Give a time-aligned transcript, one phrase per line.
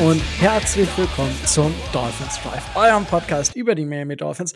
[0.00, 4.54] Und herzlich willkommen zum Dolphins Drive, eurem Podcast über die Miami Dolphins.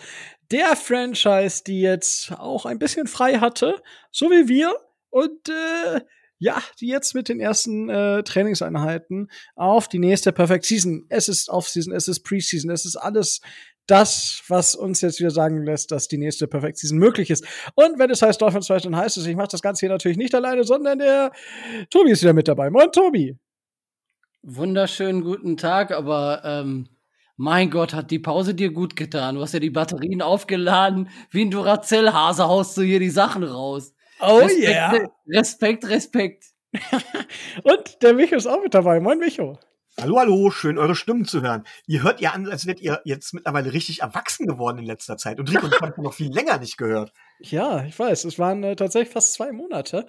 [0.50, 4.74] Der Franchise, die jetzt auch ein bisschen frei hatte, so wie wir.
[5.10, 6.00] Und äh,
[6.38, 11.04] ja, die jetzt mit den ersten äh, Trainingseinheiten auf die nächste Perfect Season.
[11.10, 13.42] Es ist Offseason, es ist Preseason, es ist alles
[13.86, 17.44] das, was uns jetzt wieder sagen lässt, dass die nächste Perfect Season möglich ist.
[17.74, 20.16] Und wenn es heißt Dolphins Drive, dann heißt es, ich mache das Ganze hier natürlich
[20.16, 21.32] nicht alleine, sondern der
[21.90, 22.70] Tobi ist wieder mit dabei.
[22.70, 23.36] Moin, Tobi.
[24.46, 26.90] Wunderschönen guten Tag, aber ähm,
[27.38, 29.36] mein Gott, hat die Pause dir gut getan.
[29.36, 31.08] Du hast ja die Batterien aufgeladen.
[31.30, 33.94] Wie ein Duracell-Hase haust du hier die Sachen raus.
[34.20, 35.08] Oh Respekt, yeah.
[35.26, 36.44] Respekt, Respekt.
[37.62, 39.00] Und der Micho ist auch mit dabei.
[39.00, 39.58] Moin, Micho.
[39.98, 41.64] Hallo, hallo, schön eure Stimmen zu hören.
[41.86, 45.40] Ihr hört ja an, als wärt ihr jetzt mittlerweile richtig erwachsen geworden in letzter Zeit.
[45.40, 47.14] Und Rico, ich habe noch viel länger nicht gehört.
[47.38, 48.24] Ja, ich weiß.
[48.24, 50.06] Es waren äh, tatsächlich fast zwei Monate,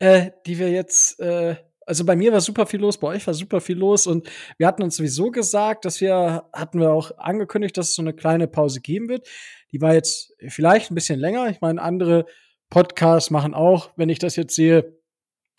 [0.00, 1.56] äh, die wir jetzt äh,
[1.90, 4.68] also bei mir war super viel los, bei euch war super viel los und wir
[4.68, 8.46] hatten uns sowieso gesagt, dass wir, hatten wir auch angekündigt, dass es so eine kleine
[8.46, 9.28] Pause geben wird.
[9.72, 11.50] Die war jetzt vielleicht ein bisschen länger.
[11.50, 12.26] Ich meine, andere
[12.68, 14.96] Podcasts machen auch, wenn ich das jetzt sehe,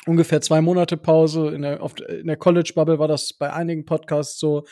[0.06, 1.50] ungefähr zwei Monate Pause.
[1.50, 4.64] In der, in der College-Bubble war das bei einigen Podcasts so,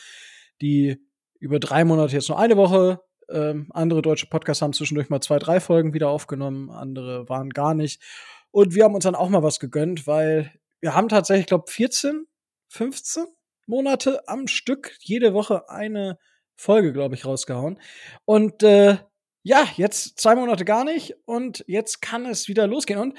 [0.62, 0.96] die
[1.40, 3.00] über drei Monate jetzt nur eine Woche.
[3.30, 7.74] Ähm, andere deutsche Podcasts haben zwischendurch mal zwei, drei Folgen wieder aufgenommen, andere waren gar
[7.74, 8.02] nicht.
[8.50, 10.50] Und wir haben uns dann auch mal was gegönnt, weil
[10.80, 12.26] wir haben tatsächlich, glaube 14,
[12.68, 13.26] 15
[13.66, 16.18] Monate am Stück jede Woche eine
[16.56, 17.80] Folge, glaube ich, rausgehauen.
[18.24, 18.98] Und äh,
[19.42, 22.98] ja, jetzt zwei Monate gar nicht und jetzt kann es wieder losgehen.
[22.98, 23.18] Und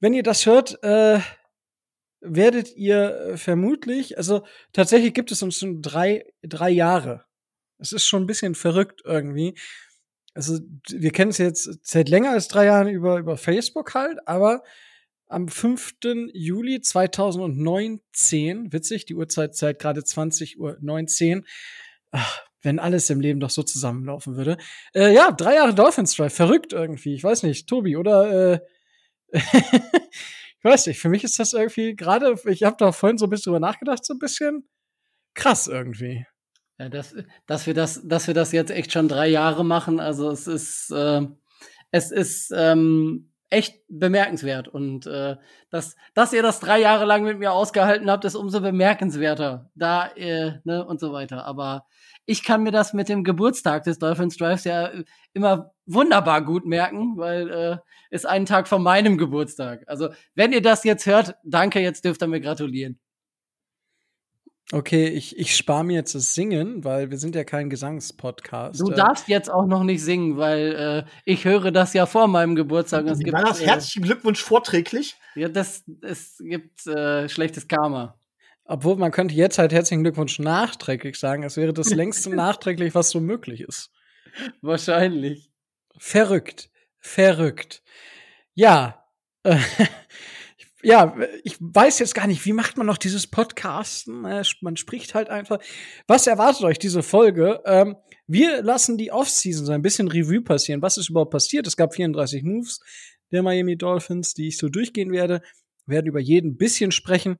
[0.00, 1.20] wenn ihr das hört, äh,
[2.20, 7.24] werdet ihr äh, vermutlich, also tatsächlich gibt es uns schon drei, drei Jahre.
[7.78, 9.56] Es ist schon ein bisschen verrückt irgendwie.
[10.34, 14.62] Also wir kennen es jetzt seit länger als drei Jahren über, über Facebook halt, aber
[15.28, 15.94] am 5.
[16.32, 21.46] Juli 2019, witzig, die Uhrzeit zeigt gerade 20 Uhr 19.
[22.10, 24.56] Ach, wenn alles im Leben doch so zusammenlaufen würde.
[24.94, 27.14] Äh, ja, drei Jahre Dolphins Drive, verrückt irgendwie.
[27.14, 28.60] Ich weiß nicht, Tobi, oder äh,
[29.32, 33.30] ich weiß nicht, für mich ist das irgendwie gerade, ich habe da vorhin so ein
[33.30, 34.68] bisschen drüber nachgedacht, so ein bisschen
[35.34, 36.26] krass irgendwie.
[36.78, 37.14] Ja, dass,
[37.46, 40.90] dass wir das, dass wir das jetzt echt schon drei Jahre machen, also es ist,
[40.90, 41.22] äh,
[41.90, 44.68] es ist ähm, echt bemerkenswert.
[44.68, 45.36] Und äh,
[45.70, 49.70] dass, dass ihr das drei Jahre lang mit mir ausgehalten habt, ist umso bemerkenswerter.
[49.74, 51.44] Da, äh, ne, und so weiter.
[51.44, 51.86] Aber
[52.26, 54.90] ich kann mir das mit dem Geburtstag des Dolphins Drives ja
[55.32, 57.76] immer wunderbar gut merken, weil äh,
[58.10, 59.84] ist einen Tag von meinem Geburtstag.
[59.86, 62.98] Also, wenn ihr das jetzt hört, danke, jetzt dürft ihr mir gratulieren.
[64.70, 68.78] Okay, ich, ich spare mir jetzt das Singen, weil wir sind ja kein Gesangspodcast.
[68.78, 68.94] Du äh.
[68.94, 73.06] darfst jetzt auch noch nicht singen, weil äh, ich höre das ja vor meinem Geburtstag.
[73.06, 75.16] Es gibt, war das äh, herzlichen Glückwunsch vorträglich?
[75.34, 78.18] Ja, das es gibt äh, schlechtes Karma.
[78.64, 81.44] Obwohl man könnte jetzt halt herzlichen Glückwunsch nachträglich sagen.
[81.44, 83.90] Es wäre das längste nachträglich, was so möglich ist.
[84.60, 85.50] Wahrscheinlich.
[85.96, 86.68] Verrückt,
[86.98, 87.82] verrückt.
[88.54, 89.02] Ja.
[90.82, 94.24] Ja, ich weiß jetzt gar nicht, wie macht man noch dieses Podcasten?
[94.24, 95.58] Äh, man spricht halt einfach.
[96.06, 97.60] Was erwartet euch diese Folge?
[97.64, 97.96] Ähm,
[98.28, 100.80] wir lassen die Offseason so ein bisschen Revue passieren.
[100.80, 101.66] Was ist überhaupt passiert?
[101.66, 102.80] Es gab 34 Moves
[103.32, 105.42] der Miami Dolphins, die ich so durchgehen werde.
[105.86, 107.38] Wir werden über jeden bisschen sprechen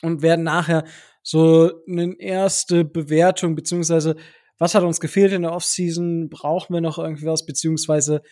[0.00, 0.84] und werden nachher
[1.22, 4.16] so eine erste Bewertung beziehungsweise
[4.58, 6.30] was hat uns gefehlt in der Offseason?
[6.30, 7.44] Brauchen wir noch irgendwie was?
[7.44, 8.22] Beziehungsweise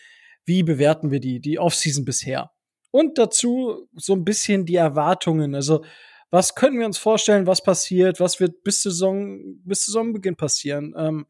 [0.45, 2.51] wie bewerten wir die, die Offseason bisher?
[2.95, 5.53] Und dazu so ein bisschen die Erwartungen.
[5.53, 5.83] Also,
[6.29, 8.21] was können wir uns vorstellen, was passiert?
[8.21, 10.95] Was wird bis Saison, bis Saisonbeginn passieren?
[10.97, 11.25] Ähm,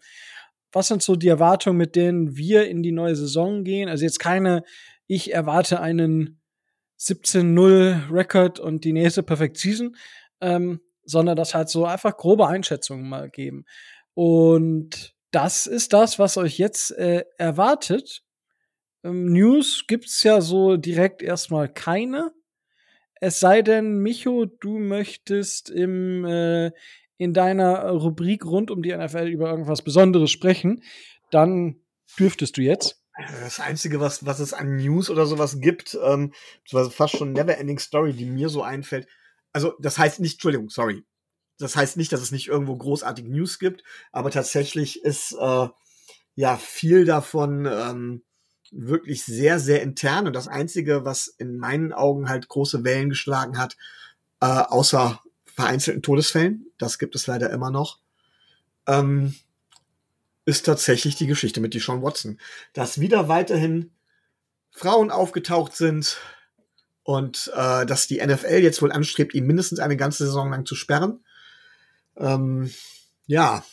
[0.71, 3.89] was sind so die Erwartungen, mit denen wir in die neue Saison gehen?
[3.89, 4.63] Also jetzt keine,
[5.07, 6.39] ich erwarte einen
[6.99, 9.95] 17-0 Record und die nächste Perfect Season,
[10.41, 13.65] ähm, sondern das halt so einfach grobe Einschätzungen mal geben.
[14.13, 18.21] Und das ist das, was euch jetzt äh, erwartet.
[19.05, 22.33] Ähm, News gibt's ja so direkt erstmal keine.
[23.21, 26.71] Es sei denn, Micho, du möchtest im, äh,
[27.17, 30.83] in deiner Rubrik rund um die NFL über irgendwas Besonderes sprechen,
[31.31, 31.77] dann
[32.19, 33.01] dürftest du jetzt.
[33.17, 36.33] Das Einzige, was, was es an News oder sowas gibt, ähm,
[36.89, 39.07] fast schon Never-Ending Story, die mir so einfällt.
[39.53, 41.05] Also, das heißt nicht, Entschuldigung, sorry.
[41.57, 45.67] Das heißt nicht, dass es nicht irgendwo großartige News gibt, aber tatsächlich ist äh,
[46.35, 48.23] ja viel davon ähm,
[48.71, 50.27] wirklich sehr, sehr intern.
[50.27, 53.77] Und das Einzige, was in meinen Augen halt große Wellen geschlagen hat,
[54.41, 57.99] äh, außer vereinzelten Todesfällen, das gibt es leider immer noch,
[58.87, 59.35] ähm,
[60.45, 62.39] ist tatsächlich die Geschichte mit Deshaun Watson.
[62.73, 63.91] Dass wieder weiterhin
[64.71, 66.17] Frauen aufgetaucht sind
[67.03, 70.75] und äh, dass die NFL jetzt wohl anstrebt, ihn mindestens eine ganze Saison lang zu
[70.75, 71.23] sperren.
[72.17, 72.71] Ähm,
[73.25, 73.63] ja.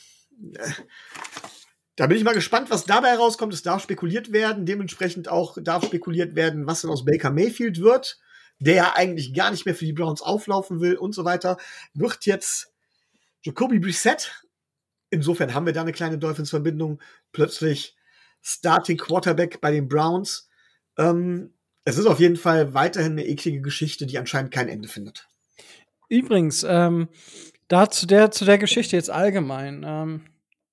[2.03, 3.55] Da bin ich mal gespannt, was dabei herauskommt.
[3.55, 4.67] Es darf spekuliert werden.
[4.67, 8.19] Dementsprechend auch darf spekuliert werden, was denn aus Baker Mayfield wird,
[8.59, 11.59] der ja eigentlich gar nicht mehr für die Browns auflaufen will und so weiter.
[11.95, 12.73] Wird jetzt
[13.43, 14.45] Jacoby Brissett.
[15.11, 17.01] Insofern haben wir da eine kleine Dolphins-Verbindung.
[17.31, 17.95] Plötzlich
[18.41, 20.49] Starting Quarterback bei den Browns.
[20.99, 25.29] Ähm, es ist auf jeden Fall weiterhin eine eklige Geschichte, die anscheinend kein Ende findet.
[26.09, 27.11] Übrigens, ähm,
[27.69, 29.85] da zu der, zu der Geschichte jetzt allgemein.
[29.87, 30.25] Ähm,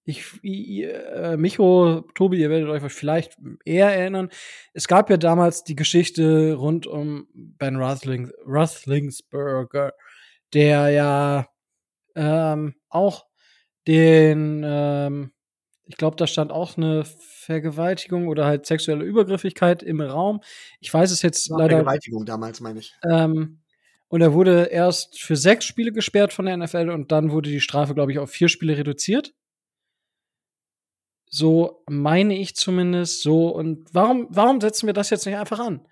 [0.09, 4.29] ich, äh, Micho, Tobi, ihr werdet euch vielleicht eher erinnern.
[4.73, 9.93] Es gab ja damals die Geschichte rund um Ben Rothling, Roethlisberger,
[10.53, 11.47] der ja
[12.15, 13.25] ähm, auch
[13.87, 15.31] den, ähm,
[15.85, 20.41] ich glaube, da stand auch eine Vergewaltigung oder halt sexuelle Übergriffigkeit im Raum.
[20.79, 21.77] Ich weiß es jetzt leider.
[21.77, 22.95] Vergewaltigung damals, meine ich.
[23.07, 23.59] Ähm,
[24.07, 27.61] und er wurde erst für sechs Spiele gesperrt von der NFL und dann wurde die
[27.61, 29.33] Strafe, glaube ich, auf vier Spiele reduziert.
[31.29, 33.49] So meine ich zumindest so.
[33.49, 35.87] Und warum, warum setzen wir das jetzt nicht einfach an?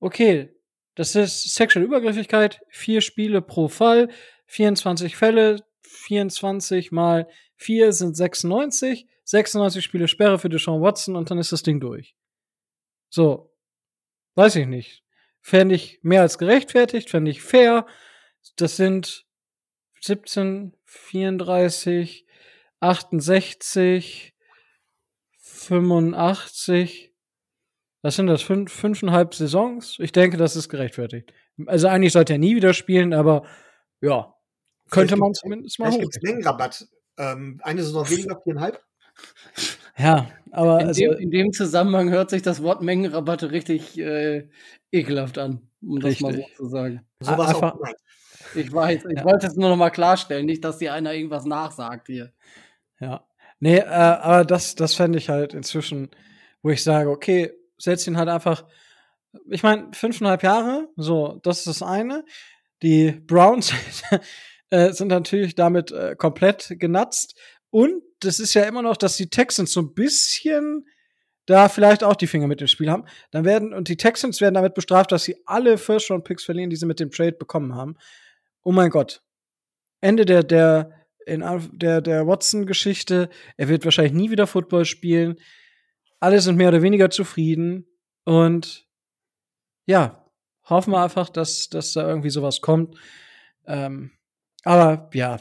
[0.00, 0.50] Okay,
[0.94, 4.10] das ist sexuelle Übergriffigkeit, vier Spiele pro Fall,
[4.46, 11.38] 24 Fälle, 24 mal 4 sind 96, 96 Spiele Sperre für Deshaun Watson und dann
[11.38, 12.16] ist das Ding durch.
[13.08, 13.52] So.
[14.34, 15.04] Weiß ich nicht.
[15.40, 17.86] Fände ich mehr als gerechtfertigt, fände ich fair.
[18.56, 19.26] Das sind
[20.00, 22.26] 17, 34,
[22.80, 24.31] 68,
[25.62, 27.12] 85.
[28.02, 28.42] Was sind das?
[28.42, 29.98] Fünf, fünfeinhalb Saisons?
[30.00, 31.32] Ich denke, das ist gerechtfertigt.
[31.66, 33.44] Also eigentlich sollte er nie wieder spielen, aber
[34.00, 34.34] ja,
[34.90, 35.86] könnte man zumindest mal.
[35.86, 36.86] Vielleicht gibt es Mengenrabatt.
[37.18, 38.82] Ähm, eine Saison weniger, viereinhalb.
[39.98, 44.48] Ja, aber in, also, dem, in dem Zusammenhang hört sich das Wort Mengenrabatte richtig äh,
[44.90, 47.06] ekelhaft an, um das mal so zu sagen.
[47.20, 47.78] So war auch
[48.54, 49.24] Ich weiß, ich ja.
[49.24, 52.32] wollte es nur noch mal klarstellen, nicht, dass dir einer irgendwas nachsagt hier.
[53.00, 53.26] Ja.
[53.62, 56.10] Nee, äh, aber das, das fände ich halt inzwischen,
[56.62, 58.64] wo ich sage, okay, setz ihn halt einfach,
[59.48, 62.24] ich meine, fünfeinhalb Jahre, so, das ist das eine.
[62.82, 63.72] Die Browns
[64.70, 67.38] äh, sind natürlich damit äh, komplett genatzt.
[67.70, 70.84] Und das ist ja immer noch, dass die Texans so ein bisschen
[71.46, 73.04] da vielleicht auch die Finger mit dem Spiel haben.
[73.30, 76.86] Dann werden, und die Texans werden damit bestraft, dass sie alle First-Round-Picks verlieren, die sie
[76.86, 77.96] mit dem Trade bekommen haben.
[78.64, 79.22] Oh mein Gott.
[80.00, 83.28] Ende der, der, in der, der Watson-Geschichte.
[83.56, 85.36] Er wird wahrscheinlich nie wieder Football spielen.
[86.20, 87.86] Alle sind mehr oder weniger zufrieden.
[88.24, 88.86] Und
[89.86, 90.24] ja,
[90.64, 92.96] hoffen wir einfach, dass, dass da irgendwie sowas kommt.
[93.66, 94.12] Ähm,
[94.64, 95.40] aber ja,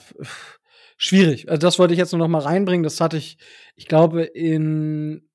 [0.98, 1.50] schwierig.
[1.50, 2.83] Also das wollte ich jetzt nur noch mal reinbringen.
[2.83, 3.38] Das hatte ich,
[3.75, 5.30] ich glaube, in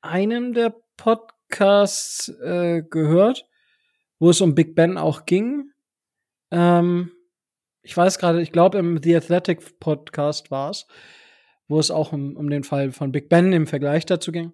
[0.00, 3.46] einem der Podcasts äh, gehört,
[4.18, 5.70] wo es um Big Ben auch ging.
[6.50, 7.10] Ähm,
[7.84, 10.86] ich weiß gerade, ich glaube im The Athletic Podcast war es,
[11.68, 14.52] wo es auch um, um den Fall von Big Ben im Vergleich dazu ging.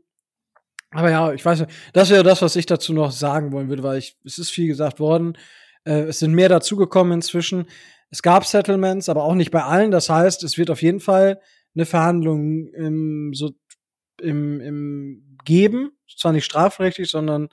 [0.90, 3.84] Aber ja, ich weiß nicht, das wäre das, was ich dazu noch sagen wollen würde,
[3.84, 5.38] weil ich, es ist viel gesagt worden.
[5.84, 7.66] Äh, es sind mehr dazugekommen inzwischen.
[8.10, 9.92] Es gab Settlements, aber auch nicht bei allen.
[9.92, 11.40] Das heißt, es wird auf jeden Fall
[11.76, 13.52] eine Verhandlung im, so,
[14.20, 15.92] im, im geben.
[16.18, 17.48] Zwar nicht strafrechtlich, sondern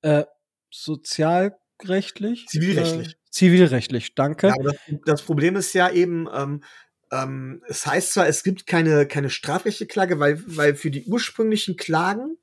[0.00, 0.24] äh,
[0.70, 2.46] sozialrechtlich.
[2.46, 3.08] Zivilrechtlich.
[3.08, 4.48] Äh, zivilrechtlich, danke.
[4.48, 6.62] Ja, das, das, Problem ist ja eben, ähm,
[7.10, 11.76] ähm, es heißt zwar, es gibt keine, keine strafrechtliche Klage, weil, weil für die ursprünglichen
[11.76, 12.36] Klagen,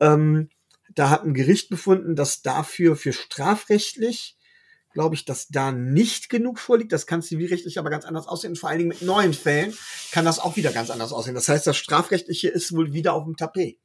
[0.00, 0.48] ähm,
[0.94, 4.38] da hat ein Gericht befunden, dass dafür für strafrechtlich
[4.98, 6.92] glaube ich, dass da nicht genug vorliegt.
[6.92, 8.56] Das kann zivilrechtlich aber ganz anders aussehen.
[8.56, 9.72] Vor allen Dingen mit neuen Fällen
[10.10, 11.36] kann das auch wieder ganz anders aussehen.
[11.36, 13.78] Das heißt, das Strafrechtliche ist wohl wieder auf dem Tapet.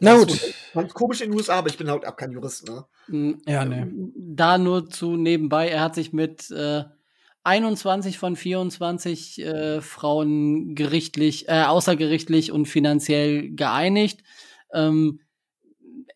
[0.00, 0.53] Na gut.
[0.74, 2.84] Ganz komisch in den USA, aber ich bin halt auch kein Jurist, ne?
[3.06, 3.90] Mm, ja, ne.
[4.16, 6.84] Da nur zu nebenbei, er hat sich mit äh,
[7.44, 14.22] 21 von 24 äh, Frauen gerichtlich, äh, außergerichtlich und finanziell geeinigt.
[14.72, 15.20] Ähm,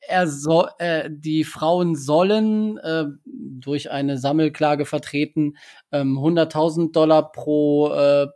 [0.00, 5.56] er soll, äh, die Frauen sollen äh, durch eine Sammelklage vertreten
[5.92, 8.26] ähm, 100.000 Dollar pro äh,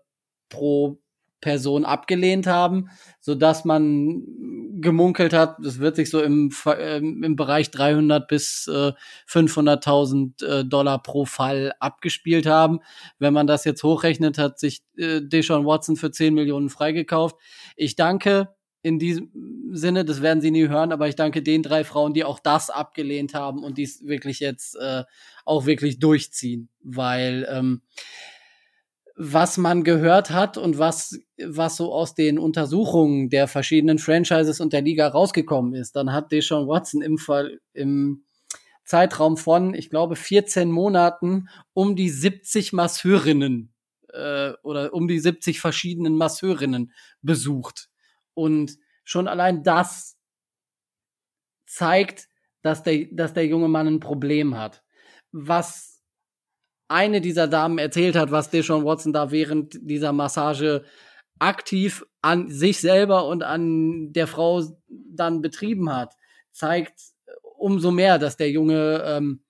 [0.51, 1.02] pro
[1.43, 2.89] Person abgelehnt haben,
[3.21, 4.23] so dass man
[4.81, 8.93] gemunkelt hat, das wird sich so im, äh, im Bereich 300 bis äh,
[9.29, 12.81] 500.000 äh, Dollar pro Fall abgespielt haben.
[13.19, 17.37] Wenn man das jetzt hochrechnet, hat sich äh, Deshaun Watson für 10 Millionen freigekauft.
[17.77, 18.49] Ich danke
[18.83, 19.31] in diesem
[19.73, 22.69] Sinne, das werden Sie nie hören, aber ich danke den drei Frauen, die auch das
[22.69, 25.05] abgelehnt haben und dies wirklich jetzt äh,
[25.45, 27.83] auch wirklich durchziehen, weil ähm,
[29.15, 34.73] was man gehört hat und was, was so aus den Untersuchungen der verschiedenen Franchises und
[34.73, 38.25] der Liga rausgekommen ist, dann hat Deshaun Watson im Fall, im,
[38.85, 43.73] Zeitraum von, ich glaube, 14 Monaten um die 70 Masseurinnen
[44.13, 46.93] äh, oder um die 70 verschiedenen Masseurinnen
[47.23, 47.89] besucht.
[48.35, 50.19] Und schon allein das
[51.67, 52.29] zeigt,
[52.63, 54.83] dass der, dass der junge Mann ein Problem hat.
[55.31, 55.92] Was
[56.93, 60.85] eine dieser Damen erzählt hat, was Deshaun Watson da während dieser Massage
[61.39, 66.15] aktiv an sich selber und an der Frau dann betrieben hat,
[66.53, 66.95] zeigt
[67.59, 69.41] umso mehr, dass der Junge ähm,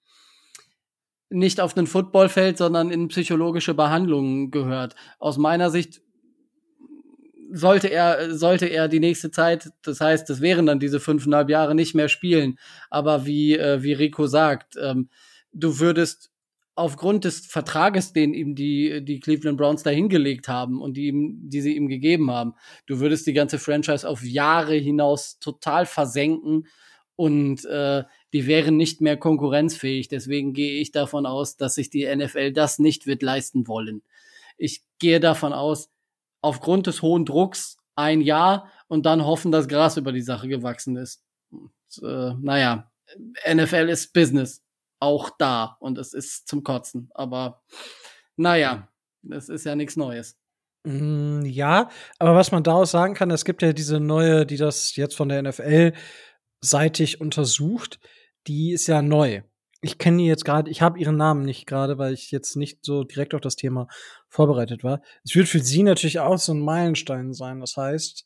[1.28, 4.94] nicht auf den Footballfeld, sondern in psychologische Behandlungen gehört.
[5.18, 6.02] Aus meiner Sicht
[7.52, 11.74] sollte er, sollte er die nächste Zeit, das heißt, das wären dann diese fünfeinhalb Jahre
[11.74, 12.58] nicht mehr spielen.
[12.88, 15.10] Aber wie, äh, wie Rico sagt, ähm,
[15.52, 16.31] du würdest
[16.74, 21.38] aufgrund des Vertrages, den ihm die, die Cleveland Browns da hingelegt haben und die, ihm,
[21.42, 22.54] die sie ihm gegeben haben,
[22.86, 26.66] du würdest die ganze Franchise auf Jahre hinaus total versenken
[27.14, 30.08] und äh, die wären nicht mehr konkurrenzfähig.
[30.08, 34.02] Deswegen gehe ich davon aus, dass sich die NFL das nicht wird leisten wollen.
[34.56, 35.90] Ich gehe davon aus,
[36.40, 40.96] aufgrund des hohen Drucks ein Jahr und dann hoffen, dass Gras über die Sache gewachsen
[40.96, 41.22] ist.
[41.50, 41.70] Und,
[42.02, 42.90] äh, naja,
[43.46, 44.62] NFL ist Business.
[45.02, 45.76] Auch da.
[45.80, 47.10] Und es ist zum Kotzen.
[47.12, 47.60] Aber
[48.36, 48.86] naja,
[49.28, 50.38] es ist ja nichts Neues.
[50.84, 51.90] Mm, ja,
[52.20, 55.28] aber was man daraus sagen kann, es gibt ja diese neue, die das jetzt von
[55.28, 55.92] der NFL
[56.60, 57.98] seitig untersucht,
[58.46, 59.42] die ist ja neu.
[59.80, 62.84] Ich kenne die jetzt gerade, ich habe ihren Namen nicht gerade, weil ich jetzt nicht
[62.84, 63.88] so direkt auf das Thema
[64.28, 65.02] vorbereitet war.
[65.24, 67.58] Es wird für sie natürlich auch so ein Meilenstein sein.
[67.58, 68.24] Das heißt,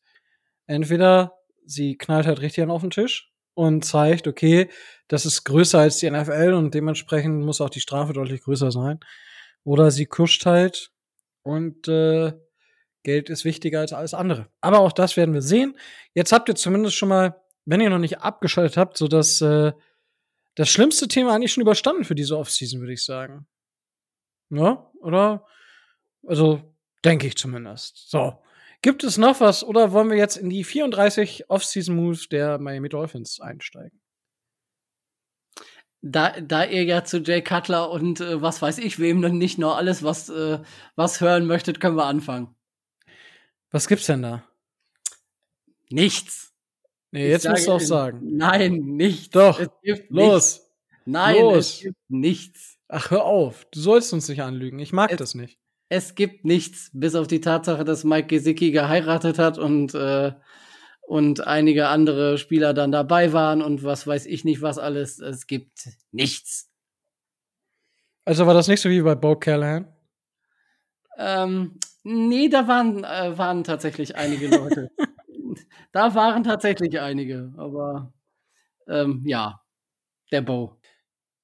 [0.66, 4.68] entweder sie knallt halt richtig auf den Tisch und zeigt, okay,
[5.08, 9.00] das ist größer als die NFL und dementsprechend muss auch die Strafe deutlich größer sein.
[9.64, 10.92] Oder sie kuscht halt
[11.42, 12.32] und äh,
[13.02, 14.48] Geld ist wichtiger als alles andere.
[14.60, 15.76] Aber auch das werden wir sehen.
[16.14, 17.34] Jetzt habt ihr zumindest schon mal
[17.66, 19.72] wenn ihr noch nicht abgeschaltet habt, so dass äh,
[20.54, 23.46] das schlimmste Thema eigentlich schon überstanden für diese Offseason, würde ich sagen.
[24.48, 25.44] Ja, oder?
[26.26, 28.08] Also, denke ich zumindest.
[28.08, 28.40] So.
[28.82, 33.40] Gibt es noch was oder wollen wir jetzt in die 34 Offseason-Moves der Miami Dolphins
[33.40, 34.00] einsteigen?
[36.02, 39.58] Da, da ihr ja zu Jay Cutler und äh, was weiß ich wem dann nicht
[39.58, 40.60] nur alles was, äh,
[40.94, 42.54] was hören möchtet, können wir anfangen.
[43.72, 44.44] Was gibt's denn da?
[45.90, 46.52] Nichts.
[47.10, 48.20] Nee, jetzt musst du auch sagen.
[48.36, 49.34] Nein, nicht.
[49.34, 49.58] Doch.
[49.58, 49.70] Los.
[50.10, 50.70] Nichts.
[51.06, 51.56] Nein, Los.
[51.76, 52.78] es gibt nichts.
[52.88, 53.64] Ach, hör auf.
[53.72, 54.78] Du sollst uns nicht anlügen.
[54.78, 55.58] Ich mag Es- das nicht.
[55.88, 60.32] Es gibt nichts, bis auf die Tatsache, dass Mike Gesicki geheiratet hat und, äh,
[61.02, 65.20] und einige andere Spieler dann dabei waren und was weiß ich nicht was alles.
[65.20, 66.68] Es gibt nichts.
[68.24, 69.86] Also war das nicht so wie bei Bo Callahan?
[71.18, 74.90] Ähm, nee, da waren, äh, waren tatsächlich einige Leute.
[75.92, 78.12] da waren tatsächlich einige, aber
[78.88, 79.60] ähm, ja,
[80.32, 80.76] der Bo.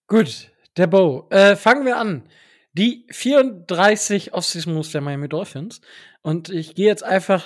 [0.08, 1.28] Gut, der Bo.
[1.30, 2.28] Äh, fangen wir an.
[2.74, 5.80] Die 34 Offseason Moves der Miami Dolphins.
[6.22, 7.44] Und ich gehe jetzt einfach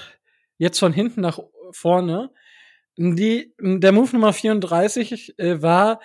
[0.58, 1.40] jetzt von hinten nach
[1.70, 2.30] vorne.
[2.96, 6.00] Die, der Move Nummer 34 äh, war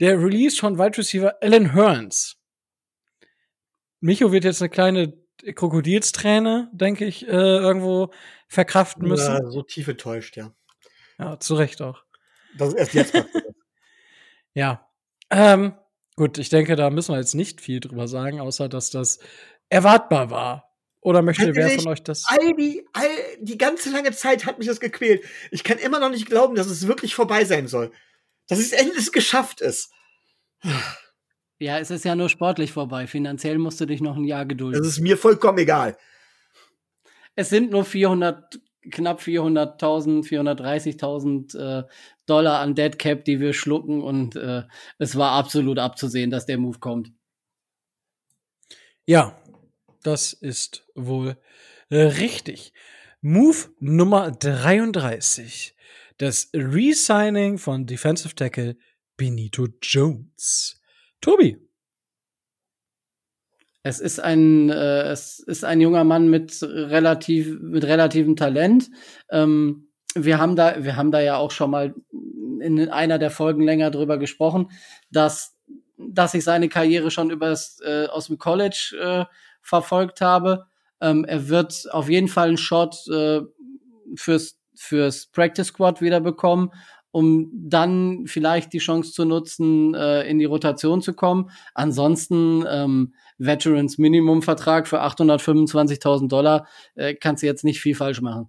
[0.00, 2.36] der Release von Wide Receiver Alan Hearns.
[4.00, 5.12] Micho wird jetzt eine kleine
[5.54, 8.12] Krokodilsträne, denke ich, äh, irgendwo
[8.48, 9.34] verkraften müssen.
[9.34, 10.52] Ja, so tief enttäuscht, ja.
[11.18, 12.02] Ja, zu Recht auch.
[12.56, 13.14] Das ist erst jetzt.
[14.54, 14.86] Ja.
[15.30, 15.74] Ähm,
[16.16, 19.18] gut, ich denke, da müssen wir jetzt nicht viel drüber sagen, außer dass das
[19.68, 20.68] erwartbar war.
[21.00, 22.24] Oder möchte Ganz wer von euch das?
[22.28, 23.08] all die, all
[23.40, 25.24] die ganze lange Zeit hat mich das gequält.
[25.50, 27.90] Ich kann immer noch nicht glauben, dass es wirklich vorbei sein soll.
[28.48, 29.90] Dass es endlich geschafft ist.
[31.58, 33.08] Ja, es ist ja nur sportlich vorbei.
[33.08, 34.80] Finanziell musst du dich noch ein Jahr gedulden.
[34.80, 35.96] Das ist mir vollkommen egal.
[37.34, 38.60] Es sind nur 400,
[38.90, 41.84] knapp 400.000, 430.000 äh,
[42.26, 44.62] Dollar an Dead Cap, die wir schlucken und äh,
[44.98, 47.12] es war absolut abzusehen, dass der Move kommt.
[49.06, 49.40] Ja,
[50.02, 51.36] das ist wohl
[51.90, 52.72] äh, richtig.
[53.20, 55.76] Move Nummer 33.
[56.18, 58.76] Das Resigning von Defensive Tackle
[59.16, 60.80] Benito Jones.
[61.20, 61.56] Tobi.
[63.82, 68.90] Es ist ein, äh, es ist ein junger Mann mit relativ, mit relativem Talent.
[69.30, 71.94] Ähm, wir haben da, wir haben da ja auch schon mal
[72.60, 74.70] in einer der Folgen länger drüber gesprochen,
[75.10, 75.56] dass,
[75.96, 79.24] dass ich seine Karriere schon übers, äh, aus dem College äh,
[79.62, 80.66] verfolgt habe.
[81.00, 83.40] Ähm, er wird auf jeden Fall einen Shot äh,
[84.14, 86.70] fürs, fürs Practice Squad wieder bekommen,
[87.12, 91.50] um dann vielleicht die Chance zu nutzen, äh, in die Rotation zu kommen.
[91.74, 98.20] Ansonsten ähm, Veterans Minimum Vertrag für 825.000 Dollar äh, kannst du jetzt nicht viel falsch
[98.20, 98.48] machen.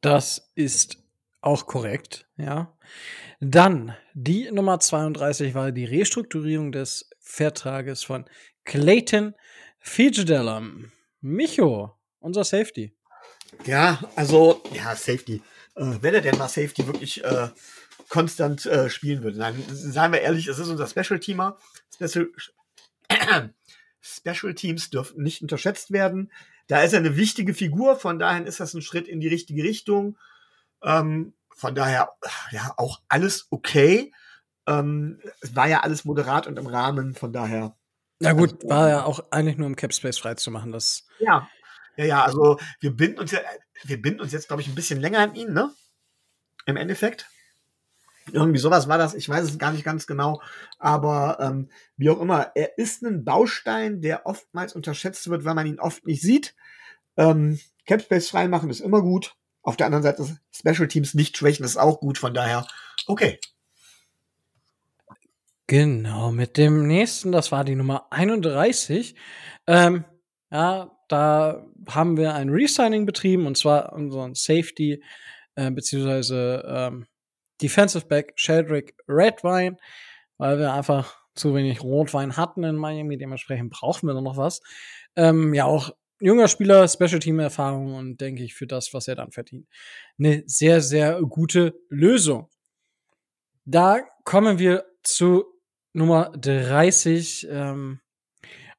[0.00, 0.98] Das ist
[1.40, 2.76] auch korrekt, ja.
[3.40, 8.24] Dann die Nummer 32 war die Restrukturierung des Vertrages von
[8.64, 9.34] Clayton
[9.78, 10.90] Fitzgerald.
[11.20, 12.94] Micho, unser Safety.
[13.66, 15.42] Ja, also, ja, Safety.
[15.76, 17.48] Äh, wenn er denn mal Safety wirklich äh,
[18.08, 19.38] konstant äh, spielen würde.
[19.38, 21.58] Nein, seien wir ehrlich, es ist unser Special-Teamer.
[21.94, 22.28] Special,
[24.00, 26.30] Special Teams dürfen nicht unterschätzt werden.
[26.66, 29.62] Da ist er eine wichtige Figur, von daher ist das ein Schritt in die richtige
[29.64, 30.18] Richtung.
[30.82, 32.12] Ähm, von daher,
[32.50, 34.12] ja, auch alles okay.
[34.66, 37.76] Ähm, es war ja alles moderat und im Rahmen, von daher.
[38.20, 41.06] Na gut, war ja auch eigentlich nur um Cap Space freizumachen, das.
[41.18, 41.48] Ja,
[41.96, 43.40] ja, ja, also wir binden uns ja,
[43.84, 45.70] wir binden uns jetzt, glaube ich, ein bisschen länger an ihn, ne?
[46.66, 47.28] Im Endeffekt.
[48.32, 50.40] Irgendwie sowas war das, ich weiß es gar nicht ganz genau,
[50.78, 55.66] aber ähm, wie auch immer, er ist ein Baustein, der oftmals unterschätzt wird, weil man
[55.66, 56.54] ihn oft nicht sieht.
[57.18, 59.36] Ähm, Capspace freimachen ist immer gut.
[59.60, 62.66] Auf der anderen Seite Special Teams nicht schwächen ist auch gut, von daher
[63.06, 63.38] okay.
[65.66, 69.14] Genau, mit dem nächsten, das war die Nummer 31.
[69.66, 70.04] Ähm,
[70.50, 75.00] ja, da haben wir ein Resigning betrieben und zwar unseren Safety
[75.54, 77.06] äh, beziehungsweise ähm,
[77.62, 79.76] Defensive Back Sheldrick Redwine,
[80.38, 83.16] weil wir einfach zu wenig Rotwein hatten in Miami.
[83.16, 84.60] Dementsprechend brauchen wir noch was.
[85.14, 89.14] Ähm, ja, auch junger Spieler, Special Team Erfahrung und denke ich für das, was er
[89.14, 89.68] dann verdient.
[90.18, 92.48] Eine sehr, sehr gute Lösung.
[93.64, 95.44] Da kommen wir zu
[95.92, 97.46] Nummer 30.
[97.48, 98.00] Ähm,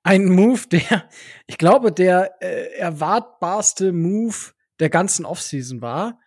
[0.05, 1.09] ein Move, der,
[1.47, 6.19] ich glaube, der äh, erwartbarste Move der ganzen Offseason war.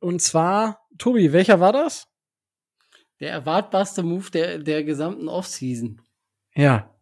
[0.00, 2.08] Und zwar, Tobi, welcher war das?
[3.20, 6.00] Der erwartbarste Move der, der gesamten Offseason.
[6.54, 6.96] Ja.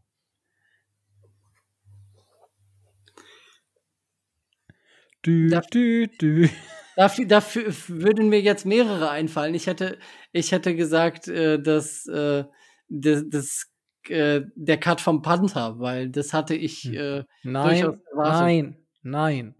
[5.23, 6.49] Du, da, du, du.
[6.97, 9.54] Dafür, dafür würden mir jetzt mehrere einfallen.
[9.54, 9.97] Ich hätte,
[10.32, 12.45] ich hätte gesagt, äh, dass, äh,
[12.88, 13.71] das, das
[14.10, 16.94] äh, der Cut vom Panther, weil das hatte ich hm.
[16.94, 19.54] äh, nein, nein, nein.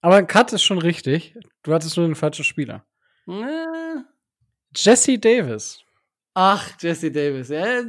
[0.00, 1.34] Aber ein Cut ist schon richtig.
[1.62, 2.84] Du hattest nur den falschen Spieler.
[3.26, 4.02] Äh.
[4.76, 5.82] Jesse Davis.
[6.34, 7.48] Ach, Jesse Davis.
[7.48, 7.82] Ja,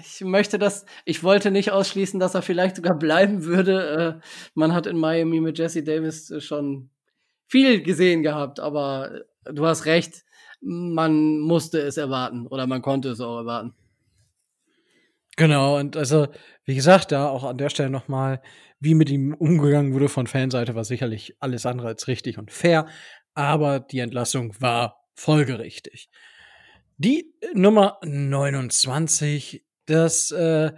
[0.00, 4.20] ich möchte das, ich wollte nicht ausschließen, dass er vielleicht sogar bleiben würde.
[4.20, 6.90] Äh, man hat in Miami mit Jesse Davis äh, schon
[7.46, 10.24] viel gesehen gehabt, aber du hast recht,
[10.60, 13.74] man musste es erwarten oder man konnte es auch erwarten.
[15.38, 16.26] Genau, und also,
[16.64, 18.42] wie gesagt, da auch an der Stelle nochmal,
[18.80, 22.88] wie mit ihm umgegangen wurde von Fanseite, war sicherlich alles andere als richtig und fair,
[23.34, 26.10] aber die Entlassung war folgerichtig.
[26.96, 30.72] Die Nummer 29, das, äh,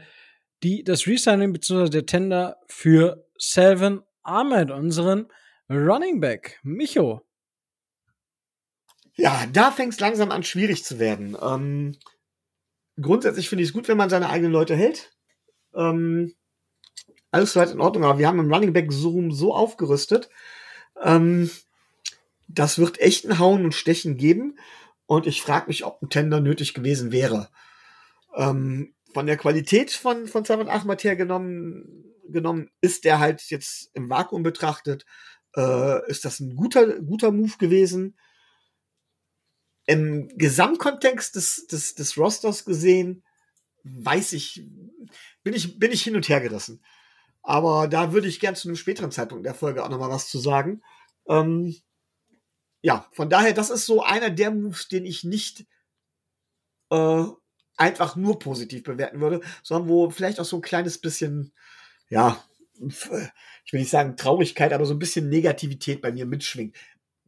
[0.62, 1.88] die, das Resigning bzw.
[1.88, 5.28] der Tender für Selvin Ahmed, unseren
[5.70, 6.60] Running Back.
[6.62, 7.22] Micho.
[9.14, 11.34] Ja, da fängt es langsam an, schwierig zu werden.
[11.40, 11.96] Ähm,
[13.00, 15.12] grundsätzlich finde ich es gut, wenn man seine eigenen Leute hält.
[15.74, 16.34] Ähm,
[17.30, 20.28] alles soweit in Ordnung, aber wir haben im Running Back Zoom so aufgerüstet.
[21.00, 21.50] Ähm,
[22.48, 24.58] das wird echt ein Hauen und Stechen geben.
[25.06, 27.48] Und ich frage mich, ob ein Tender nötig gewesen wäre.
[28.34, 33.90] Ähm, von der Qualität von, von Simon Ahmad her genommen, genommen, ist der halt jetzt
[33.94, 35.04] im Vakuum betrachtet,
[35.56, 38.16] äh, ist das ein guter, guter Move gewesen.
[39.90, 43.24] Im Gesamtkontext des, des, des Rosters gesehen,
[43.82, 44.64] weiß ich,
[45.42, 46.80] bin ich, bin ich hin und her gerissen.
[47.42, 50.38] Aber da würde ich gern zu einem späteren Zeitpunkt der Folge auch nochmal was zu
[50.38, 50.80] sagen.
[51.28, 51.74] Ähm,
[52.82, 55.66] ja, von daher, das ist so einer der Moves, den ich nicht
[56.90, 57.24] äh,
[57.76, 61.52] einfach nur positiv bewerten würde, sondern wo vielleicht auch so ein kleines bisschen,
[62.10, 62.40] ja,
[62.80, 66.76] ich will nicht sagen Traurigkeit, aber so ein bisschen Negativität bei mir mitschwingt.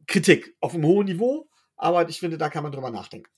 [0.07, 3.29] Kritik auf einem hohen Niveau, aber ich finde, da kann man drüber nachdenken.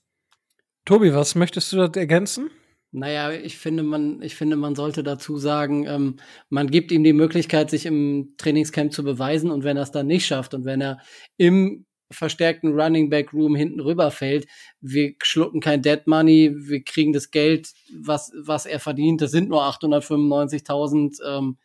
[0.84, 2.50] Tobi, was möchtest du da ergänzen?
[2.92, 6.16] Naja, ich finde, man, ich finde, man sollte dazu sagen, ähm,
[6.48, 10.06] man gibt ihm die Möglichkeit, sich im Trainingscamp zu beweisen und wenn er es dann
[10.06, 11.00] nicht schafft und wenn er
[11.36, 14.46] im verstärkten Running Back Room hinten rüberfällt,
[14.80, 19.48] wir schlucken kein Dead Money, wir kriegen das Geld, was, was er verdient, das sind
[19.48, 21.58] nur 895.000 ähm,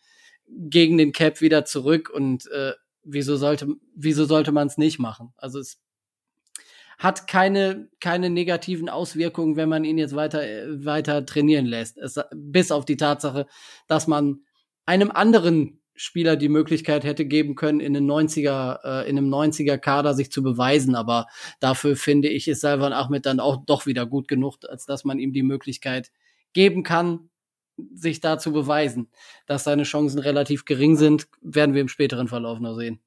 [0.48, 5.34] gegen den Cap wieder zurück und äh, wieso sollte, wieso sollte man es nicht machen?
[5.38, 5.80] Also es
[7.02, 10.42] hat keine, keine negativen Auswirkungen, wenn man ihn jetzt weiter,
[10.86, 11.98] weiter trainieren lässt.
[11.98, 13.48] Es, bis auf die Tatsache,
[13.88, 14.42] dass man
[14.86, 19.80] einem anderen Spieler die Möglichkeit hätte geben können, in einem 90er, äh, in einem 90er
[19.80, 20.94] Kader sich zu beweisen.
[20.94, 21.26] Aber
[21.60, 25.18] dafür finde ich, ist Salvan Ahmed dann auch doch wieder gut genug, als dass man
[25.18, 26.12] ihm die Möglichkeit
[26.54, 27.32] geben kann,
[27.96, 29.10] sich da zu beweisen.
[29.48, 33.00] Dass seine Chancen relativ gering sind, werden wir im späteren Verlauf noch sehen.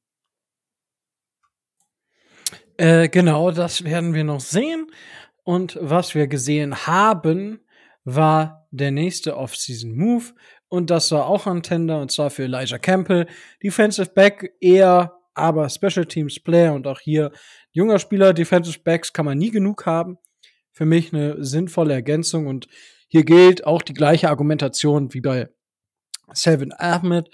[2.76, 4.90] Äh, genau, das werden wir noch sehen.
[5.44, 7.60] Und was wir gesehen haben,
[8.04, 10.24] war der nächste Off-Season-Move.
[10.68, 13.26] Und das war auch ein Tender, und zwar für Elijah Campbell.
[13.62, 17.30] Defensive Back eher, aber Special Teams Player und auch hier
[17.70, 18.32] junger Spieler.
[18.32, 20.18] Defensive Backs kann man nie genug haben.
[20.72, 22.66] Für mich eine sinnvolle Ergänzung und
[23.06, 25.48] hier gilt auch die gleiche Argumentation wie bei
[26.32, 27.30] Selvin Ahmed.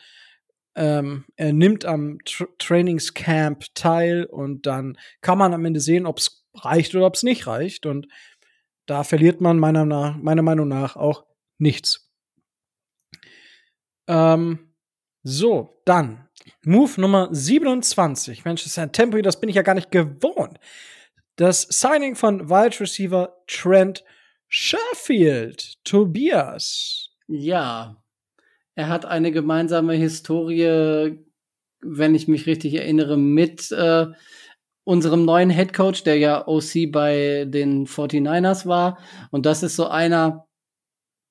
[0.81, 6.16] Ähm, er nimmt am Tra Trainingscamp teil und dann kann man am Ende sehen, ob
[6.16, 7.85] es reicht oder ob es nicht reicht.
[7.85, 8.09] Und
[8.87, 11.27] da verliert man meiner, meiner Meinung nach auch
[11.59, 12.11] nichts.
[14.09, 14.73] Ähm,
[15.23, 16.31] so, dann
[16.64, 18.47] Move Nummer 27.
[18.47, 20.59] Mensch, das ist ein Tempo, das bin ich ja gar nicht gewohnt.
[21.37, 24.03] Das Signing von Wide Receiver Trent
[24.49, 25.85] Sheffield.
[25.85, 27.11] Tobias.
[27.29, 28.00] Ja,
[28.81, 31.19] er hat eine gemeinsame Historie,
[31.83, 34.07] wenn ich mich richtig erinnere, mit äh,
[34.85, 38.99] unserem neuen Head Coach, der ja OC bei den 49ers war.
[39.31, 40.47] Und das ist so einer,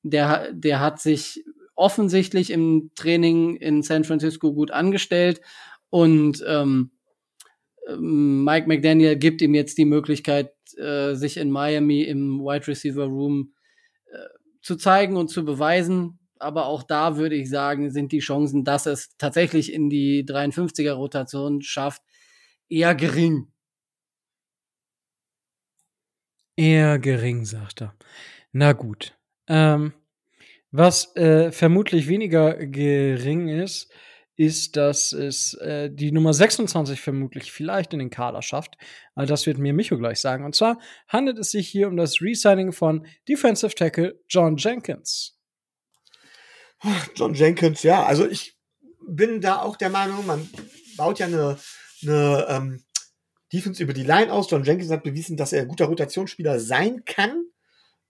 [0.04, 1.44] der, der hat sich
[1.76, 5.42] offensichtlich im Training in San Francisco gut angestellt
[5.90, 6.92] und ähm,
[7.88, 13.06] ähm, Mike McDaniel gibt ihm jetzt die Möglichkeit, äh, sich in Miami im Wide Receiver
[13.06, 13.54] Room
[14.12, 14.18] äh,
[14.62, 16.20] zu zeigen und zu beweisen.
[16.40, 20.94] Aber auch da würde ich sagen, sind die Chancen, dass es tatsächlich in die 53er
[20.94, 22.02] Rotation schafft,
[22.70, 23.52] eher gering.
[26.56, 27.96] Eher gering, sagt er.
[28.52, 29.18] Na gut.
[29.48, 29.94] Ähm,
[30.72, 33.92] was äh, vermutlich weniger gering ist,
[34.36, 38.78] ist, dass es äh, die Nummer 26 vermutlich vielleicht in den Kader schafft.
[39.16, 40.46] Aber das wird mir Micho gleich sagen.
[40.46, 45.39] Und zwar handelt es sich hier um das Resigning von Defensive Tackle John Jenkins.
[47.16, 48.58] John Jenkins, ja, also ich
[49.08, 50.50] bin da auch der Meinung, man
[50.98, 51.58] baut ja eine,
[52.02, 52.84] eine ähm,
[53.52, 54.50] Defense über die Line aus.
[54.50, 57.46] John Jenkins hat bewiesen, dass er ein guter Rotationsspieler sein kann.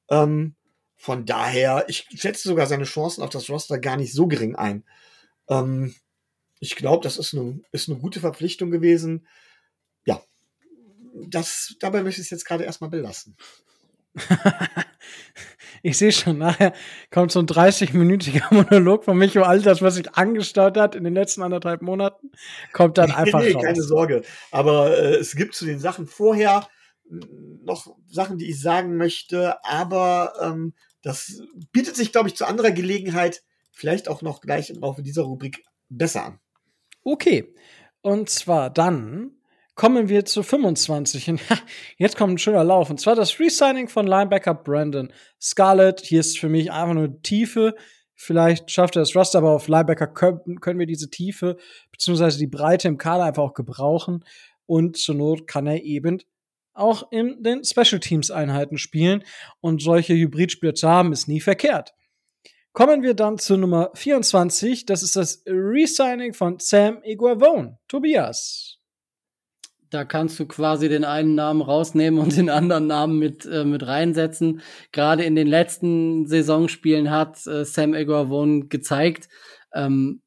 [0.10, 0.56] Ähm,
[0.96, 4.84] von daher, ich schätze sogar seine Chancen auf das Roster gar nicht so gering ein.
[5.48, 5.96] Ähm,
[6.60, 9.26] ich glaube, das ist eine, ist eine gute Verpflichtung gewesen.
[10.06, 10.22] Ja,
[11.28, 13.38] das, dabei möchte ich es jetzt gerade erstmal belassen.
[15.84, 16.74] ich sehe schon, nachher
[17.12, 21.14] kommt so ein 30-minütiger Monolog von Micho, all das, was sich angestaut hat in den
[21.14, 22.32] letzten anderthalb Monaten,
[22.74, 23.64] kommt dann einfach nee, raus.
[23.64, 24.22] keine Sorge.
[24.52, 26.68] Aber äh, es gibt zu den Sachen vorher
[27.64, 32.72] noch Sachen, die ich sagen möchte, aber ähm, das bietet sich, glaube ich, zu anderer
[32.72, 36.40] Gelegenheit vielleicht auch noch gleich im Laufe dieser Rubrik besser an.
[37.04, 37.54] Okay.
[38.02, 39.32] Und zwar dann
[39.80, 41.30] kommen wir zu 25.
[41.30, 41.42] Und
[41.98, 42.90] jetzt kommt ein schöner Lauf.
[42.90, 46.02] Und zwar das Resigning von Linebacker Brandon Scarlett.
[46.02, 47.76] Hier ist für mich einfach nur Tiefe.
[48.14, 51.56] Vielleicht schafft er das Roster, aber auf Linebacker können, können wir diese Tiefe
[51.94, 54.26] beziehungsweise die Breite im Kader einfach auch gebrauchen.
[54.66, 56.22] Und zur Not kann er eben
[56.74, 59.24] auch in den Special Teams Einheiten spielen.
[59.62, 61.94] Und solche Hybridspieler zu haben, ist nie verkehrt.
[62.74, 64.86] Kommen wir dann zu Nummer 24.
[64.86, 67.80] Das ist das Resigning von Sam Iguavone.
[67.88, 68.69] Tobias.
[69.90, 73.86] Da kannst du quasi den einen Namen rausnehmen und den anderen Namen mit, äh, mit
[73.88, 74.62] reinsetzen.
[74.92, 79.30] Gerade in den letzten Saisonspielen hat äh, Sam Iguavone gezeigt,
[79.74, 80.22] ähm,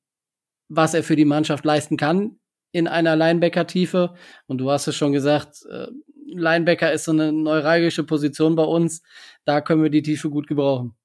[0.69, 2.39] was er für die Mannschaft leisten kann
[2.73, 4.15] in einer Linebacker-Tiefe.
[4.47, 5.87] Und du hast es schon gesagt, äh,
[6.27, 9.03] Linebacker ist so eine neuralgische Position bei uns.
[9.45, 10.97] Da können wir die Tiefe gut gebrauchen.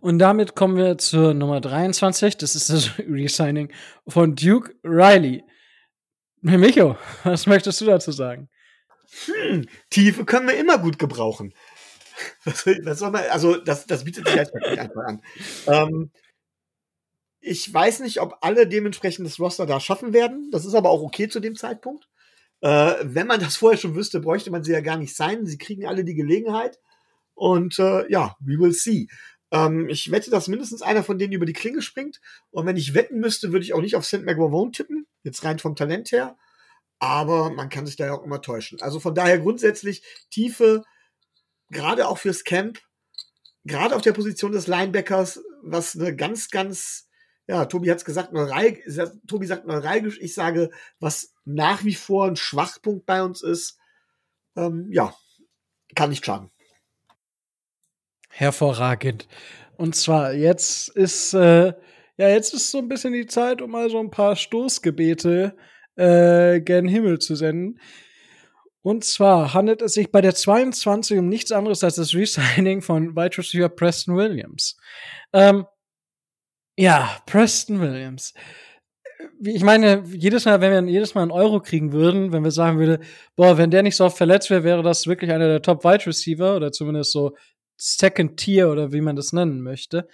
[0.00, 2.36] Und damit kommen wir zur Nummer 23.
[2.36, 3.72] Das ist das Resigning
[4.06, 5.44] von Duke Riley.
[6.44, 8.50] Micho, was möchtest du dazu sagen?
[9.26, 11.54] Hm, Tiefe können wir immer gut gebrauchen.
[12.44, 15.20] Was, was soll man, also das, das bietet sich einfach an.
[15.66, 16.12] Ähm,
[17.40, 20.48] ich weiß nicht, ob alle dementsprechend das Roster da schaffen werden.
[20.52, 22.08] Das ist aber auch okay zu dem Zeitpunkt.
[22.60, 25.44] Äh, wenn man das vorher schon wüsste, bräuchte man sie ja gar nicht sein.
[25.44, 26.78] Sie kriegen alle die Gelegenheit.
[27.34, 29.08] Und äh, ja, we will see.
[29.54, 32.20] Ähm, ich wette, dass mindestens einer von denen über die Klinge springt.
[32.50, 34.24] Und wenn ich wetten müsste, würde ich auch nicht auf St.
[34.24, 35.06] McGovone tippen.
[35.22, 36.36] Jetzt rein vom Talent her.
[36.98, 38.82] Aber man kann sich da ja auch immer täuschen.
[38.82, 40.82] Also von daher grundsätzlich Tiefe,
[41.70, 42.80] gerade auch fürs Camp,
[43.64, 47.08] gerade auf der Position des Linebackers, was eine ganz, ganz,
[47.46, 48.82] ja, Tobi hat es gesagt, neuralg
[49.28, 53.78] Tobi sagt neuralgisch, ich sage, was nach wie vor ein Schwachpunkt bei uns ist,
[54.56, 55.14] ähm, ja,
[55.94, 56.50] kann nicht schaden.
[58.36, 59.28] Hervorragend.
[59.76, 61.72] Und zwar jetzt ist äh,
[62.16, 65.54] ja jetzt ist so ein bisschen die Zeit, um mal so ein paar Stoßgebete
[65.94, 67.78] äh, gen Himmel zu senden.
[68.82, 73.14] Und zwar handelt es sich bei der 22 um nichts anderes als das Resigning von
[73.14, 74.76] Wide Receiver Preston Williams.
[75.32, 75.64] Ähm,
[76.76, 78.34] ja, Preston Williams.
[79.44, 82.78] ich meine, jedes Mal, wenn wir jedes Mal einen Euro kriegen würden, wenn wir sagen
[82.78, 82.98] würde,
[83.36, 86.06] boah, wenn der nicht so oft verletzt wäre, wäre das wirklich einer der Top Wide
[86.06, 87.36] Receiver oder zumindest so
[87.76, 90.08] Second Tier oder wie man das nennen möchte,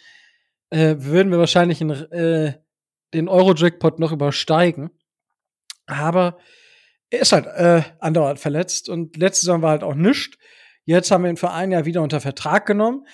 [0.70, 2.55] äh, würden wir wahrscheinlich in, äh,
[3.12, 4.90] den Euro-Jackpot noch übersteigen.
[5.87, 6.38] Aber
[7.11, 10.38] er ist halt äh, andauernd verletzt und letzte Saison war halt auch nichts.
[10.85, 13.07] Jetzt haben wir ihn für ein Jahr wieder unter Vertrag genommen.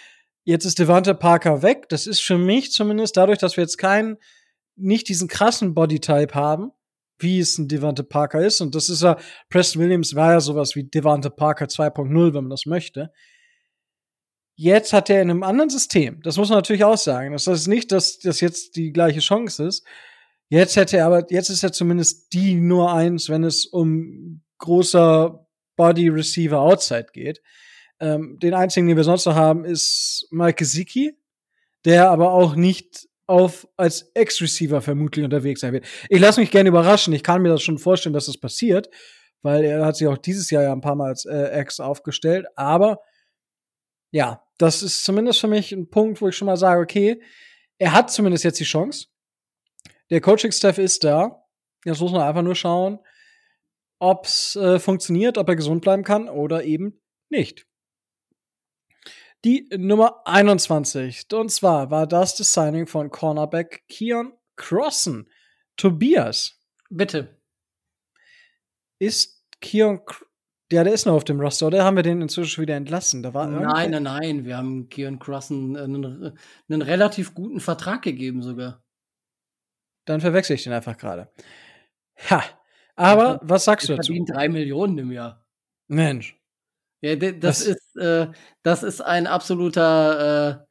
[0.45, 1.89] Jetzt ist Devante Parker weg.
[1.89, 4.19] Das ist für mich zumindest dadurch, dass wir jetzt keinen,
[4.77, 6.71] nicht diesen krassen Bodytype haben,
[7.19, 8.61] wie es ein Devante Parker ist.
[8.61, 9.17] Und das ist ja,
[9.51, 13.13] Preston Williams war ja sowas wie Devante Parker 2.0, wenn man das möchte.
[14.59, 16.23] Jetzt hat er in einem anderen System.
[16.23, 17.33] Das muss man natürlich auch sagen.
[17.33, 19.87] Das heißt nicht, dass das jetzt die gleiche Chance ist.
[20.49, 25.47] Jetzt hätte er aber, jetzt ist er zumindest die Nummer eins, wenn es um großer
[25.77, 27.42] Body Receiver Outside geht.
[28.01, 31.19] Ähm, den einzigen, den wir sonst noch haben, ist Mike Gesicki,
[31.85, 35.85] der aber auch nicht auf als Ex-Receiver vermutlich unterwegs sein wird.
[36.09, 37.12] Ich lasse mich gerne überraschen.
[37.12, 38.88] Ich kann mir das schon vorstellen, dass das passiert,
[39.42, 42.47] weil er hat sich auch dieses Jahr ja ein paar Mal als äh, Ex aufgestellt.
[42.55, 43.01] Aber
[44.12, 47.23] ja, das ist zumindest für mich ein Punkt, wo ich schon mal sage, okay,
[47.79, 49.09] er hat zumindest jetzt die Chance.
[50.11, 51.45] Der Coaching-Staff ist da.
[51.85, 52.99] Jetzt muss man einfach nur schauen,
[53.99, 57.66] ob es äh, funktioniert, ob er gesund bleiben kann oder eben nicht.
[59.45, 61.27] Die Nummer 21.
[61.33, 65.31] Und zwar war das das Signing von Cornerback Keon Crossen.
[65.77, 66.59] Tobias.
[66.88, 67.40] Bitte.
[68.99, 70.01] Ist Keon
[70.72, 73.22] ja, der ist noch auf dem Roster, oder haben wir den inzwischen schon wieder entlassen?
[73.22, 74.44] Da war nein, nein, nein.
[74.44, 78.83] Wir haben Keon Crossen einen, einen relativ guten Vertrag gegeben sogar.
[80.07, 81.31] Dann verwechsel ich den einfach gerade.
[82.31, 82.42] Ha.
[82.96, 84.09] Aber ja, was sagst du dazu?
[84.09, 85.44] verdient drei Millionen im Jahr.
[85.88, 86.40] Mensch.
[87.02, 88.29] Ja, das, das ist, äh,
[88.62, 90.65] das ist ein absoluter äh,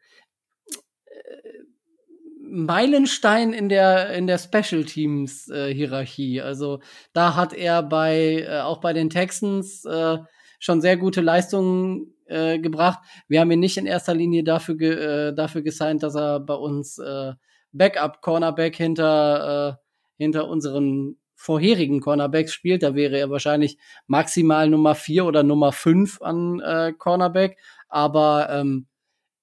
[2.55, 6.41] Meilenstein in der, in der Special Teams äh, Hierarchie.
[6.41, 6.79] Also
[7.13, 10.17] da hat er bei, äh, auch bei den Texans äh,
[10.59, 12.99] schon sehr gute Leistungen äh, gebracht.
[13.27, 16.53] Wir haben ihn nicht in erster Linie dafür, ge, äh, dafür gesigned, dass er bei
[16.55, 17.33] uns äh,
[17.73, 19.77] Backup Cornerback hinter,
[20.17, 22.83] äh, hinter unseren vorherigen Cornerbacks spielt.
[22.83, 27.57] Da wäre er wahrscheinlich maximal Nummer vier oder Nummer fünf an äh, Cornerback.
[27.89, 28.87] Aber ähm,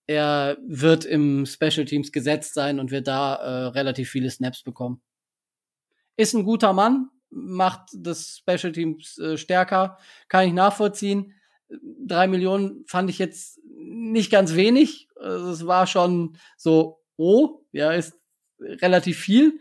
[0.07, 5.01] er wird im Special Teams gesetzt sein und wird da äh, relativ viele Snaps bekommen.
[6.17, 11.35] Ist ein guter Mann, macht das Special Teams äh, stärker, kann ich nachvollziehen.
[12.07, 15.09] Drei Millionen fand ich jetzt nicht ganz wenig.
[15.17, 18.15] Also es war schon so, oh, ja, ist
[18.61, 19.61] relativ viel.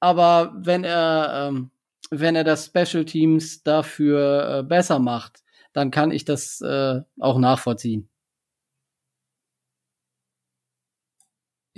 [0.00, 1.70] Aber wenn er, ähm,
[2.10, 7.38] wenn er das Special Teams dafür äh, besser macht, dann kann ich das äh, auch
[7.38, 8.08] nachvollziehen.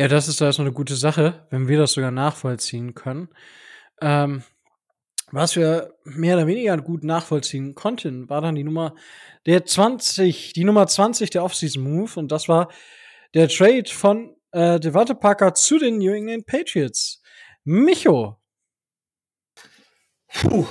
[0.01, 3.29] Ja, das ist erstmal eine gute Sache, wenn wir das sogar nachvollziehen können.
[4.01, 4.43] Ähm,
[5.31, 8.95] was wir mehr oder weniger gut nachvollziehen konnten, war dann die Nummer
[9.45, 12.73] der 20, die Nummer 20 der Offseason Move und das war
[13.35, 17.21] der Trade von äh, Devante Parker zu den New England Patriots.
[17.65, 18.41] Micho.
[20.29, 20.67] Puh,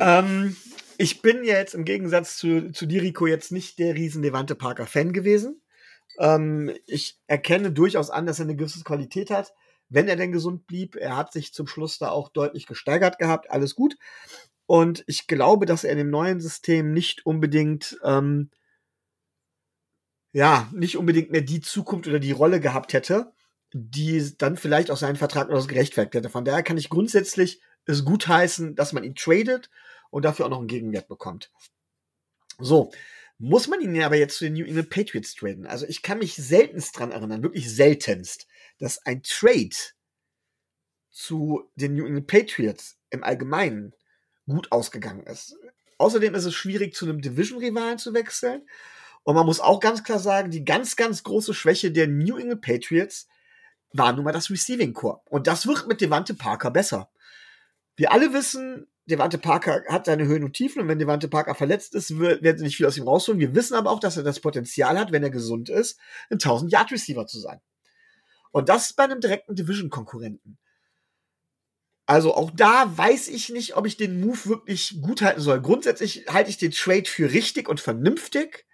[0.00, 0.56] ähm,
[0.98, 4.56] ich bin ja jetzt im Gegensatz zu, zu dir, Rico, jetzt nicht der riesen Devante
[4.56, 5.62] Parker Fan gewesen.
[6.18, 9.52] Ähm, ich erkenne durchaus an, dass er eine gewisse Qualität hat,
[9.88, 10.96] wenn er denn gesund blieb.
[10.96, 13.96] Er hat sich zum Schluss da auch deutlich gesteigert gehabt, alles gut.
[14.66, 18.50] Und ich glaube, dass er in dem neuen System nicht unbedingt ähm,
[20.36, 23.32] ja, nicht unbedingt mehr die Zukunft oder die Rolle gehabt hätte,
[23.72, 26.28] die dann vielleicht auch seinen Vertrag noch gerechtfertigt hätte.
[26.28, 29.70] Von daher kann ich grundsätzlich es gutheißen, dass man ihn tradet
[30.10, 31.50] und dafür auch noch einen Gegenwert bekommt.
[32.58, 32.90] So,
[33.38, 35.66] muss man ihn aber jetzt zu den New England Patriots traden?
[35.66, 38.46] Also ich kann mich seltenst dran erinnern, wirklich seltenst,
[38.78, 39.76] dass ein Trade
[41.10, 43.94] zu den New England Patriots im Allgemeinen
[44.46, 45.56] gut ausgegangen ist.
[45.98, 48.66] Außerdem ist es schwierig, zu einem Division-Rivalen zu wechseln.
[49.22, 52.62] Und man muss auch ganz klar sagen, die ganz, ganz große Schwäche der New England
[52.62, 53.28] Patriots
[53.92, 55.20] war nun mal das Receiving Core.
[55.28, 57.10] Und das wird mit Devante Parker besser.
[57.96, 61.94] Wir alle wissen, Devante Parker hat seine Höhen und Tiefen und wenn Devante Parker verletzt
[61.94, 63.40] ist, werden sie nicht viel aus ihm rausholen.
[63.40, 65.98] Wir wissen aber auch, dass er das Potenzial hat, wenn er gesund ist,
[66.30, 67.60] ein 1000-Yard-Receiver zu sein.
[68.50, 70.58] Und das bei einem direkten Division-Konkurrenten.
[72.06, 75.60] Also auch da weiß ich nicht, ob ich den Move wirklich gut halten soll.
[75.60, 78.66] Grundsätzlich halte ich den Trade für richtig und vernünftig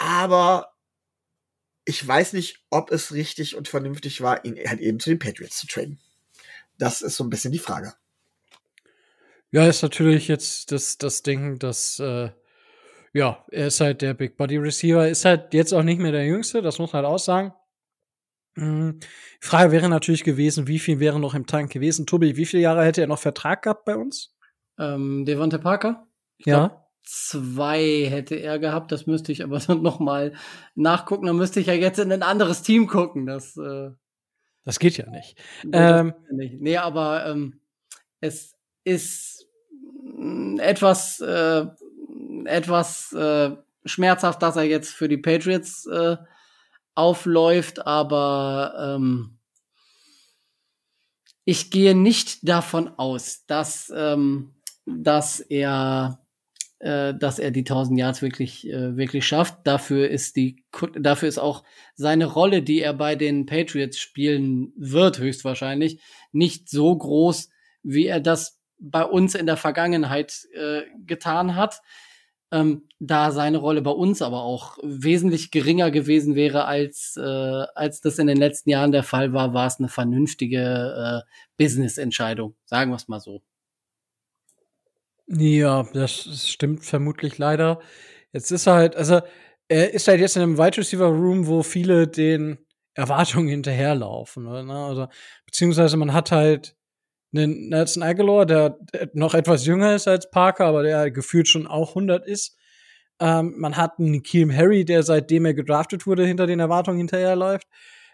[0.00, 0.74] aber
[1.84, 5.58] ich weiß nicht, ob es richtig und vernünftig war, ihn halt eben zu den Patriots
[5.58, 6.00] zu traden.
[6.78, 7.92] Das ist so ein bisschen die Frage.
[9.52, 12.30] Ja, ist natürlich jetzt das, das Ding, dass, äh,
[13.12, 16.24] ja, er ist halt der Big Body Receiver, ist halt jetzt auch nicht mehr der
[16.24, 17.52] Jüngste, das muss man halt auch sagen.
[18.54, 19.00] Mhm.
[19.00, 22.06] Die Frage wäre natürlich gewesen, wie viel wäre noch im Tank gewesen?
[22.06, 24.36] Tobi, wie viele Jahre hätte er noch Vertrag gehabt bei uns?
[24.78, 26.06] Ähm, Devonte Parker?
[26.38, 26.68] Ich ja.
[26.68, 30.34] Glaub, zwei hätte er gehabt, das müsste ich aber dann noch mal
[30.74, 31.26] nachgucken.
[31.26, 33.26] Dann müsste ich ja jetzt in ein anderes Team gucken.
[33.26, 33.90] Das, äh,
[34.64, 35.38] das geht ja nicht.
[35.64, 36.60] Nee, ähm, nicht.
[36.60, 37.60] nee aber ähm,
[38.20, 39.46] es ist
[40.58, 41.66] etwas, äh,
[42.44, 43.50] etwas äh,
[43.84, 46.16] schmerzhaft, dass er jetzt für die Patriots äh,
[46.94, 49.38] aufläuft, aber ähm,
[51.44, 56.20] ich gehe nicht davon aus, dass, ähm, dass er
[56.80, 59.58] äh, dass er die 1000 Yards wirklich äh, wirklich schafft.
[59.64, 60.64] Dafür ist die
[60.94, 61.62] dafür ist auch
[61.94, 66.00] seine Rolle, die er bei den Patriots spielen wird höchstwahrscheinlich
[66.32, 67.50] nicht so groß,
[67.82, 71.80] wie er das bei uns in der Vergangenheit äh, getan hat
[72.52, 78.00] ähm, da seine Rolle bei uns aber auch wesentlich geringer gewesen wäre, als, äh, als
[78.00, 81.30] das in den letzten Jahren der Fall war, war es eine vernünftige äh,
[81.62, 83.42] Business-Entscheidung, sagen wir es mal so.
[85.28, 87.80] Ja, das stimmt vermutlich leider.
[88.32, 89.20] Jetzt ist er halt, also
[89.68, 92.58] er ist halt jetzt in einem Wide Receiver Room, wo viele den
[92.94, 94.44] Erwartungen hinterherlaufen.
[94.44, 94.74] Ne?
[94.74, 95.06] Also,
[95.46, 96.74] beziehungsweise man hat halt
[97.32, 98.78] einen Nelson Aguilar, der
[99.12, 102.56] noch etwas jünger ist als Parker, aber der gefühlt schon auch 100 ist.
[103.20, 107.66] Ähm, man hat einen Keem Harry, der seitdem er gedraftet wurde, hinter den Erwartungen hinterherläuft.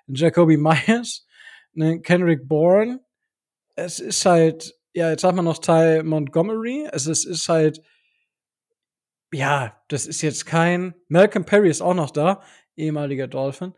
[0.09, 1.27] Jacoby Myers,
[1.75, 3.01] einen Kendrick Bourne.
[3.75, 6.89] Es ist halt, ja, jetzt hat man noch Ty Montgomery.
[6.93, 7.83] Es ist, ist halt,
[9.33, 10.95] ja, das ist jetzt kein.
[11.09, 12.43] Malcolm Perry ist auch noch da,
[12.77, 13.75] ehemaliger Dolphin.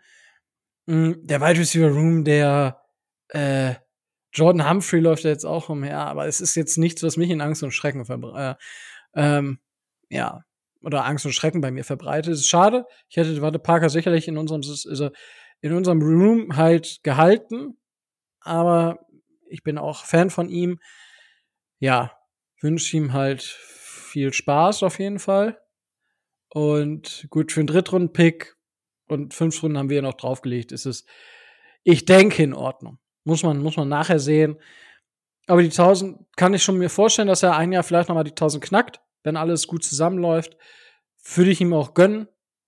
[0.87, 2.81] Mm, der Wide Receiver Room, der,
[3.29, 3.75] äh,
[4.33, 7.41] Jordan Humphrey läuft ja jetzt auch umher, aber es ist jetzt nichts, was mich in
[7.41, 8.61] Angst und Schrecken verbreitet.
[9.15, 9.59] Äh, ähm,
[10.11, 10.43] ja,
[10.83, 12.33] oder Angst und Schrecken bei mir verbreitet.
[12.33, 12.87] Es ist schade.
[13.09, 15.11] Ich hätte Warte Parker sicherlich in unserem, also
[15.61, 17.79] in unserem Room halt gehalten,
[18.41, 19.01] aber
[19.49, 20.79] ich bin auch Fan von ihm.
[21.81, 22.13] Ja,
[22.61, 25.61] wünsche ihm halt viel Spaß auf jeden Fall.
[26.51, 28.57] Und gut, für einen Drittrunden-Pick
[29.07, 31.05] und fünf Runden haben wir ja noch draufgelegt, ist es,
[31.83, 32.99] ich denke, in Ordnung.
[33.29, 34.57] Muss man, muss man nachher sehen.
[35.47, 38.31] Aber die 1000 kann ich schon mir vorstellen, dass er ein Jahr vielleicht nochmal die
[38.31, 40.57] 1000 knackt, wenn alles gut zusammenläuft.
[41.35, 42.27] Würde ich ihm auch gönnen.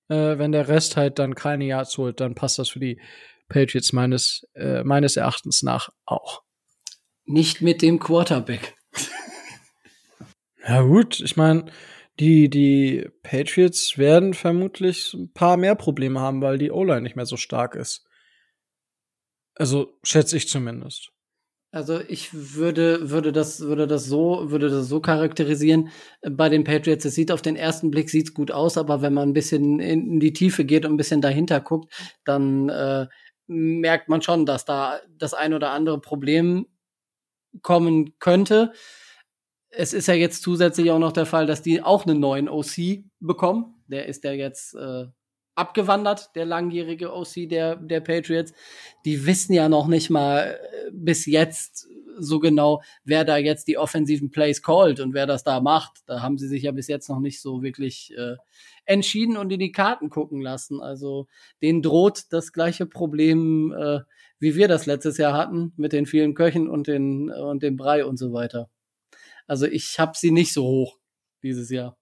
[0.08, 3.00] Äh, wenn der Rest halt dann keine Yards holt, dann passt das für die
[3.48, 6.42] Patriots meines, äh, meines Erachtens nach auch.
[7.24, 8.76] Nicht mit dem Quarterback.
[10.68, 11.72] ja, gut, ich meine,
[12.18, 17.24] die, die Patriots werden vermutlich ein paar mehr Probleme haben, weil die O-Line nicht mehr
[17.24, 18.04] so stark ist.
[19.60, 21.12] Also schätze ich zumindest.
[21.70, 25.90] Also ich würde, würde das, würde das so, würde das so charakterisieren.
[26.22, 29.28] Bei den Patriots, es sieht auf den ersten Blick sieht's gut aus, aber wenn man
[29.28, 31.92] ein bisschen in die Tiefe geht und ein bisschen dahinter guckt,
[32.24, 33.06] dann äh,
[33.48, 36.66] merkt man schon, dass da das ein oder andere Problem
[37.60, 38.72] kommen könnte.
[39.68, 43.04] Es ist ja jetzt zusätzlich auch noch der Fall, dass die auch einen neuen OC
[43.20, 43.74] bekommen.
[43.88, 45.08] Der ist ja jetzt äh,
[45.54, 48.52] abgewandert, der langjährige OC der, der Patriots.
[49.04, 51.88] Die wissen ja noch nicht mal äh, bis jetzt
[52.22, 56.02] so genau, wer da jetzt die offensiven Plays callt und wer das da macht.
[56.06, 58.36] Da haben sie sich ja bis jetzt noch nicht so wirklich äh,
[58.84, 60.80] entschieden und in die Karten gucken lassen.
[60.80, 61.28] Also
[61.62, 64.00] denen droht das gleiche Problem, äh,
[64.38, 68.04] wie wir das letztes Jahr hatten, mit den vielen Köchen und, den, und dem Brei
[68.04, 68.70] und so weiter.
[69.46, 70.98] Also ich habe sie nicht so hoch
[71.42, 71.99] dieses Jahr.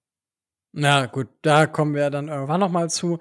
[0.72, 3.18] Na gut, da kommen wir dann irgendwann noch mal zu.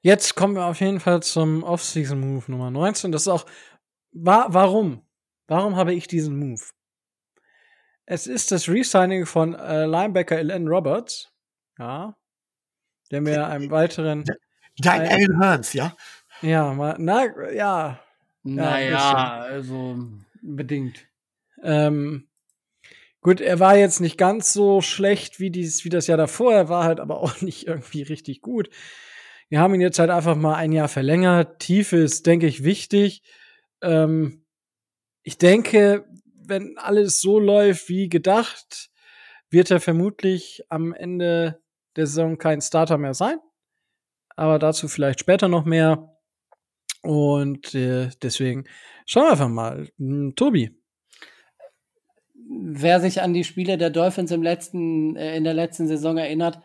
[0.00, 3.12] Jetzt kommen wir auf jeden Fall zum Off-Season-Move Nummer 19.
[3.12, 3.46] Das ist auch,
[4.12, 5.02] wa warum?
[5.48, 6.62] Warum habe ich diesen Move?
[8.06, 11.32] Es ist das Resigning von äh, Linebacker Ellen Roberts,
[11.78, 12.16] ja,
[13.10, 14.24] der mir einem weiteren
[14.78, 15.96] Dein Aaron Hearns, ja?
[16.40, 17.98] Ja, mal, na, ja.
[18.44, 19.98] Naja, also
[20.40, 21.06] bedingt.
[21.62, 22.27] Ähm,
[23.20, 26.68] Gut, er war jetzt nicht ganz so schlecht wie, dies, wie das Jahr davor, er
[26.68, 28.70] war halt aber auch nicht irgendwie richtig gut.
[29.48, 31.58] Wir haben ihn jetzt halt einfach mal ein Jahr verlängert.
[31.58, 33.22] Tiefe ist, denke ich, wichtig.
[33.82, 34.44] Ähm,
[35.22, 38.90] ich denke, wenn alles so läuft wie gedacht,
[39.50, 41.62] wird er vermutlich am Ende
[41.96, 43.38] der Saison kein Starter mehr sein.
[44.36, 46.14] Aber dazu vielleicht später noch mehr.
[47.02, 48.64] Und äh, deswegen
[49.06, 49.88] schauen wir einfach mal.
[49.98, 50.77] Hm, Tobi,
[52.48, 56.60] wer sich an die Spiele der Dolphins im letzten, äh, in der letzten Saison erinnert,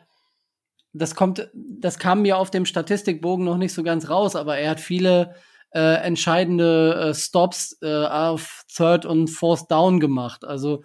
[0.93, 4.71] das kommt, das kam mir auf dem Statistikbogen noch nicht so ganz raus, aber er
[4.71, 5.36] hat viele
[5.71, 10.45] äh, entscheidende äh, Stops äh, auf Third und Fourth Down gemacht.
[10.45, 10.84] Also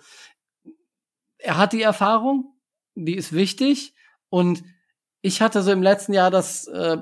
[1.36, 2.54] er hat die Erfahrung,
[2.94, 3.94] die ist wichtig
[4.30, 4.62] und
[5.20, 6.98] ich hatte so im letzten Jahr das äh,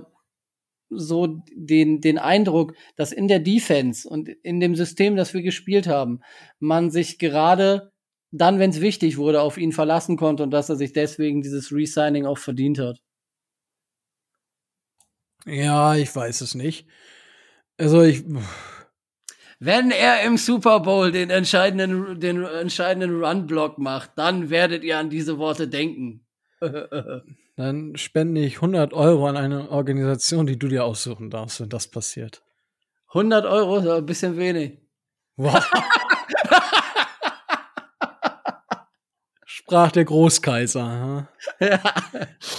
[0.88, 5.86] so den, den Eindruck, dass in der Defense und in dem System, das wir gespielt
[5.86, 6.20] haben,
[6.58, 7.92] man sich gerade
[8.30, 11.72] dann, wenn es wichtig wurde, auf ihn verlassen konnte und dass er sich deswegen dieses
[11.72, 13.00] Resigning auch verdient hat.
[15.46, 16.86] Ja, ich weiß es nicht.
[17.78, 18.24] Also ich.
[19.58, 25.08] Wenn er im Super Bowl den entscheidenden, den entscheidenden Run-Block macht, dann werdet ihr an
[25.08, 26.26] diese Worte denken.
[27.56, 31.88] Dann spende ich 100 Euro an eine Organisation, die du dir aussuchen darfst, wenn das
[31.88, 32.42] passiert.
[33.08, 34.78] 100 Euro ist ein bisschen wenig.
[35.36, 35.64] Wow.
[39.46, 41.28] Sprach der Großkaiser.
[41.58, 41.68] Hm?
[41.68, 41.80] Ja.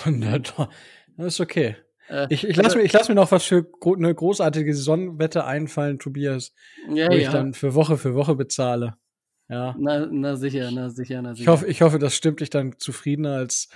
[0.05, 0.69] 100 Euro.
[1.15, 1.75] Das ist okay.
[2.09, 6.53] Äh, ich, ich lasse mir, lass mir noch was für eine großartige Saisonwette einfallen, Tobias,
[6.89, 7.31] ja, wo ich ja.
[7.31, 8.95] dann für Woche für Woche bezahle.
[9.49, 9.75] Ja.
[9.79, 11.43] Na, na sicher, na sicher, na sicher.
[11.43, 13.69] Ich hoffe, ich hoffe, das stimmt dich dann zufriedener als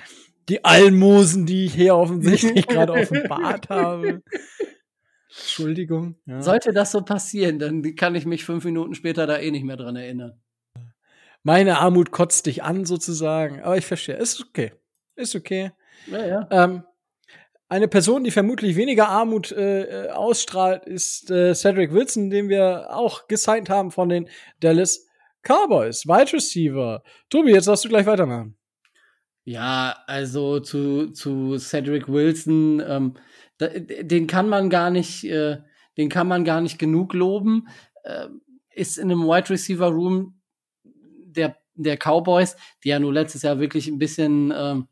[0.49, 4.21] die Almosen, die ich hier offensichtlich gerade offenbart habe.
[5.29, 6.15] Entschuldigung.
[6.25, 6.41] Ja.
[6.41, 9.77] Sollte das so passieren, dann kann ich mich fünf Minuten später da eh nicht mehr
[9.77, 10.41] dran erinnern.
[11.43, 13.61] Meine Armut kotzt dich an, sozusagen.
[13.61, 14.15] Aber ich verstehe.
[14.15, 14.73] Ist okay.
[15.15, 15.71] Ist okay.
[16.07, 16.47] Ja, ja.
[16.51, 16.83] Ähm,
[17.69, 22.87] eine Person, die vermutlich weniger Armut äh, äh, ausstrahlt, ist äh, Cedric Wilson, den wir
[22.89, 24.27] auch gesigned haben von den
[24.59, 25.07] Dallas
[25.41, 26.05] Cowboys.
[26.05, 27.01] Wide Receiver.
[27.29, 28.57] Tobi, jetzt darfst du gleich weitermachen.
[29.43, 33.13] Ja, also zu, zu Cedric Wilson, ähm,
[33.57, 35.57] da, den kann man gar nicht, äh,
[35.97, 37.67] den kann man gar nicht genug loben.
[38.03, 38.27] Äh,
[38.73, 40.39] ist in einem Wide Receiver Room
[40.83, 44.87] der, der Cowboys, die ja nur letztes Jahr wirklich ein bisschen ähm,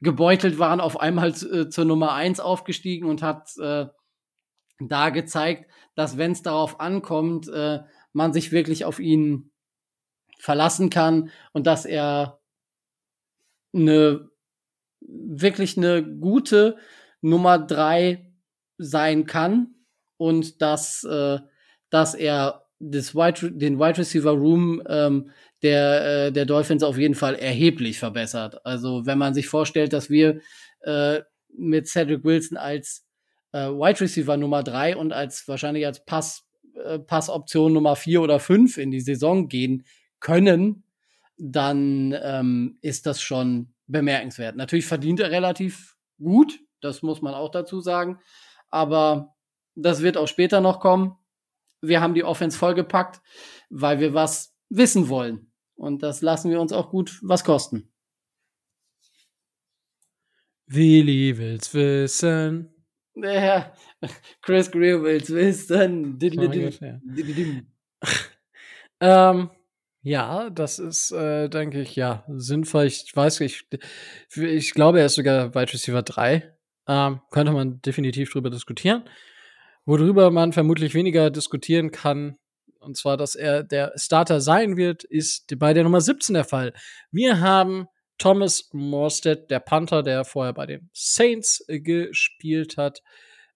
[0.00, 3.86] gebeutelt waren, auf einmal äh, zur Nummer eins aufgestiegen und hat äh,
[4.78, 7.80] da gezeigt, dass wenn es darauf ankommt, äh,
[8.12, 9.50] man sich wirklich auf ihn
[10.38, 12.35] verlassen kann und dass er
[13.76, 14.30] eine
[15.00, 16.76] wirklich eine gute
[17.20, 18.32] Nummer drei
[18.78, 19.74] sein kann
[20.16, 21.38] und dass, äh,
[21.90, 25.30] dass er das Wide, den Wide Receiver Room ähm,
[25.62, 28.64] der, äh, der Dolphins auf jeden Fall erheblich verbessert.
[28.64, 30.40] Also wenn man sich vorstellt, dass wir
[30.82, 31.20] äh,
[31.56, 33.06] mit Cedric Wilson als
[33.52, 36.44] äh, Wide Receiver Nummer drei und als wahrscheinlich als Pass,
[36.84, 39.84] äh, Passoption Nummer vier oder fünf in die Saison gehen
[40.20, 40.84] können,
[41.38, 44.56] dann ähm, ist das schon bemerkenswert.
[44.56, 48.20] Natürlich verdient er relativ gut, das muss man auch dazu sagen,
[48.68, 49.34] aber
[49.74, 51.16] das wird auch später noch kommen.
[51.80, 53.20] Wir haben die Offense vollgepackt,
[53.68, 55.52] weil wir was wissen wollen.
[55.74, 57.92] Und das lassen wir uns auch gut was kosten.
[60.66, 62.72] Willi will's wissen.
[63.14, 63.72] Ja,
[64.42, 66.18] Chris Greer will's wissen.
[69.00, 69.50] ähm,
[70.06, 72.84] ja, das ist, äh, denke ich, ja, sinnvoll.
[72.84, 73.66] Ich weiß, ich,
[74.36, 76.54] ich glaube, er ist sogar Wide Receiver 3.
[76.86, 79.02] Ähm, könnte man definitiv drüber diskutieren.
[79.84, 82.38] Worüber man vermutlich weniger diskutieren kann,
[82.78, 86.72] und zwar, dass er der Starter sein wird, ist bei der Nummer 17 der Fall.
[87.10, 93.02] Wir haben Thomas Morstead, der Panther, der vorher bei den Saints gespielt hat,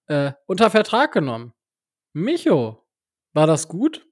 [0.08, 1.52] äh, unter Vertrag genommen.
[2.12, 2.84] Micho,
[3.34, 4.09] war das gut?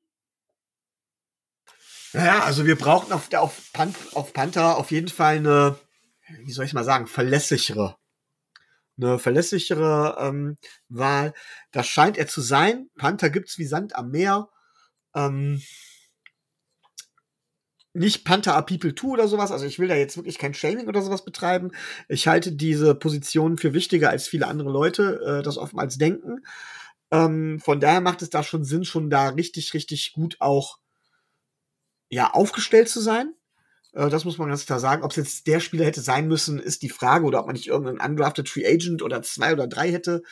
[2.13, 5.79] Naja, also wir brauchten auf, auf, Pan auf Panther auf jeden Fall eine,
[6.45, 7.97] wie soll ich mal sagen, verlässlichere
[8.99, 11.33] eine verlässlichere ähm, Wahl.
[11.73, 12.91] Das scheint er zu sein.
[12.97, 14.49] Panther gibt's wie Sand am Meer.
[15.15, 15.63] Ähm,
[17.95, 19.51] nicht Panther a People 2 oder sowas.
[19.51, 21.73] Also ich will da jetzt wirklich kein Shaming oder sowas betreiben.
[22.09, 26.45] Ich halte diese Position für wichtiger als viele andere Leute äh, das oftmals denken.
[27.11, 30.79] Ähm, von daher macht es da schon Sinn, schon da richtig, richtig gut auch
[32.09, 33.35] ja aufgestellt zu sein.
[33.93, 35.03] Äh, das muss man ganz klar sagen.
[35.03, 37.25] Ob es jetzt der Spieler hätte sein müssen, ist die Frage.
[37.25, 40.23] Oder ob man nicht irgendeinen undrafted Free Agent oder zwei oder drei hätte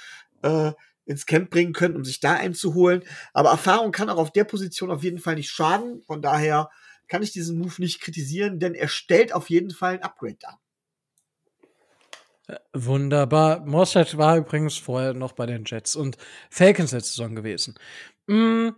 [0.43, 0.73] äh,
[1.05, 3.03] ins Camp bringen können, um sich da einzuholen.
[3.33, 6.03] Aber Erfahrung kann auch auf der Position auf jeden Fall nicht schaden.
[6.03, 6.71] Von daher
[7.09, 10.61] kann ich diesen Move nicht kritisieren, denn er stellt auf jeden Fall ein Upgrade dar.
[12.49, 13.65] Äh, wunderbar.
[13.65, 16.17] Morstead war übrigens vorher noch bei den Jets und
[16.51, 17.75] Falcons letzte Saison gewesen.
[18.27, 18.71] Mm,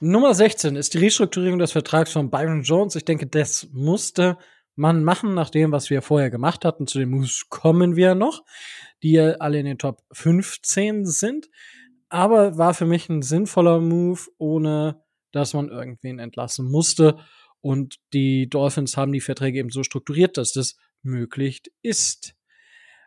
[0.00, 2.96] Nummer 16 ist die Restrukturierung des Vertrags von Byron Jones.
[2.96, 4.36] Ich denke, das musste
[4.74, 6.86] man machen, nach dem, was wir vorher gemacht hatten.
[6.86, 8.44] Zu den Moves kommen wir noch,
[9.02, 11.48] die alle in den Top 15 sind
[12.08, 17.18] aber war für mich ein sinnvoller Move, ohne dass man irgendwen entlassen musste.
[17.60, 22.34] Und die Dolphins haben die Verträge eben so strukturiert, dass das möglich ist.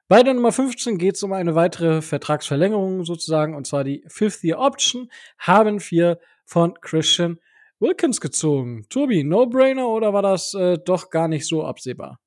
[0.07, 4.43] Bei der Nummer 15 geht es um eine weitere Vertragsverlängerung sozusagen, und zwar die Fifth
[4.43, 6.19] Year Option haben wir
[6.49, 7.37] von Christian
[7.79, 8.85] Wilkins gezogen.
[8.89, 12.19] Tobi, No-Brainer oder war das äh, doch gar nicht so absehbar?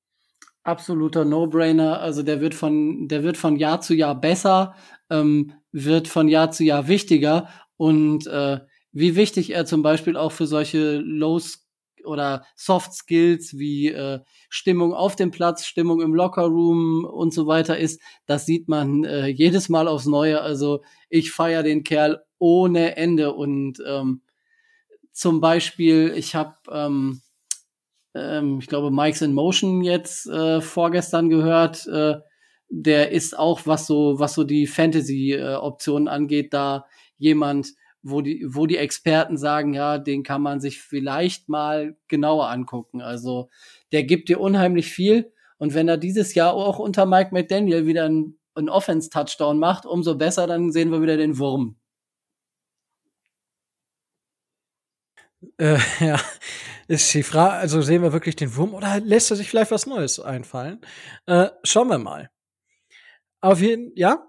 [0.62, 2.00] Absoluter No-Brainer.
[2.00, 4.74] Also der wird von, der wird von Jahr zu Jahr besser.
[5.10, 8.60] Ähm, wird von Jahr zu Jahr wichtiger und äh,
[8.92, 11.40] wie wichtig er zum Beispiel auch für solche Low
[12.04, 14.20] oder Soft Skills wie äh,
[14.50, 19.28] Stimmung auf dem Platz, Stimmung im Lockerroom und so weiter ist, das sieht man äh,
[19.28, 20.40] jedes Mal aufs Neue.
[20.40, 24.22] Also ich feiere den Kerl ohne Ende und ähm,
[25.12, 27.20] zum Beispiel, ich habe, ähm,
[28.14, 31.86] ähm, ich glaube, Mike's in Motion jetzt äh, vorgestern gehört.
[31.86, 32.16] Äh,
[32.68, 36.86] der ist auch, was so, was so die Fantasy-Optionen angeht, da
[37.16, 42.48] jemand, wo die, wo die Experten sagen, ja, den kann man sich vielleicht mal genauer
[42.48, 43.02] angucken.
[43.02, 43.50] Also
[43.92, 45.32] der gibt dir unheimlich viel.
[45.58, 50.16] Und wenn er dieses Jahr auch unter Mike McDaniel wieder einen, einen Offense-Touchdown macht, umso
[50.16, 51.76] besser, dann sehen wir wieder den Wurm.
[55.58, 56.20] Äh, ja,
[56.88, 59.86] ist die Frage, also sehen wir wirklich den Wurm oder lässt er sich vielleicht was
[59.86, 60.80] Neues einfallen?
[61.26, 62.30] Äh, schauen wir mal.
[63.40, 64.28] Auf jeden, ja?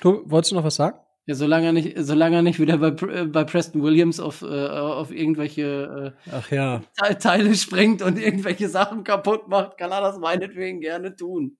[0.00, 0.98] Du wolltest du noch was sagen?
[1.26, 4.68] Ja, solange er nicht, solange er nicht wieder bei, äh, bei Preston Williams auf, äh,
[4.68, 6.82] auf irgendwelche äh, Ach ja.
[7.20, 11.58] Teile springt und irgendwelche Sachen kaputt macht, kann er das meinetwegen gerne tun.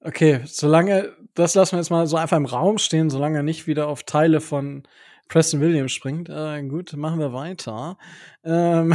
[0.00, 3.66] Okay, solange, das lassen wir jetzt mal so einfach im Raum stehen, solange er nicht
[3.66, 4.84] wieder auf Teile von
[5.32, 6.28] Preston Williams springt.
[6.28, 7.96] Äh, gut, machen wir weiter.
[8.44, 8.94] Ähm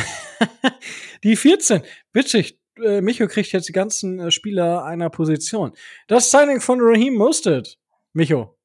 [1.23, 1.81] die 14,
[2.13, 5.71] witzig, äh, Micho kriegt jetzt die ganzen äh, Spieler einer Position.
[6.07, 7.79] Das Signing von Raheem Mostert.
[8.13, 8.55] Micho.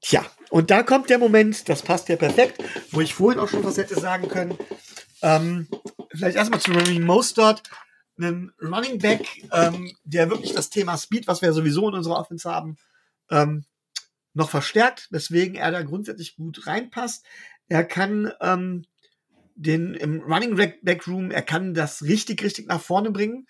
[0.00, 2.60] Tja, und da kommt der Moment, das passt ja perfekt,
[2.90, 4.58] wo ich vorhin auch schon was hätte sagen können.
[5.22, 5.68] Ähm,
[6.10, 7.62] vielleicht erstmal zu Raheem Mostert,
[8.18, 12.50] einen Running Back, ähm, der wirklich das Thema Speed, was wir sowieso in unserer Offense
[12.50, 12.78] haben,
[13.30, 13.64] ähm,
[14.34, 17.24] noch verstärkt, weswegen er da grundsätzlich gut reinpasst.
[17.68, 18.84] Er kann ähm,
[19.54, 23.46] den im Running Back Room, er kann das richtig, richtig nach vorne bringen.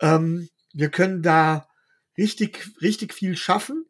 [0.00, 1.68] Ähm, wir können da
[2.16, 3.86] richtig, richtig viel schaffen.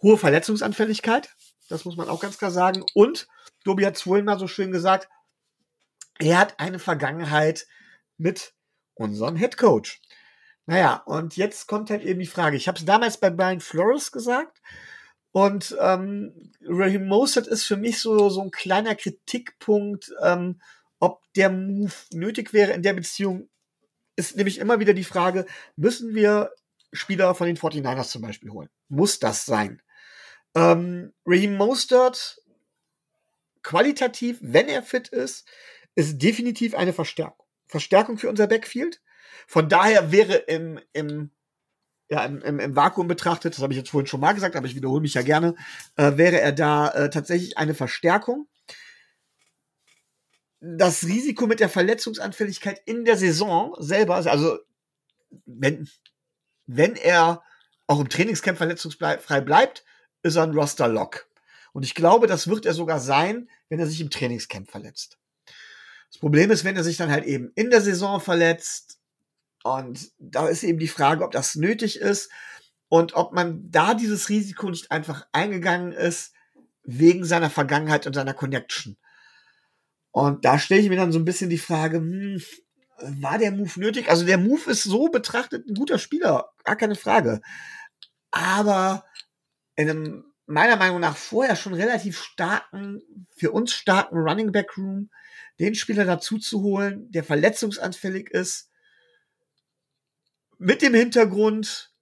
[0.00, 1.30] Hohe Verletzungsanfälligkeit,
[1.68, 2.84] das muss man auch ganz klar sagen.
[2.94, 3.28] Und,
[3.64, 5.08] Dobi hat es vorhin mal so schön gesagt,
[6.18, 7.66] er hat eine Vergangenheit
[8.18, 8.54] mit
[8.94, 10.00] unserem Head Coach.
[10.66, 12.56] Naja, und jetzt kommt halt eben die Frage.
[12.56, 14.60] Ich habe es damals bei Brian Flores gesagt.
[15.32, 20.60] Und ähm, Raheem Mostert ist für mich so, so ein kleiner Kritikpunkt, ähm,
[21.00, 23.48] ob der Move nötig wäre in der Beziehung.
[24.14, 26.52] Ist nämlich immer wieder die Frage, müssen wir
[26.92, 28.68] Spieler von den 49ers zum Beispiel holen?
[28.88, 29.80] Muss das sein?
[30.54, 32.42] Ähm, Raheem Mostert,
[33.62, 35.48] qualitativ, wenn er fit ist,
[35.94, 37.46] ist definitiv eine Verstärkung.
[37.68, 39.00] Verstärkung für unser Backfield.
[39.46, 41.30] Von daher wäre im, im
[42.08, 44.66] ja, im, im, im Vakuum betrachtet, das habe ich jetzt vorhin schon mal gesagt, aber
[44.66, 45.54] ich wiederhole mich ja gerne,
[45.96, 48.48] äh, wäre er da äh, tatsächlich eine Verstärkung.
[50.60, 54.58] Das Risiko mit der Verletzungsanfälligkeit in der Saison selber, also
[55.46, 55.88] wenn,
[56.66, 57.42] wenn er
[57.86, 59.84] auch im Trainingscamp verletzungsfrei bleibt,
[60.22, 61.26] ist er ein Roster-Lock.
[61.72, 65.18] Und ich glaube, das wird er sogar sein, wenn er sich im Trainingscamp verletzt.
[66.10, 68.98] Das Problem ist, wenn er sich dann halt eben in der Saison verletzt,
[69.64, 72.30] und da ist eben die Frage, ob das nötig ist
[72.88, 76.34] und ob man da dieses Risiko nicht einfach eingegangen ist
[76.84, 78.96] wegen seiner Vergangenheit und seiner Connection.
[80.10, 82.42] Und da stelle ich mir dann so ein bisschen die Frage, hm,
[83.20, 84.08] war der Move nötig?
[84.10, 87.40] Also der Move ist so betrachtet ein guter Spieler, gar keine Frage.
[88.30, 89.04] Aber
[89.74, 93.00] in einem meiner Meinung nach vorher schon relativ starken,
[93.34, 95.10] für uns starken Running Back Room,
[95.58, 98.68] den Spieler dazu zu holen, der verletzungsanfällig ist,
[100.62, 101.92] mit dem Hintergrund,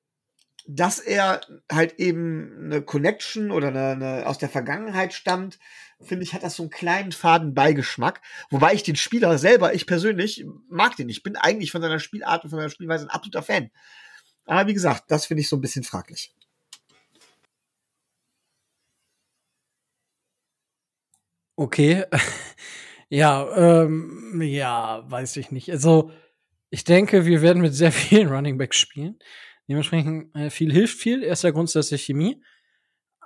[0.67, 1.41] dass er
[1.73, 5.59] halt eben eine Connection oder eine, eine aus der Vergangenheit stammt,
[6.01, 8.21] finde ich, hat das so einen kleinen faden Beigeschmack.
[8.51, 11.09] Wobei ich den Spieler selber, ich persönlich, mag den.
[11.09, 13.71] Ich bin eigentlich von seiner Spielart und von seiner Spielweise ein absoluter Fan.
[14.47, 16.35] Aber wie gesagt, das finde ich so ein bisschen fraglich.
[21.57, 22.05] Okay.
[23.09, 25.71] ja, ähm, ja, weiß ich nicht.
[25.71, 26.11] Also,
[26.71, 29.19] ich denke, wir werden mit sehr vielen Running Backs spielen.
[29.69, 31.23] Dementsprechend äh, viel hilft viel.
[31.23, 32.43] Er ist ja grundsätzlich Chemie.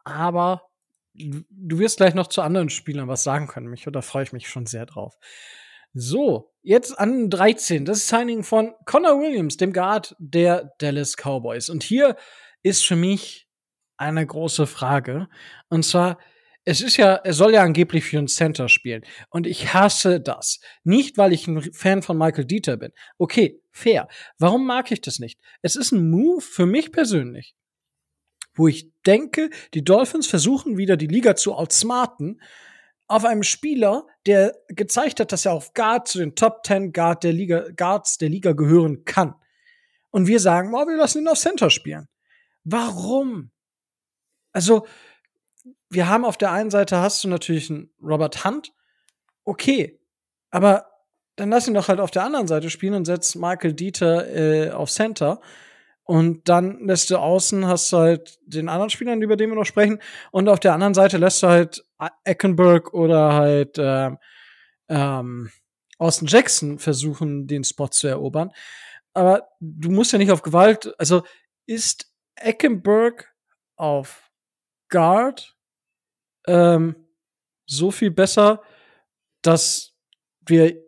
[0.04, 0.70] Aber
[1.14, 4.48] du wirst gleich noch zu anderen Spielern was sagen können, mich, da freue ich mich
[4.48, 5.16] schon sehr drauf.
[5.94, 7.84] So, jetzt an 13.
[7.84, 11.70] Das Signing von Connor Williams, dem Guard der Dallas Cowboys.
[11.70, 12.16] Und hier
[12.62, 13.48] ist für mich
[13.96, 15.28] eine große Frage.
[15.68, 16.18] Und zwar,
[16.64, 19.04] es ist ja, er soll ja angeblich für einen Center spielen.
[19.28, 20.60] Und ich hasse das.
[20.82, 22.92] Nicht, weil ich ein Fan von Michael Dieter bin.
[23.18, 24.08] Okay, fair.
[24.38, 25.38] Warum mag ich das nicht?
[25.62, 27.54] Es ist ein Move für mich persönlich,
[28.54, 32.40] wo ich denke, die Dolphins versuchen wieder die Liga zu outsmarten
[33.06, 37.22] auf einem Spieler, der gezeigt hat, dass er auf Guard zu den Top 10 Guard
[37.22, 39.34] der Liga, Guards der Liga gehören kann.
[40.10, 42.08] Und wir sagen, oh, wir lassen ihn auf Center spielen.
[42.62, 43.50] Warum?
[44.54, 44.86] also
[45.94, 48.72] wir haben auf der einen Seite hast du natürlich einen Robert Hunt,
[49.44, 50.00] okay,
[50.50, 50.86] aber
[51.36, 54.70] dann lass ihn doch halt auf der anderen Seite spielen und setz Michael Dieter äh,
[54.70, 55.40] auf Center.
[56.04, 59.64] Und dann lässt du außen, hast du halt den anderen Spielern, über den wir noch
[59.64, 60.00] sprechen.
[60.30, 61.84] Und auf der anderen Seite lässt du halt
[62.24, 64.18] Eckenberg oder halt ähm,
[64.88, 65.50] ähm,
[65.98, 68.50] Austin Jackson versuchen, den Spot zu erobern.
[69.14, 71.22] Aber du musst ja nicht auf Gewalt, also
[71.66, 73.34] ist Eckenberg
[73.76, 74.30] auf
[74.88, 75.53] Guard
[76.46, 76.96] ähm,
[77.66, 78.62] so viel besser,
[79.42, 79.94] dass
[80.46, 80.84] wir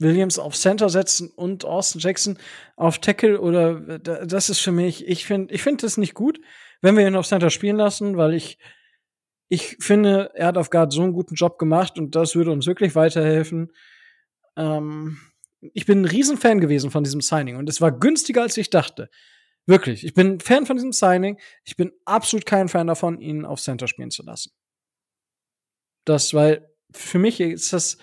[0.00, 2.38] Williams auf Center setzen und Austin Jackson
[2.76, 6.40] auf Tackle oder das ist für mich, ich finde, ich finde das nicht gut,
[6.80, 8.58] wenn wir ihn auf Center spielen lassen, weil ich,
[9.48, 12.66] ich finde, er hat auf Guard so einen guten Job gemacht und das würde uns
[12.66, 13.72] wirklich weiterhelfen.
[14.56, 15.18] Ähm,
[15.72, 19.10] ich bin ein Riesenfan gewesen von diesem Signing und es war günstiger, als ich dachte.
[19.66, 20.04] Wirklich.
[20.04, 21.38] Ich bin Fan von diesem Signing.
[21.64, 24.52] Ich bin absolut kein Fan davon, ihn auf Center spielen zu lassen.
[26.04, 27.96] Das, weil für mich ist das,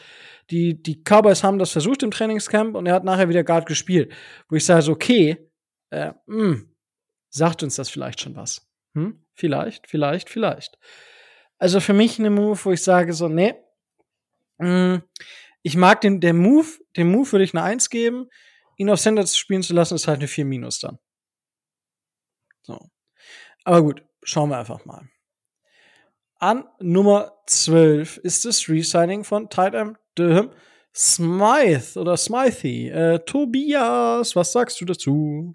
[0.49, 4.11] die, die Cowboys haben das versucht im Trainingscamp und er hat nachher wieder Guard gespielt.
[4.49, 5.49] Wo ich sage, okay,
[5.91, 6.75] äh, mh, hm,
[7.29, 8.67] sagt uns das vielleicht schon was?
[8.95, 9.23] Hm?
[9.33, 10.77] Vielleicht, vielleicht, vielleicht.
[11.57, 13.53] Also für mich eine Move, wo ich sage so, nee,
[14.57, 15.03] mh, hm,
[15.63, 18.29] ich mag den, der Move, dem Move würde ich eine 1 geben.
[18.77, 20.97] Ihn auf Center spielen zu lassen, ist halt eine 4 minus dann.
[22.61, 22.79] So.
[23.63, 25.09] Aber gut, schauen wir einfach mal.
[26.39, 29.75] An Nummer 12 ist das Resigning von Tight
[30.15, 30.51] Durham
[30.93, 32.89] Smythe oder Smythe.
[32.89, 35.53] Äh, Tobias, was sagst du dazu?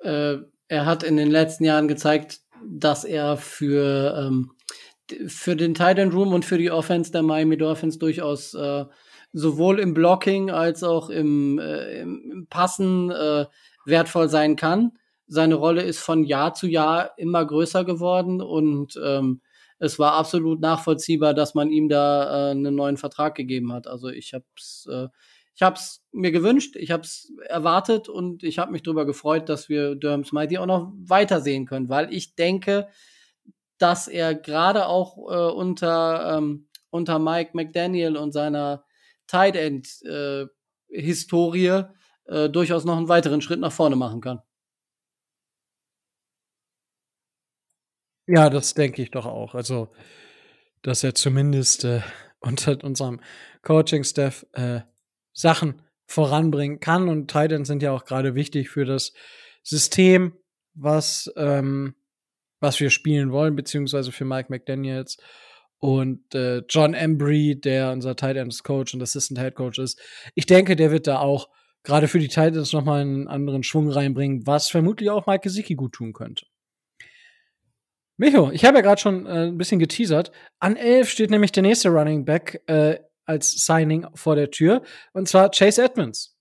[0.00, 0.38] Äh,
[0.68, 4.50] er hat in den letzten Jahren gezeigt, dass er für, ähm,
[5.28, 8.84] für den Tight End Room und für die Offense der Miami Dolphins durchaus äh,
[9.32, 13.46] sowohl im Blocking als auch im, äh, im Passen äh,
[13.84, 14.92] wertvoll sein kann.
[15.26, 19.40] Seine Rolle ist von Jahr zu Jahr immer größer geworden und ähm,
[19.78, 23.86] es war absolut nachvollziehbar, dass man ihm da äh, einen neuen Vertrag gegeben hat.
[23.86, 25.08] Also ich habe es äh,
[25.54, 29.68] ich hab's mir gewünscht, ich habe es erwartet und ich habe mich darüber gefreut, dass
[29.68, 32.88] wir Durham Smythe auch noch weitersehen können, weil ich denke,
[33.78, 38.84] dass er gerade auch äh, unter, ähm, unter Mike McDaniel und seiner
[39.28, 40.46] Tight End äh,
[40.88, 41.84] Historie
[42.26, 44.40] äh, durchaus noch einen weiteren Schritt nach vorne machen kann.
[48.26, 49.54] Ja, das denke ich doch auch.
[49.54, 49.88] Also,
[50.82, 52.00] dass er zumindest äh,
[52.40, 53.20] unter unserem
[53.62, 54.80] Coaching-Staff äh,
[55.32, 57.08] Sachen voranbringen kann.
[57.08, 59.12] Und Titans sind ja auch gerade wichtig für das
[59.62, 60.34] System,
[60.74, 61.94] was, ähm,
[62.60, 65.18] was wir spielen wollen, beziehungsweise für Mike McDaniels
[65.78, 70.00] und äh, John Embry, der unser Titans Coach und Assistant Head Coach ist.
[70.34, 71.48] Ich denke, der wird da auch
[71.82, 75.92] gerade für die Titans nochmal einen anderen Schwung reinbringen, was vermutlich auch Mike Gesicki gut
[75.92, 76.46] tun könnte.
[78.16, 80.30] Micho, ich habe ja gerade schon äh, ein bisschen geteasert.
[80.60, 85.28] An 11 steht nämlich der nächste Running Back äh, als Signing vor der Tür, und
[85.28, 86.36] zwar Chase Edmonds.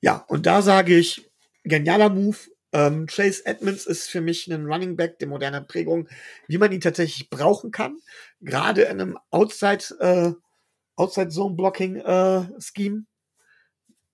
[0.00, 1.30] Ja, und da sage ich,
[1.62, 2.36] genialer Move.
[2.72, 6.08] Ähm, Chase Edmonds ist für mich ein Running Back der modernen Prägung,
[6.48, 7.96] wie man ihn tatsächlich brauchen kann.
[8.40, 10.32] Gerade in einem Outside, äh,
[10.96, 13.06] Outside Zone Blocking äh, Scheme.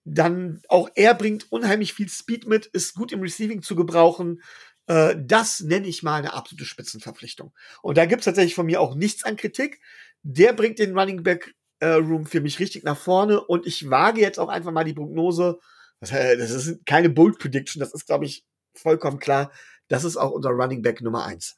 [0.04, 4.42] Dann auch er bringt unheimlich viel Speed mit, ist gut im Receiving zu gebrauchen,
[4.91, 7.55] äh, das nenne ich mal eine absolute Spitzenverpflichtung.
[7.80, 9.80] Und da gibt es tatsächlich von mir auch nichts an Kritik.
[10.22, 14.20] Der bringt den Running Back äh, Room für mich richtig nach vorne und ich wage
[14.20, 15.61] jetzt auch einfach mal die Prognose.
[16.01, 19.53] Das, äh, das ist keine Bold Prediction, das ist, glaube ich, vollkommen klar.
[19.86, 21.57] Das ist auch unser Running Back Nummer eins.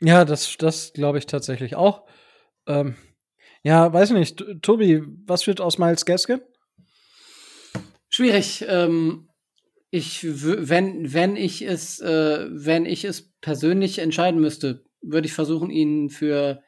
[0.00, 2.08] Ja, das, das glaube ich tatsächlich auch.
[2.66, 2.96] Ähm,
[3.62, 4.44] ja, weiß nicht.
[4.62, 6.40] Tobi, was wird aus Miles Gaskin?
[8.08, 8.64] Schwierig.
[8.68, 9.27] Ähm,
[9.90, 15.70] ich, wenn, wenn ich es, äh, wenn ich es persönlich entscheiden müsste, würde ich versuchen,
[15.70, 16.62] ihn für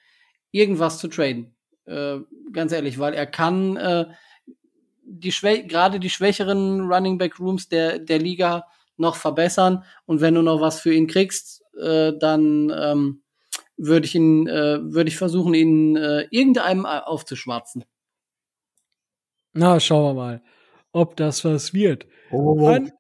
[0.53, 1.55] irgendwas zu traden.
[1.85, 2.19] Äh,
[2.53, 4.07] ganz ehrlich, weil er kann äh,
[5.05, 5.31] die
[5.67, 8.67] gerade die schwächeren Running Back Rooms der, der Liga
[8.97, 9.85] noch verbessern.
[10.07, 13.23] Und wenn du noch was für ihn kriegst, äh, dann ähm,
[13.77, 17.85] würde ich ihn, äh, würde ich versuchen, ihn äh, irgendeinem aufzuschwatzen.
[19.53, 20.43] Na, schauen wir mal,
[20.93, 22.07] ob das was wird.
[22.31, 22.67] Oh, oh.
[22.69, 22.93] An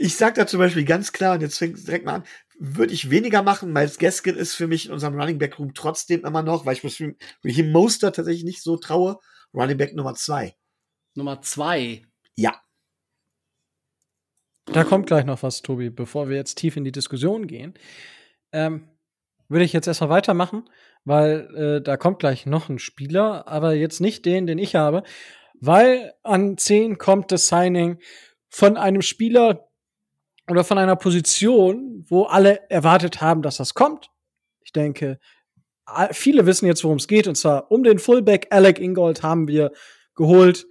[0.00, 2.24] ich sag da zum Beispiel ganz klar, und jetzt fängt direkt mal an,
[2.58, 3.72] würde ich weniger machen.
[3.72, 7.00] Miles Gaskin ist für mich in unserem Running Back Room trotzdem immer noch, weil ich
[7.00, 7.14] mir
[7.44, 9.18] hier Moster tatsächlich nicht so traue.
[9.52, 10.54] Running Back Nummer zwei.
[11.14, 12.02] Nummer zwei?
[12.36, 12.60] Ja.
[14.66, 17.74] Da kommt gleich noch was, Tobi, bevor wir jetzt tief in die Diskussion gehen.
[18.52, 18.88] Ähm,
[19.48, 20.68] würde ich jetzt erstmal weitermachen,
[21.04, 25.02] weil äh, da kommt gleich noch ein Spieler, aber jetzt nicht den, den ich habe,
[25.60, 27.98] weil an 10 kommt das Signing
[28.48, 29.68] von einem Spieler,
[30.48, 34.10] oder von einer Position, wo alle erwartet haben, dass das kommt.
[34.62, 35.18] Ich denke,
[36.12, 39.72] viele wissen jetzt, worum es geht, und zwar um den Fullback Alec Ingold haben wir
[40.14, 40.66] geholt.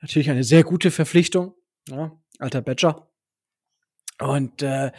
[0.00, 1.54] Natürlich eine sehr gute Verpflichtung,
[1.88, 3.08] ja, alter Badger.
[4.20, 4.92] Und äh,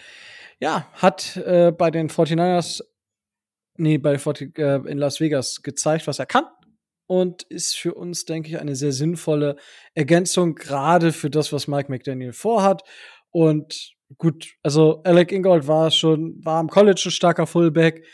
[0.59, 2.83] ja, hat äh, bei den 49ers,
[3.77, 6.45] nee, bei 40, äh, in Las Vegas gezeigt, was er kann.
[7.05, 9.57] Und ist für uns, denke ich, eine sehr sinnvolle
[9.93, 12.83] Ergänzung, gerade für das, was Mike McDaniel vorhat.
[13.29, 18.05] Und gut, also Alec Ingold war schon, war am College ein starker Fullback.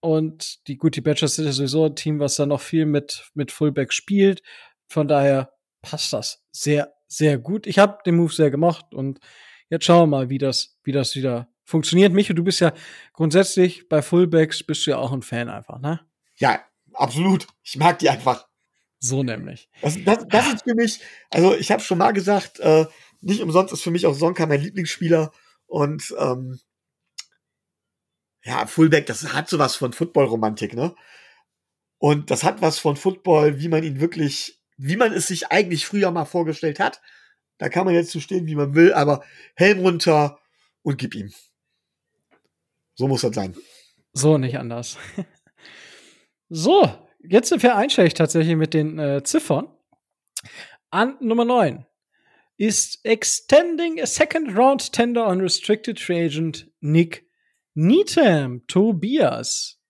[0.00, 3.30] Und die gut, die Badgers sind ja sowieso ein Team, was da noch viel mit,
[3.34, 4.42] mit Fullback spielt.
[4.88, 7.66] Von daher passt das sehr, sehr gut.
[7.66, 9.20] Ich habe den Move sehr gemacht und
[9.68, 12.12] jetzt schauen wir mal, wie das, wie das wieder funktioniert.
[12.12, 12.72] Micho, du bist ja
[13.12, 16.00] grundsätzlich bei Fullbacks bist du ja auch ein Fan einfach, ne?
[16.36, 16.60] Ja,
[16.94, 17.46] absolut.
[17.62, 18.48] Ich mag die einfach.
[18.98, 19.68] So nämlich.
[19.80, 22.86] Das, das, das ist für mich, also ich habe schon mal gesagt, äh,
[23.22, 25.32] nicht umsonst ist für mich auch Sonka mein Lieblingsspieler
[25.66, 26.60] und ähm,
[28.44, 30.94] ja, Fullback, das hat sowas von Football-Romantik, ne?
[31.98, 35.86] Und das hat was von Football, wie man ihn wirklich, wie man es sich eigentlich
[35.86, 37.00] früher mal vorgestellt hat.
[37.58, 39.22] Da kann man jetzt so stehen, wie man will, aber
[39.54, 40.40] Helm runter
[40.82, 41.32] und gib ihm.
[42.94, 43.54] So muss das sein.
[44.12, 44.98] So, nicht anders.
[46.48, 49.68] so, jetzt sind wir einstellig tatsächlich mit den äh, Ziffern.
[50.90, 51.86] An Nummer 9
[52.62, 57.26] ist Extending a Second Round Tender on Restricted Free Agent Nick
[57.74, 59.80] Needham, Tobias.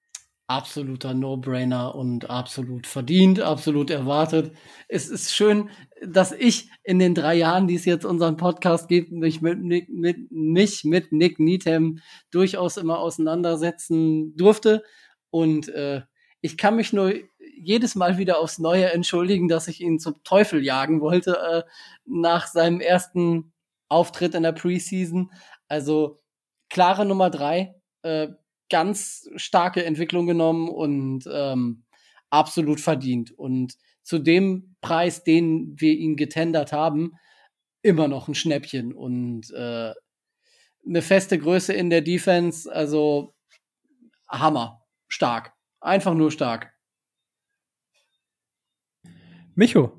[0.46, 4.56] Absoluter No-Brainer und absolut verdient, absolut erwartet.
[4.88, 5.68] Es ist schön,
[6.00, 9.90] dass ich in den drei Jahren, die es jetzt unseren Podcast gibt, mich mit, mit,
[9.90, 11.98] mit, mich mit Nick Needham
[12.30, 14.82] durchaus immer auseinandersetzen durfte.
[15.28, 16.00] Und äh,
[16.40, 17.12] ich kann mich nur
[17.54, 21.62] jedes Mal wieder aufs Neue entschuldigen, dass ich ihn zum Teufel jagen wollte äh,
[22.04, 23.52] nach seinem ersten
[23.88, 25.30] Auftritt in der Preseason.
[25.68, 26.20] Also
[26.68, 28.28] klare Nummer drei, äh,
[28.70, 31.84] ganz starke Entwicklung genommen und ähm,
[32.30, 33.30] absolut verdient.
[33.32, 37.12] Und zu dem Preis, den wir ihn getendert haben,
[37.82, 39.92] immer noch ein Schnäppchen und äh,
[40.86, 43.34] eine feste Größe in der Defense, also
[44.28, 46.71] Hammer, stark, einfach nur stark.
[49.54, 49.98] Micho.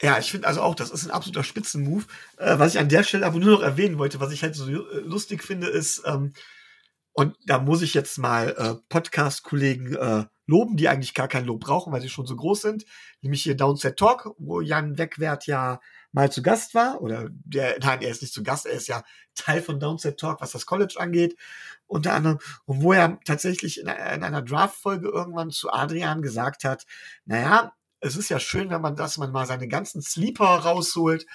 [0.00, 2.06] Ja, ich finde also auch, das ist ein absoluter Spitzenmove.
[2.36, 4.68] Äh, was ich an der Stelle aber nur noch erwähnen wollte, was ich halt so
[4.68, 6.32] äh, lustig finde, ist, ähm,
[7.14, 11.60] und da muss ich jetzt mal äh, Podcast-Kollegen äh, loben, die eigentlich gar kein Lob
[11.60, 12.84] brauchen, weil sie schon so groß sind.
[13.20, 15.80] Nämlich hier Downset Talk, wo Jan Wegwert ja
[16.12, 17.00] mal zu Gast war.
[17.02, 19.02] Oder der, nein, er ist nicht zu Gast, er ist ja
[19.34, 21.36] Teil von Downset Talk, was das College angeht,
[21.86, 22.38] unter anderem.
[22.64, 26.86] Und wo er tatsächlich in, in einer Draft-Folge irgendwann zu Adrian gesagt hat,
[27.24, 31.26] naja, es ist ja schön, wenn man, dass man mal seine ganzen Sleeper rausholt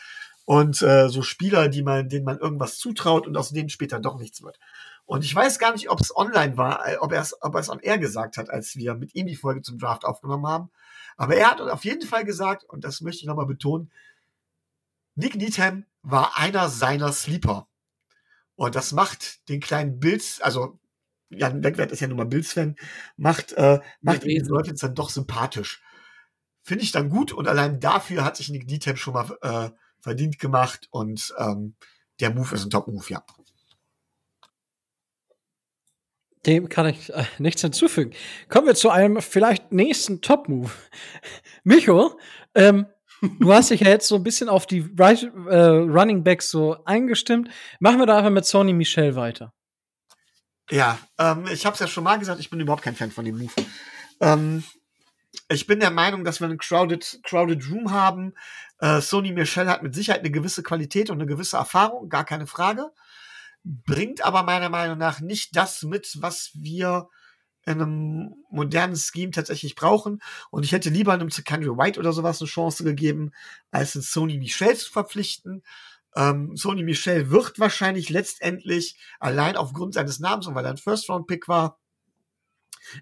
[0.46, 4.18] und äh, so Spieler, die man, denen man irgendwas zutraut und aus denen später doch
[4.18, 4.60] nichts wird.
[5.06, 7.62] Und ich weiß gar nicht, ob es online war, äh, ob er es, ob er
[7.62, 10.70] es on air gesagt hat, als wir mit ihm die Folge zum Draft aufgenommen haben.
[11.16, 13.92] Aber er hat auf jeden Fall gesagt, und das möchte ich nochmal betonen,
[15.18, 17.68] Nick Needham war einer seiner Sleeper.
[18.56, 20.80] Und das macht den kleinen Bills, also
[21.30, 22.76] Jan Wegwert ist ja nun mal Bills-Fan,
[23.18, 25.82] macht, äh, macht ihn Leute jetzt dann doch sympathisch.
[26.62, 30.40] Finde ich dann gut und allein dafür hat sich Nick Needham schon mal äh, verdient
[30.40, 31.76] gemacht und ähm,
[32.20, 33.24] der Move ist ein Top-Move, ja.
[36.46, 38.14] Dem kann ich äh, nichts hinzufügen.
[38.50, 40.72] Kommen wir zu einem vielleicht nächsten Top-Move.
[41.64, 42.18] Micho,
[42.56, 42.86] ähm,
[43.22, 46.78] du hast dich ja jetzt so ein bisschen auf die right, äh, Running Backs so
[46.86, 47.50] eingestimmt.
[47.80, 49.54] Machen wir da einfach mit Sony Michel weiter.
[50.70, 53.26] Ja, ähm, ich habe es ja schon mal gesagt, ich bin überhaupt kein Fan von
[53.26, 53.54] dem Move.
[54.20, 54.64] Ähm,
[55.50, 58.34] ich bin der Meinung, dass wir einen crowded, crowded Room haben.
[58.80, 62.48] Äh, Sony Michel hat mit Sicherheit eine gewisse Qualität und eine gewisse Erfahrung, gar keine
[62.48, 62.92] Frage
[63.68, 67.10] bringt aber meiner Meinung nach nicht das mit, was wir
[67.68, 70.22] in einem modernen Scheme tatsächlich brauchen.
[70.52, 73.32] Und ich hätte lieber einem Secondary White oder sowas eine Chance gegeben,
[73.72, 75.64] als einen Sony Michel zu verpflichten.
[76.16, 81.50] Ähm, Sony Michel wird wahrscheinlich letztendlich allein aufgrund seines Namens und weil er ein First-Round-Pick
[81.50, 81.78] war,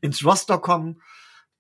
[0.02, 1.00] ins Roster kommen.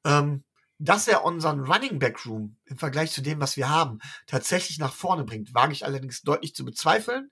[0.03, 0.43] Ähm,
[0.79, 4.93] dass er unseren Running Back Room im Vergleich zu dem, was wir haben, tatsächlich nach
[4.93, 7.31] vorne bringt, wage ich allerdings deutlich zu bezweifeln.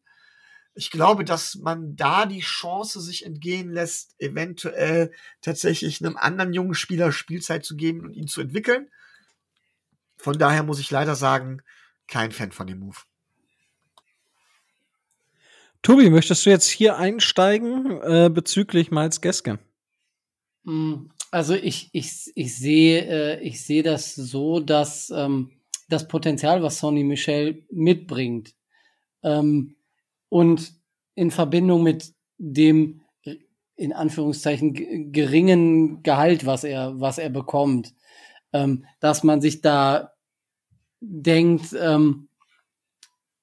[0.76, 5.12] Ich glaube, dass man da die Chance sich entgehen lässt, eventuell
[5.42, 8.90] tatsächlich einem anderen jungen Spieler Spielzeit zu geben und ihn zu entwickeln.
[10.18, 11.62] Von daher muss ich leider sagen,
[12.08, 12.98] kein Fan von dem Move.
[15.84, 19.60] Tobi, möchtest du jetzt hier einsteigen äh, bezüglich Miles Gaskin?
[20.66, 25.52] Hm, also ich, ich, ich sehe äh, ich sehe das so, dass ähm,
[25.90, 28.56] das Potenzial, was Sonny Michel mitbringt,
[29.24, 29.76] ähm,
[30.34, 30.74] und
[31.14, 33.02] in Verbindung mit dem
[33.76, 37.94] in Anführungszeichen geringen Gehalt, was er, was er bekommt,
[38.52, 40.14] ähm, dass man sich da
[41.02, 42.30] denkt, ähm,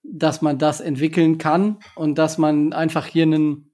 [0.02, 3.70] dass man das entwickeln kann und dass man einfach hier einen,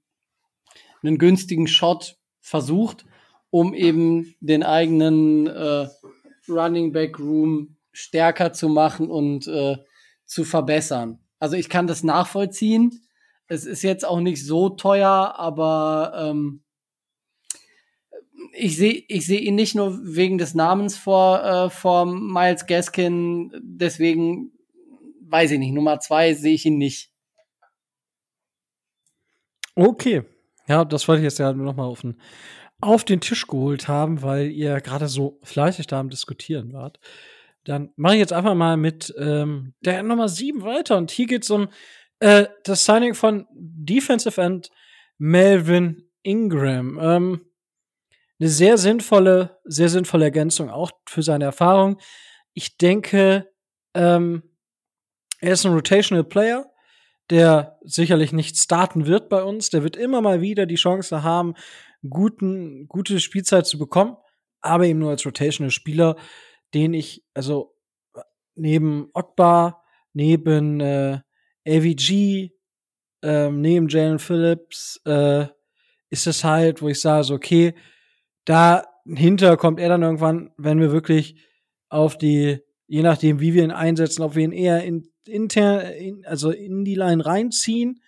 [1.01, 3.07] einen günstigen Shot versucht,
[3.49, 5.87] um eben den eigenen äh,
[6.47, 9.77] Running Back Room stärker zu machen und äh,
[10.25, 11.17] zu verbessern.
[11.39, 13.06] Also ich kann das nachvollziehen.
[13.47, 16.63] Es ist jetzt auch nicht so teuer, aber ähm,
[18.53, 23.51] ich sehe ich sehe ihn nicht nur wegen des Namens vor, äh, vor Miles Gaskin,
[23.61, 24.51] deswegen
[25.21, 25.73] weiß ich nicht.
[25.73, 27.11] Nummer zwei sehe ich ihn nicht.
[29.75, 30.23] Okay.
[30.67, 32.19] Ja, das wollte ich jetzt ja noch mal auf den,
[32.81, 36.99] auf den Tisch geholt haben, weil ihr gerade so fleißig da am Diskutieren wart.
[37.63, 40.97] Dann mache ich jetzt einfach mal mit ähm, der Nummer sieben weiter.
[40.97, 41.67] Und hier geht es um
[42.19, 44.69] äh, das Signing von Defensive End
[45.17, 46.99] Melvin Ingram.
[47.01, 47.41] Ähm,
[48.39, 51.99] eine sehr sinnvolle, sehr sinnvolle Ergänzung auch für seine Erfahrung.
[52.53, 53.49] Ich denke,
[53.93, 54.43] ähm,
[55.39, 56.69] er ist ein Rotational Player,
[57.29, 59.69] der sicherlich nicht starten wird bei uns.
[59.69, 61.55] Der wird immer mal wieder die Chance haben,
[62.07, 64.17] guten, gute Spielzeit zu bekommen,
[64.61, 66.15] aber eben nur als Rotational Spieler,
[66.73, 67.75] den ich, also
[68.55, 71.19] neben Ogba, neben äh,
[71.67, 72.51] AVG,
[73.23, 75.45] äh, neben Jalen Phillips, äh,
[76.09, 77.73] ist es halt, wo ich sage, so, okay,
[78.45, 81.41] dahinter kommt er dann irgendwann, wenn wir wirklich
[81.89, 86.25] auf die, je nachdem, wie wir ihn einsetzen, ob wir ihn eher in intern, in,
[86.25, 88.01] also in die Line reinziehen,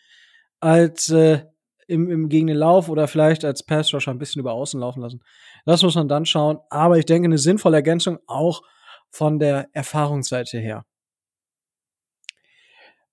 [0.59, 1.43] als äh,
[1.87, 5.01] im, im gegen den Lauf oder vielleicht als Pass Rusher ein bisschen über außen laufen
[5.01, 5.21] lassen.
[5.65, 6.59] Das muss man dann schauen.
[6.69, 8.61] Aber ich denke, eine sinnvolle Ergänzung auch
[9.09, 10.85] von der Erfahrungsseite her.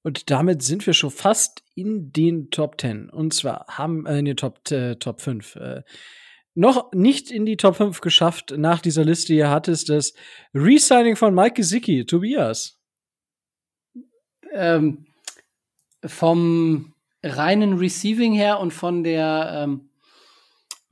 [0.06, 3.10] Und damit sind wir schon fast in den Top 10.
[3.10, 5.56] Und zwar haben äh, in den Top, äh, Top 5.
[5.56, 5.82] Äh,
[6.54, 10.14] noch nicht in die Top 5 geschafft nach dieser Liste hier hat es das
[10.54, 12.06] Resigning von Mike Gesicki.
[12.06, 12.78] Tobias
[14.52, 15.06] ähm,
[16.04, 16.94] vom
[17.24, 19.90] reinen Receiving her und von der ähm,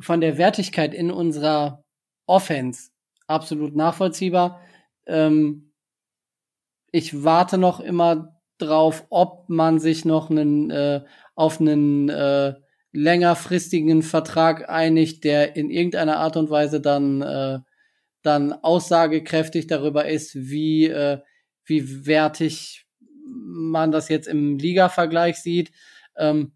[0.01, 1.85] von der Wertigkeit in unserer
[2.27, 2.91] Offense
[3.29, 4.61] absolut nachvollziehbar.
[5.07, 5.73] Ähm,
[6.91, 8.34] ich warte noch immer
[8.65, 11.03] drauf, ob man sich noch einen, äh,
[11.35, 12.55] auf einen äh,
[12.93, 17.59] längerfristigen Vertrag einigt, der in irgendeiner Art und Weise dann, äh,
[18.23, 21.19] dann aussagekräftig darüber ist, wie, äh,
[21.65, 22.87] wie wertig
[23.27, 25.73] man das jetzt im Liga-Vergleich sieht.
[26.17, 26.53] Ähm,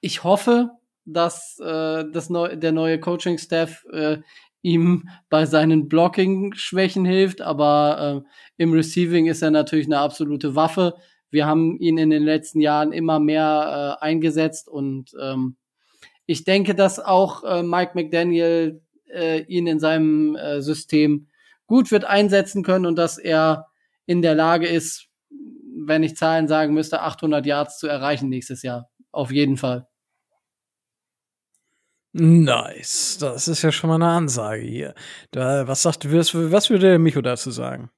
[0.00, 0.70] ich hoffe,
[1.04, 4.18] dass äh, das neu, der neue Coaching-Staff äh,
[4.62, 10.94] ihm bei seinen Blocking-Schwächen hilft, aber äh, im Receiving ist er natürlich eine absolute Waffe.
[11.32, 15.56] Wir haben ihn in den letzten Jahren immer mehr äh, eingesetzt und ähm,
[16.26, 21.28] ich denke, dass auch äh, Mike McDaniel äh, ihn in seinem äh, System
[21.66, 23.66] gut wird einsetzen können und dass er
[24.06, 25.08] in der Lage ist,
[25.74, 28.90] wenn ich Zahlen sagen müsste, 800 Yards zu erreichen nächstes Jahr.
[29.10, 29.88] Auf jeden Fall.
[32.12, 33.16] Nice.
[33.18, 34.94] Das ist ja schon mal eine Ansage hier.
[35.30, 37.90] Da, was sagt, was, was würde der Micho dazu sagen?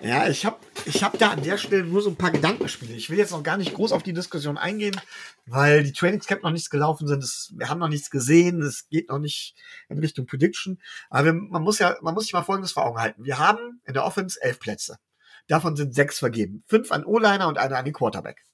[0.00, 2.94] Ja, ich habe ich hab da an der Stelle nur so ein paar Gedankenspiele.
[2.94, 4.98] Ich will jetzt noch gar nicht groß auf die Diskussion eingehen,
[5.46, 7.20] weil die Trainingscamp noch nichts gelaufen sind.
[7.20, 8.62] Das, wir haben noch nichts gesehen.
[8.62, 9.56] Es geht noch nicht
[9.88, 10.80] in Richtung Prediction.
[11.10, 13.24] Aber wir, man muss ja, man muss sich mal Folgendes vor Augen halten.
[13.24, 14.98] Wir haben in der Offense elf Plätze.
[15.48, 16.62] Davon sind sechs vergeben.
[16.68, 18.44] Fünf an O-Liner und eine an den Quarterback.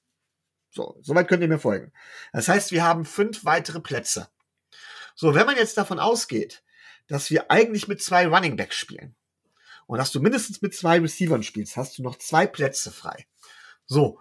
[0.70, 1.92] So, soweit könnt ihr mir folgen.
[2.32, 4.28] Das heißt, wir haben fünf weitere Plätze.
[5.14, 6.62] So, wenn man jetzt davon ausgeht,
[7.06, 9.14] dass wir eigentlich mit zwei Running Backs spielen
[9.86, 13.26] und dass du mindestens mit zwei Receivern spielst, hast du noch zwei Plätze frei.
[13.86, 14.20] So,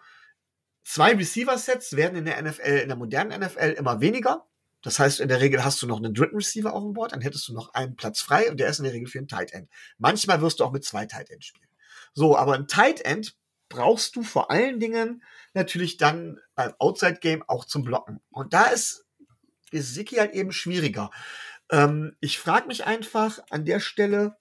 [0.83, 4.45] zwei Receiver-Sets werden in der NFL, in der modernen NFL immer weniger.
[4.81, 7.21] Das heißt, in der Regel hast du noch einen dritten Receiver auf dem Board, dann
[7.21, 9.53] hättest du noch einen Platz frei und der ist in der Regel für einen Tight
[9.53, 9.69] End.
[9.97, 11.69] Manchmal wirst du auch mit zwei Tight End spielen.
[12.13, 13.37] So, aber ein Tight End
[13.69, 18.19] brauchst du vor allen Dingen natürlich dann beim Outside Game auch zum Blocken.
[18.29, 19.05] Und da ist
[19.71, 21.11] Gesicki halt eben schwieriger.
[21.71, 24.37] Ähm, ich frage mich einfach an der Stelle,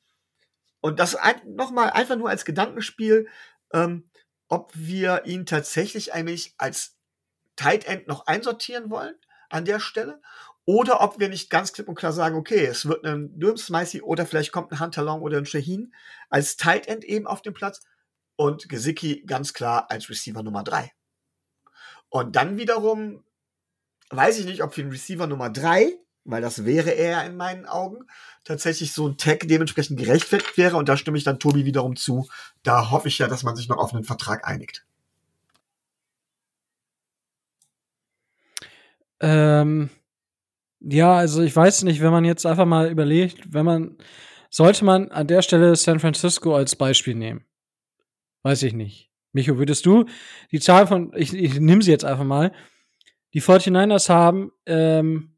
[0.83, 3.29] und das ein, nochmal einfach nur als Gedankenspiel,
[3.73, 4.11] ähm,
[4.49, 6.99] ob wir ihn tatsächlich eigentlich als
[7.57, 9.15] Tight End noch einsortieren wollen
[9.49, 10.21] an der Stelle
[10.65, 14.03] oder ob wir nicht ganz klipp und klar sagen, okay, es wird ein Durham Smicey
[14.03, 15.95] oder vielleicht kommt ein Hunter Long oder ein Shaheen
[16.29, 17.81] als Tight End eben auf den Platz
[18.37, 20.93] und Gesicki ganz klar als Receiver Nummer drei.
[22.09, 23.25] Und dann wiederum
[24.11, 27.67] weiß ich nicht, ob für den Receiver Nummer drei, weil das wäre er in meinen
[27.67, 28.07] Augen,
[28.45, 30.77] tatsächlich so ein Tag dementsprechend gerechtfertigt wäre.
[30.77, 32.29] Und da stimme ich dann Tobi wiederum zu.
[32.63, 34.85] Da hoffe ich ja, dass man sich noch auf einen Vertrag einigt.
[39.21, 39.91] Ähm,
[40.81, 43.97] ja, also ich weiß nicht, wenn man jetzt einfach mal überlegt, wenn man,
[44.51, 47.45] sollte man an der Stelle San Francisco als Beispiel nehmen?
[48.43, 49.11] Weiß ich nicht.
[49.33, 50.05] Micho, würdest du
[50.51, 52.53] die Zahl von, ich, ich nehme sie jetzt einfach mal,
[53.33, 55.32] die 49ers haben ähm,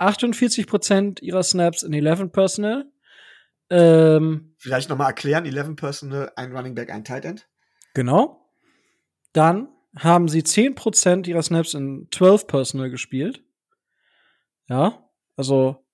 [0.00, 2.86] 48% ihrer Snaps in 11 Personal.
[3.68, 7.48] Ähm, Vielleicht noch mal erklären, 11 Personal, ein Running Back, ein Tight End.
[7.94, 8.50] Genau.
[9.32, 13.42] Dann haben sie 10% ihrer Snaps in 12 Personal gespielt.
[14.68, 15.84] Ja, also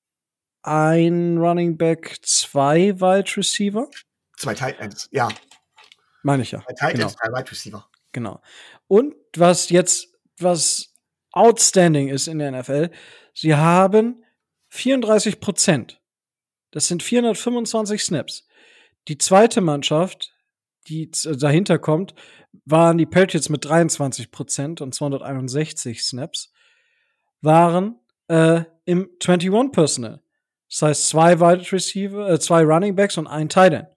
[0.62, 3.88] ein Running Back, zwei Wide Receiver.
[4.36, 5.28] Zwei Tight Ends, ja.
[6.22, 6.60] Meine ich ja.
[6.60, 7.06] Zwei Tight genau.
[7.06, 7.88] Ends, zwei Wide Receiver.
[8.12, 8.40] Genau.
[8.86, 10.94] Und was jetzt, was
[11.32, 12.90] outstanding ist in der NFL,
[13.36, 14.24] sie haben
[14.70, 16.00] 34 Prozent.
[16.70, 18.46] Das sind 425 Snaps.
[19.08, 20.32] Die zweite Mannschaft,
[20.88, 22.14] die dahinter kommt,
[22.64, 26.52] waren die Patriots mit 23 Prozent und 261 Snaps,
[27.40, 30.20] waren äh, im 21 Personal.
[30.68, 33.88] Das heißt, zwei Wide Receiver, äh, zwei Running Backs und ein Tight End.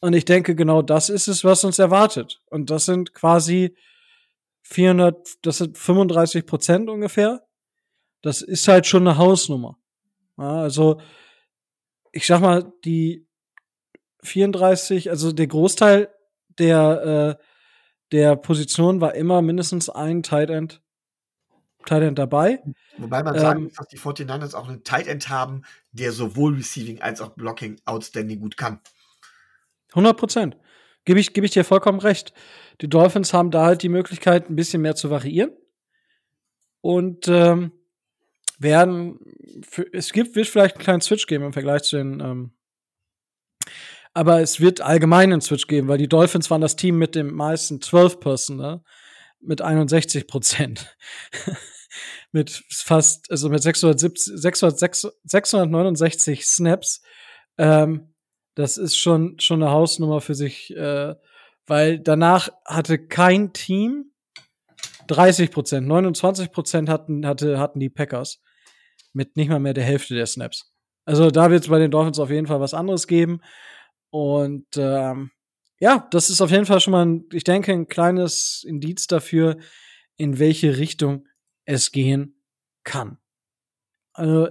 [0.00, 2.40] Und ich denke, genau das ist es, was uns erwartet.
[2.50, 3.76] Und das sind quasi
[4.62, 7.45] 400, das sind 35 Prozent ungefähr.
[8.22, 9.78] Das ist halt schon eine Hausnummer.
[10.38, 11.00] Ja, also,
[12.12, 13.26] ich sag mal, die
[14.22, 16.08] 34, also der Großteil
[16.58, 17.44] der, äh,
[18.12, 20.82] der Position war immer mindestens ein Tight End,
[21.84, 22.62] Tight End dabei.
[22.98, 25.62] Wobei man sagen muss, dass die 49ers auch einen Tight End haben,
[25.92, 28.80] der sowohl Receiving als auch Blocking outstanding gut kann.
[29.90, 30.56] 100 Prozent.
[31.04, 32.32] Gebe ich, geb ich dir vollkommen recht.
[32.80, 35.52] Die Dolphins haben da halt die Möglichkeit, ein bisschen mehr zu variieren.
[36.80, 37.72] Und ähm,
[38.58, 39.18] werden,
[39.68, 42.52] für, es gibt, wird vielleicht einen kleinen Switch geben im Vergleich zu den, ähm,
[44.14, 47.34] aber es wird allgemein einen Switch geben, weil die Dolphins waren das Team mit dem
[47.34, 48.82] meisten 12 Person, ne?
[49.40, 50.96] mit 61 Prozent.
[52.32, 54.78] mit fast, also mit 670, 600,
[55.24, 57.02] 669 Snaps.
[57.58, 58.14] Ähm,
[58.54, 61.14] das ist schon, schon eine Hausnummer für sich, äh,
[61.66, 64.12] weil danach hatte kein Team
[65.08, 68.40] 30 Prozent, 29 Prozent hatten, hatte, hatten die Packers
[69.16, 70.70] mit nicht mal mehr der Hälfte der Snaps.
[71.06, 73.40] Also da wird es bei den Dolphins auf jeden Fall was anderes geben.
[74.10, 75.30] Und ähm,
[75.80, 79.56] ja, das ist auf jeden Fall schon mal, ein, ich denke, ein kleines Indiz dafür,
[80.16, 81.26] in welche Richtung
[81.64, 82.42] es gehen
[82.84, 83.18] kann.
[84.12, 84.48] Also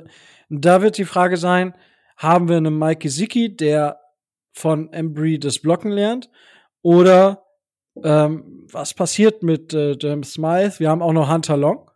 [0.49, 1.75] da wird die Frage sein,
[2.17, 3.99] haben wir einen Mike Gesicki, der
[4.53, 6.29] von Embry das Blocken lernt?
[6.81, 7.45] Oder
[8.03, 10.79] ähm, was passiert mit äh, James Smythe?
[10.79, 11.89] Wir haben auch noch Hunter Long,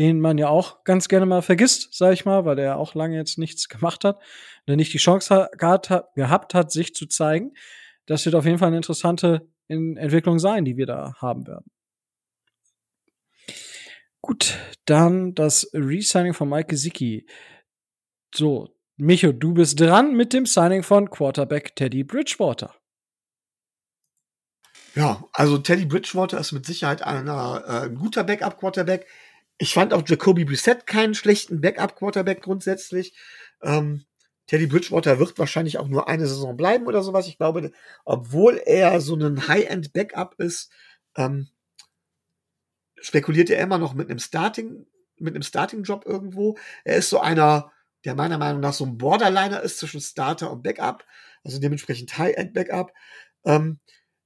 [0.00, 3.16] den man ja auch ganz gerne mal vergisst, sag ich mal, weil der auch lange
[3.16, 4.18] jetzt nichts gemacht hat,
[4.66, 7.52] der nicht die Chance gehabt hat, gehabt hat, sich zu zeigen.
[8.06, 11.70] Das wird auf jeden Fall eine interessante Entwicklung sein, die wir da haben werden.
[14.22, 17.26] Gut, dann das Resigning von Mike Gesicki.
[18.34, 22.74] So, Micho, du bist dran mit dem Signing von Quarterback Teddy Bridgewater.
[24.94, 29.06] Ja, also Teddy Bridgewater ist mit Sicherheit einer, äh, ein guter Backup-Quarterback.
[29.62, 33.14] Ich fand auch Jacoby Brissett keinen schlechten Backup-Quarterback grundsätzlich.
[33.62, 34.06] Ähm,
[34.46, 37.28] Teddy Bridgewater wird wahrscheinlich auch nur eine Saison bleiben oder sowas.
[37.28, 37.70] Ich glaube,
[38.06, 40.72] obwohl er so ein High-End-Backup ist,
[41.14, 41.50] ähm,
[43.02, 44.86] spekuliert er immer noch mit einem Starting,
[45.18, 46.56] mit einem Starting-Job irgendwo.
[46.84, 47.70] Er ist so einer,
[48.06, 51.04] der meiner Meinung nach so ein Borderliner ist zwischen Starter und Backup,
[51.44, 52.94] also dementsprechend High-End-Backup.
[53.44, 53.78] Ähm,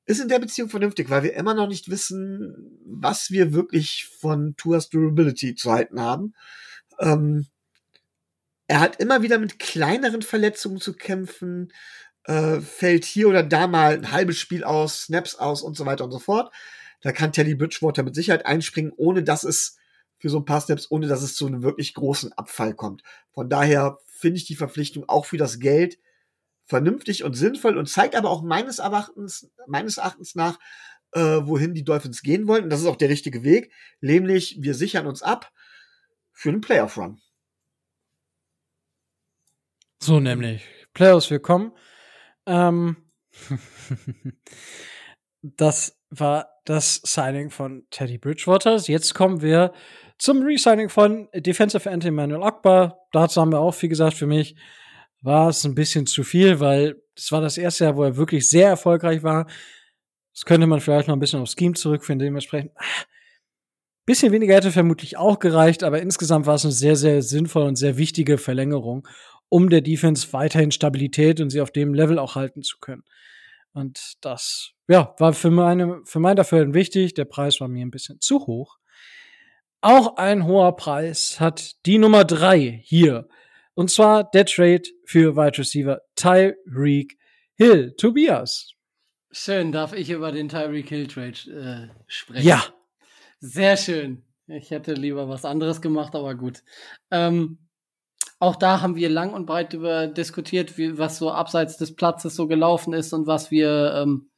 [0.06, 4.54] ist in der Beziehung vernünftig, weil wir immer noch nicht wissen, was wir wirklich von
[4.56, 6.34] Tuas Durability zu halten haben.
[6.98, 7.46] Ähm,
[8.66, 11.72] er hat immer wieder mit kleineren Verletzungen zu kämpfen,
[12.24, 16.04] äh, fällt hier oder da mal ein halbes Spiel aus, Snaps aus und so weiter
[16.04, 16.52] und so fort.
[17.00, 19.76] Da kann Teddy Bridgewater mit Sicherheit einspringen, ohne dass es
[20.18, 23.02] für so ein paar Steps, ohne dass es zu einem wirklich großen Abfall kommt.
[23.32, 25.98] Von daher finde ich die Verpflichtung auch für das Geld
[26.66, 30.58] vernünftig und sinnvoll und zeigt aber auch meines Erachtens, meines Erachtens nach,
[31.12, 32.64] äh, wohin die Dolphins gehen wollen.
[32.64, 33.72] Und das ist auch der richtige Weg.
[34.00, 35.52] Nämlich, wir sichern uns ab
[36.32, 37.20] für einen Playoff-Run.
[40.00, 40.64] So nämlich.
[40.92, 41.72] Playoffs willkommen.
[42.46, 42.96] Ähm
[45.42, 48.76] das war das Signing von Teddy Bridgewater.
[48.76, 49.72] Jetzt kommen wir
[50.18, 53.06] zum Resigning von Defensive End Emmanuel Akbar.
[53.12, 54.14] Dazu haben wir auch viel gesagt.
[54.14, 54.56] Für mich
[55.24, 58.48] war es ein bisschen zu viel, weil es war das erste Jahr, wo er wirklich
[58.48, 59.46] sehr erfolgreich war.
[60.32, 62.72] Das könnte man vielleicht noch ein bisschen aufs Scheme zurückführen, dementsprechend.
[62.76, 63.04] Ah,
[64.04, 67.76] bisschen weniger hätte vermutlich auch gereicht, aber insgesamt war es eine sehr, sehr sinnvolle und
[67.76, 69.08] sehr wichtige Verlängerung,
[69.48, 73.04] um der Defense weiterhin Stabilität und sie auf dem Level auch halten zu können.
[73.72, 77.14] Und das, ja, war für meine, für mein Dafürhalten wichtig.
[77.14, 78.76] Der Preis war mir ein bisschen zu hoch.
[79.80, 83.28] auch ein hoher Preis hat die Nummer drei hier.
[83.74, 87.18] Und zwar der Trade für Wide Receiver Tyreek
[87.56, 87.94] Hill.
[87.96, 88.72] Tobias.
[89.30, 92.46] Schön, darf ich über den Tyreek Hill Trade äh, sprechen?
[92.46, 92.64] Ja.
[93.40, 94.24] Sehr schön.
[94.46, 96.62] Ich hätte lieber was anderes gemacht, aber gut.
[97.10, 97.58] Ähm,
[98.38, 102.36] auch da haben wir lang und breit über diskutiert, wie, was so abseits des Platzes
[102.36, 104.30] so gelaufen ist und was wir ähm,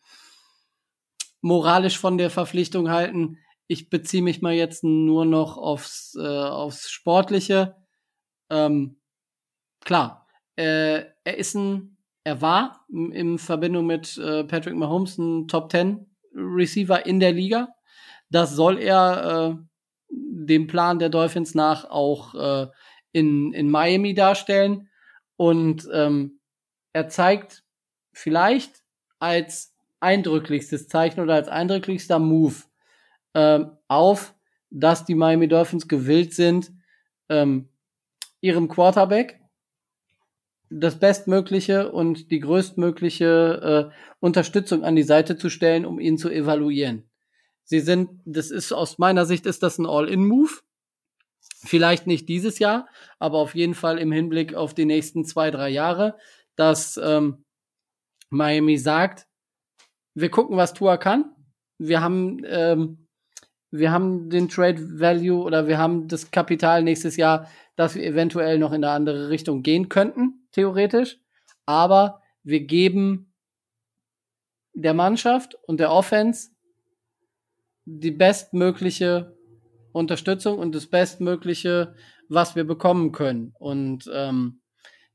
[1.41, 3.39] moralisch von der Verpflichtung halten.
[3.66, 7.76] Ich beziehe mich mal jetzt nur noch aufs, äh, aufs Sportliche.
[8.49, 9.01] Ähm,
[9.87, 10.26] klar,
[10.57, 16.05] äh, er ist ein, er war in Verbindung mit äh, Patrick Mahomes ein Top 10
[16.34, 17.68] Receiver in der Liga.
[18.28, 19.64] Das soll er äh,
[20.11, 22.66] dem Plan der Dolphins nach auch äh,
[23.12, 24.91] in, in Miami darstellen.
[25.37, 26.41] Und ähm,
[26.93, 27.62] er zeigt
[28.12, 28.82] vielleicht
[29.20, 32.57] als eindrücklichstes Zeichen oder als eindrücklichster Move
[33.34, 34.34] ähm, auf,
[34.70, 36.72] dass die Miami Dolphins gewillt sind,
[37.28, 37.68] ähm,
[38.41, 39.41] ihrem Quarterback
[40.70, 46.30] das bestmögliche und die größtmögliche äh, Unterstützung an die Seite zu stellen, um ihn zu
[46.30, 47.08] evaluieren.
[47.64, 50.52] Sie sind, das ist aus meiner Sicht ist das ein All-in-Move.
[51.64, 52.88] Vielleicht nicht dieses Jahr,
[53.18, 56.16] aber auf jeden Fall im Hinblick auf die nächsten zwei, drei Jahre,
[56.54, 57.44] dass ähm,
[58.30, 59.26] Miami sagt,
[60.14, 61.34] wir gucken, was Tua kann.
[61.78, 63.08] Wir haben, ähm,
[63.70, 68.59] wir haben den Trade Value oder wir haben das Kapital nächstes Jahr, dass wir eventuell
[68.59, 71.18] noch in eine andere Richtung gehen könnten, theoretisch.
[71.66, 73.33] Aber wir geben
[74.72, 76.51] der Mannschaft und der Offense
[77.85, 79.37] die bestmögliche
[79.93, 81.95] Unterstützung und das Bestmögliche,
[82.29, 83.55] was wir bekommen können.
[83.59, 84.61] Und ähm,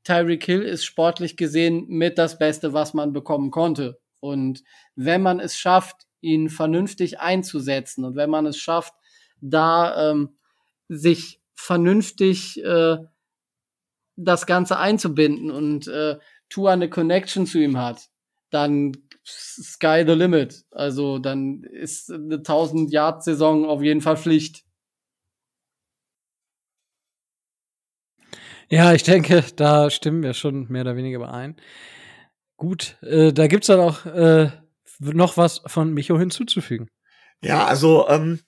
[0.04, 4.00] Tyreek Hill ist sportlich gesehen mit das Beste, was man bekommen konnte.
[4.20, 4.62] Und
[4.96, 8.94] wenn man es schafft, ihn vernünftig einzusetzen und wenn man es schafft,
[9.40, 10.36] da ähm,
[10.88, 12.96] sich vernünftig äh,
[14.16, 18.08] das Ganze einzubinden und äh, Tua eine Connection zu ihm hat,
[18.50, 20.64] dann sky the limit.
[20.72, 24.64] Also dann ist eine 1000 Yard Saison auf jeden Fall Pflicht.
[28.68, 31.56] Ja, ich denke, da stimmen wir schon mehr oder weniger überein.
[32.56, 34.50] Gut, äh, da gibt's dann auch äh,
[34.98, 36.88] noch was von Micho hinzuzufügen.
[37.40, 38.40] Ja, also ähm,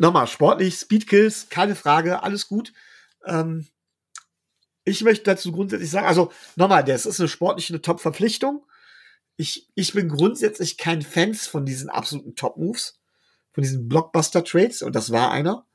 [0.00, 2.72] nochmal, sportlich, Speedkills, keine Frage, alles gut.
[3.26, 3.66] Ähm,
[4.84, 8.64] ich möchte dazu grundsätzlich sagen, also nochmal, das ist eine sportliche Top-Verpflichtung
[9.40, 13.00] ich, ich bin grundsätzlich kein Fan von diesen absoluten Top-Moves,
[13.52, 15.66] von diesen Blockbuster-Trades, und das war einer.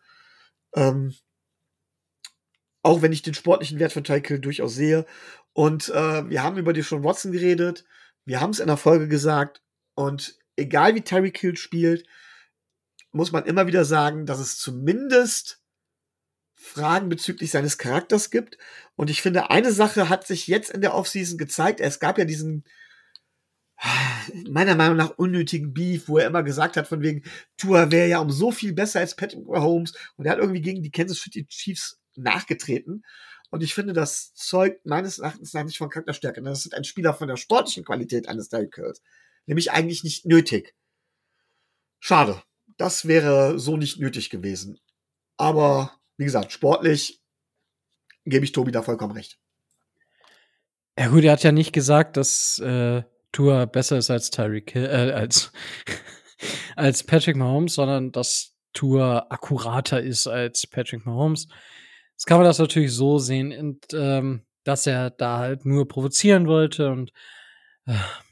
[0.76, 1.15] Ähm,
[2.84, 5.07] auch wenn ich den sportlichen Wert von Tykill durchaus sehe.
[5.53, 7.86] Und äh, wir haben über die schon Watson geredet,
[8.23, 9.63] wir haben es in der Folge gesagt,
[9.95, 12.05] und egal wie Tyreek Hill spielt,
[13.16, 15.61] muss man immer wieder sagen, dass es zumindest
[16.53, 18.57] Fragen bezüglich seines Charakters gibt.
[18.95, 21.80] Und ich finde, eine Sache hat sich jetzt in der Offseason gezeigt.
[21.80, 22.66] Es gab ja diesen
[24.49, 27.24] meiner Meinung nach unnötigen Beef, wo er immer gesagt hat, von wegen,
[27.57, 30.82] Tua wäre ja um so viel besser als Patrick Mahomes und er hat irgendwie gegen
[30.82, 33.03] die Kansas City Chiefs nachgetreten.
[33.49, 36.41] Und ich finde, das zeugt meines Erachtens nach nicht von Charakterstärke.
[36.41, 38.77] Das ist ein Spieler von der sportlichen Qualität eines Derrick.
[39.45, 40.73] Nämlich eigentlich nicht nötig.
[41.99, 42.41] Schade.
[42.77, 44.80] Das wäre so nicht nötig gewesen.
[45.38, 47.22] Aber, wie gesagt, sportlich
[48.26, 49.39] gebe ich Tobi da vollkommen recht.
[50.97, 55.11] Ja gut, er hat ja nicht gesagt, dass äh, Tour besser ist als Tyreek äh,
[55.11, 55.52] als,
[56.76, 61.47] als Patrick Mahomes, sondern dass Tour akkurater ist als Patrick Mahomes.
[62.14, 66.47] Jetzt kann man das natürlich so sehen, und, ähm, dass er da halt nur provozieren
[66.47, 67.11] wollte und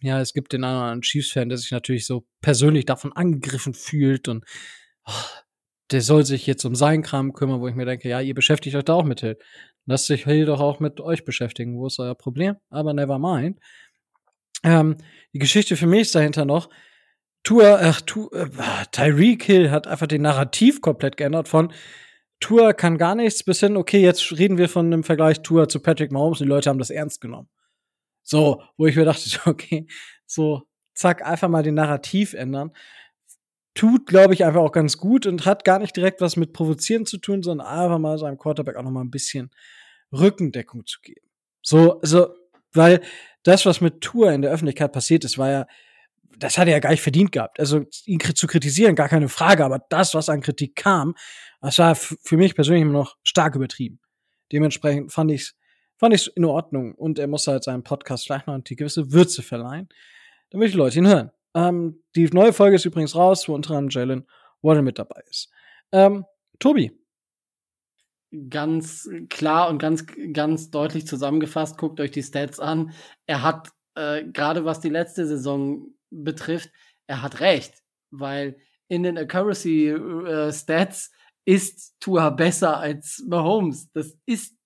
[0.02, 4.46] ja, es gibt den anderen Chiefs-Fan, der sich natürlich so persönlich davon angegriffen fühlt und
[5.06, 5.12] oh,
[5.92, 8.76] der soll sich jetzt um seinen Kram kümmern, wo ich mir denke, ja, ihr beschäftigt
[8.76, 9.38] euch da auch mit Hill.
[9.86, 11.78] Lasst sich Hill doch auch mit euch beschäftigen.
[11.78, 12.56] Wo ist euer Problem?
[12.70, 13.60] Aber never mind.
[14.64, 14.96] Ähm,
[15.34, 16.70] die Geschichte für mich ist dahinter noch,
[17.44, 18.48] Tour, ach, Tour, äh,
[18.92, 21.74] Tyreek Hill hat einfach den Narrativ komplett geändert von
[22.40, 25.80] Tour kann gar nichts bis hin, okay, jetzt reden wir von einem Vergleich Tour zu
[25.80, 27.50] Patrick Mahomes und die Leute haben das ernst genommen.
[28.24, 29.88] So, wo ich mir dachte, okay,
[30.26, 30.64] so,
[30.94, 32.72] zack, einfach mal den Narrativ ändern.
[33.76, 37.06] Tut, glaube ich, einfach auch ganz gut und hat gar nicht direkt was mit Provozieren
[37.06, 39.50] zu tun, sondern einfach mal seinem Quarterback auch noch mal ein bisschen
[40.12, 41.28] Rückendeckung zu geben.
[41.64, 42.28] So, so,
[42.74, 43.02] weil
[43.44, 45.68] das, was mit Tour in der Öffentlichkeit passiert ist, war ja,
[46.38, 47.60] das hat er ja gar nicht verdient gehabt.
[47.60, 51.16] Also ihn zu kritisieren, gar keine Frage, aber das, was an Kritik kam,
[51.62, 54.00] das war für mich persönlich immer noch stark übertrieben.
[54.52, 55.56] Dementsprechend fand ich's,
[56.04, 59.42] fand ich's in Ordnung und er muss halt seinem Podcast vielleicht noch eine gewisse Würze
[59.42, 59.88] verleihen,
[60.50, 61.32] damit die Leute ihn hören.
[61.56, 64.28] Ähm, die neue Folge ist übrigens raus, wo unter anderem Jalen
[64.62, 65.50] Warren mit dabei ist.
[65.94, 66.26] Ähm,
[66.60, 66.92] Tobi.
[68.50, 72.92] Ganz klar und ganz, ganz deutlich zusammengefasst, guckt euch die Stats an.
[73.26, 76.70] Er hat, äh, gerade was die letzte Saison betrifft,
[77.08, 77.82] er hat recht,
[78.12, 78.58] weil
[78.90, 81.14] in den Accuracy äh, Stats
[81.46, 83.90] ist Tua besser als Mahomes.
[83.94, 84.58] Das ist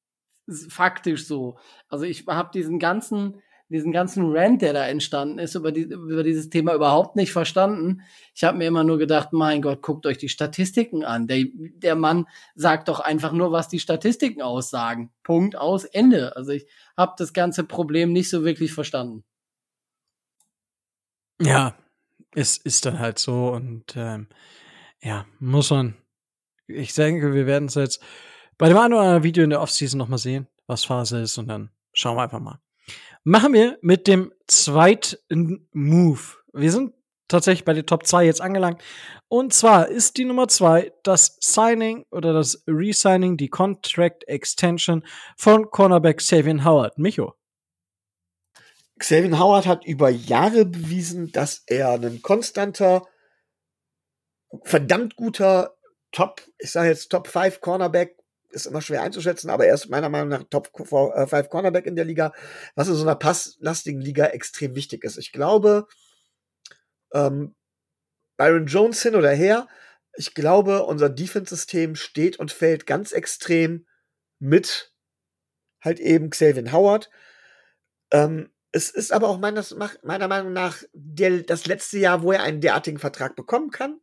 [0.70, 1.58] faktisch so.
[1.90, 6.24] Also ich habe diesen ganzen diesen ganzen Rant, der da entstanden ist, über, die, über
[6.24, 8.02] dieses Thema überhaupt nicht verstanden.
[8.34, 11.28] Ich habe mir immer nur gedacht, mein Gott, guckt euch die Statistiken an.
[11.28, 15.12] Der, der Mann sagt doch einfach nur, was die Statistiken aussagen.
[15.24, 16.36] Punkt aus Ende.
[16.36, 16.66] Also ich
[16.96, 19.26] habe das ganze Problem nicht so wirklich verstanden.
[21.42, 21.78] Ja,
[22.34, 24.28] es ist dann halt so und ähm,
[25.02, 25.96] ja, muss man.
[26.68, 28.02] Ich denke, wir werden es jetzt
[28.58, 31.70] bei dem anderen Video in der Offseason noch mal sehen, was Phase ist und dann
[31.94, 32.60] schauen wir einfach mal.
[33.24, 36.22] Machen wir mit dem zweiten Move.
[36.54, 36.94] Wir sind
[37.28, 38.82] tatsächlich bei der Top 2 jetzt angelangt.
[39.28, 45.04] Und zwar ist die Nummer 2 das Signing oder das Resigning, die Contract Extension
[45.36, 46.98] von Cornerback Savian Howard.
[46.98, 47.36] Micho.
[49.00, 53.06] Xavier Howard hat über Jahre bewiesen, dass er ein konstanter,
[54.64, 55.76] verdammt guter
[56.12, 58.17] Top, ich sage jetzt Top 5 Cornerback,
[58.58, 61.96] ist immer schwer einzuschätzen, aber er ist meiner Meinung nach Top 5 äh, Cornerback in
[61.96, 62.34] der Liga,
[62.76, 65.18] was in so einer passlastigen Liga extrem wichtig ist.
[65.18, 65.88] Ich glaube,
[67.14, 67.56] ähm,
[68.38, 69.68] Byron Jones hin oder her,
[70.18, 73.86] ich glaube, unser Defense-System steht und fällt ganz extrem
[74.40, 74.94] mit
[75.82, 77.10] halt eben Xavier Howard.
[78.12, 82.44] Ähm, es ist aber auch meines, meiner Meinung nach der, das letzte Jahr, wo er
[82.44, 84.00] einen derartigen Vertrag bekommen kann.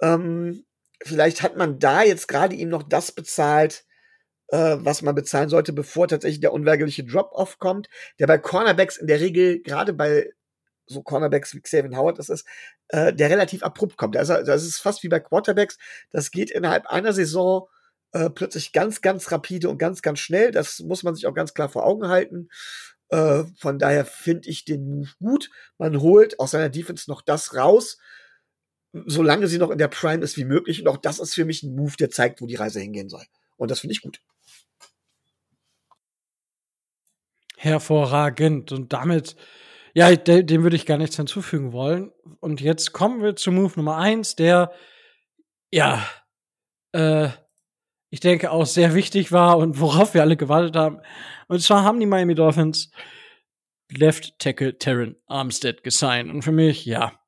[0.00, 0.64] Ähm,
[1.02, 3.84] vielleicht hat man da jetzt gerade ihm noch das bezahlt,
[4.48, 9.06] äh, was man bezahlen sollte, bevor tatsächlich der unweigerliche Drop-Off kommt, der bei Cornerbacks in
[9.06, 10.30] der Regel, gerade bei
[10.86, 12.46] so Cornerbacks wie Xavier Howard das ist,
[12.88, 14.16] äh, der relativ abrupt kommt.
[14.16, 15.78] Also, das ist fast wie bei Quarterbacks.
[16.10, 17.68] Das geht innerhalb einer Saison
[18.12, 20.50] äh, plötzlich ganz, ganz rapide und ganz, ganz schnell.
[20.50, 22.48] Das muss man sich auch ganz klar vor Augen halten.
[23.08, 25.50] Äh, von daher finde ich den Move gut.
[25.78, 27.98] Man holt aus seiner Defense noch das raus,
[28.92, 30.80] solange sie noch in der Prime ist wie möglich.
[30.80, 33.24] Und auch das ist für mich ein Move, der zeigt, wo die Reise hingehen soll.
[33.56, 34.20] Und das finde ich gut.
[37.56, 38.72] Hervorragend.
[38.72, 39.36] Und damit,
[39.94, 42.10] ja, dem würde ich gar nichts hinzufügen wollen.
[42.40, 44.72] Und jetzt kommen wir zu Move Nummer eins, der,
[45.70, 46.04] ja,
[46.92, 47.28] äh,
[48.12, 51.00] ich denke, auch sehr wichtig war und worauf wir alle gewartet haben.
[51.46, 52.90] Und zwar haben die Miami Dolphins
[53.92, 56.32] Left Tackle Terran Armstead gesigned.
[56.32, 57.19] Und für mich, ja,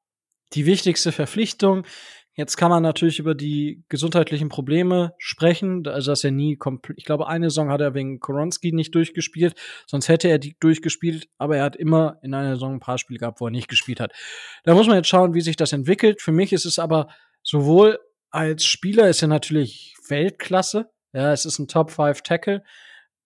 [0.54, 1.84] die wichtigste Verpflichtung.
[2.34, 7.04] Jetzt kann man natürlich über die gesundheitlichen Probleme sprechen, also dass er nie komplett, ich
[7.04, 9.54] glaube, eine Saison hat er wegen Koronski nicht durchgespielt,
[9.86, 13.18] sonst hätte er die durchgespielt, aber er hat immer in einer Saison ein paar Spiele
[13.18, 14.12] gehabt, wo er nicht gespielt hat.
[14.64, 16.22] Da muss man jetzt schauen, wie sich das entwickelt.
[16.22, 17.08] Für mich ist es aber
[17.42, 17.98] sowohl
[18.30, 20.90] als Spieler ist er natürlich Weltklasse.
[21.12, 22.64] Ja, es ist ein Top 5 Tackle.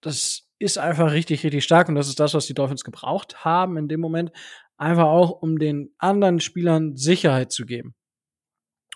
[0.00, 3.76] Das ist einfach richtig, richtig stark und das ist das, was die Dolphins gebraucht haben
[3.76, 4.32] in dem Moment.
[4.76, 7.94] Einfach auch, um den anderen Spielern Sicherheit zu geben.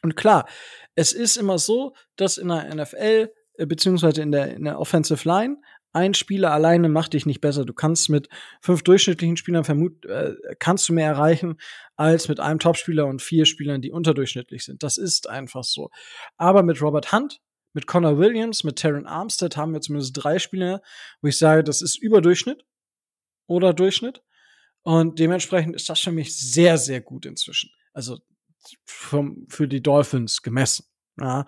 [0.02, 0.48] Und klar,
[0.94, 3.31] es ist immer so, dass in der NFL
[3.61, 5.59] äh, beziehungsweise in der, in der Offensive Line
[5.93, 7.65] ein Spieler alleine macht dich nicht besser.
[7.65, 8.28] Du kannst mit
[8.62, 11.57] fünf durchschnittlichen Spielern vermut, äh, kannst du mehr erreichen
[11.97, 14.82] als mit einem Topspieler und vier Spielern, die unterdurchschnittlich sind.
[14.82, 15.90] Das ist einfach so.
[16.36, 17.40] Aber mit Robert Hunt,
[17.73, 20.81] mit Connor Williams, mit Terran Armstead haben wir zumindest drei Spieler,
[21.23, 22.65] wo ich sage, das ist Überdurchschnitt
[23.47, 24.23] oder Durchschnitt.
[24.82, 27.70] Und dementsprechend ist das für mich sehr, sehr gut inzwischen.
[27.93, 28.19] Also
[28.85, 30.86] vom, für die Dolphins gemessen.
[31.19, 31.47] Ja.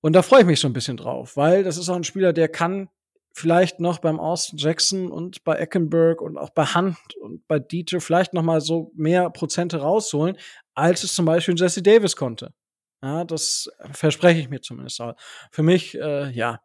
[0.00, 2.32] Und da freue ich mich so ein bisschen drauf, weil das ist auch ein Spieler,
[2.32, 2.88] der kann
[3.32, 8.00] vielleicht noch beim Austin Jackson und bei Eckenberg und auch bei Hunt und bei Dieter
[8.00, 10.36] vielleicht noch mal so mehr Prozente rausholen,
[10.74, 12.54] als es zum Beispiel Jesse Davis konnte.
[13.02, 15.02] Ja, das verspreche ich mir zumindest.
[15.50, 16.60] Für mich, äh, ja,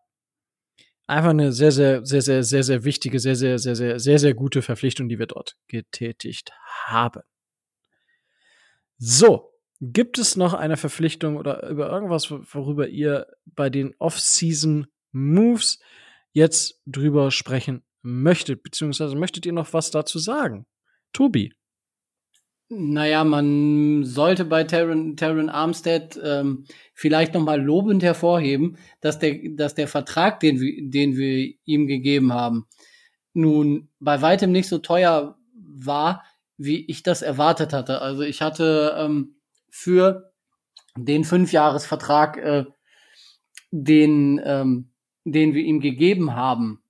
[1.09, 4.33] einfach eine sehr, sehr, sehr, sehr, sehr, sehr wichtige, sehr, sehr, sehr, sehr, sehr, sehr
[4.33, 6.51] gute Verpflichtung, die wir dort getätigt
[6.85, 7.21] haben.
[8.97, 15.79] So, gibt es noch eine Verpflichtung oder über irgendwas, worüber ihr bei den Off-Season Moves
[16.31, 20.65] jetzt drüber sprechen möchtet, beziehungsweise möchtet ihr noch was dazu sagen?
[21.11, 21.53] Tobi.
[22.69, 29.39] Naja, man sollte bei Terran, Terran Armstead ähm, vielleicht noch mal lobend hervorheben, dass der,
[29.55, 32.67] dass der Vertrag, den, wir, den wir ihm gegeben haben,
[33.33, 36.23] nun bei weitem nicht so teuer war,
[36.57, 38.01] wie ich das erwartet hatte.
[38.01, 39.35] Also ich hatte ähm,
[39.71, 40.31] für
[40.95, 42.65] den Fünfjahresvertrag, äh,
[43.71, 44.91] den ähm,
[45.31, 46.81] den wir ihm gegeben haben,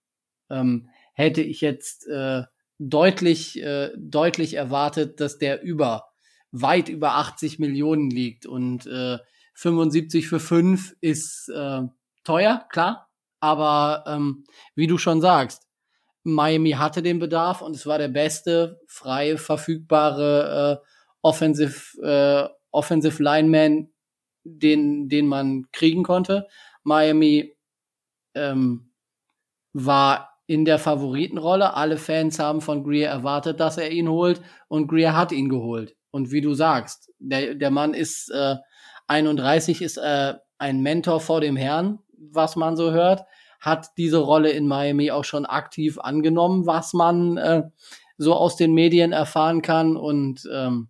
[0.50, 2.44] ähm, hätte ich jetzt äh,
[2.80, 6.06] deutlich, äh, deutlich erwartet, dass der über,
[6.52, 9.20] weit über 80 Millionen liegt und äh,
[9.54, 11.82] 75 für 5 ist äh,
[12.24, 13.10] teuer, klar.
[13.42, 14.46] Aber ähm,
[14.76, 15.68] wie du schon sagst,
[16.24, 20.88] Miami hatte den Bedarf und es war der beste freie, verfügbare äh,
[21.22, 23.90] Offensive, äh, Offensive Lineman,
[24.44, 26.48] den, den man kriegen konnte.
[26.84, 27.56] Miami
[28.36, 28.92] ähm,
[29.74, 31.76] war in der Favoritenrolle.
[31.76, 35.96] Alle Fans haben von Greer erwartet, dass er ihn holt und Greer hat ihn geholt.
[36.10, 38.56] Und wie du sagst, der, der Mann ist äh,
[39.06, 43.28] 31, ist äh, ein Mentor vor dem Herrn, was man so hört,
[43.60, 47.64] hat diese Rolle in Miami auch schon aktiv angenommen, was man äh,
[48.18, 49.96] so aus den Medien erfahren kann.
[49.98, 50.90] Und ähm,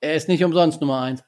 [0.00, 1.24] er ist nicht umsonst Nummer eins.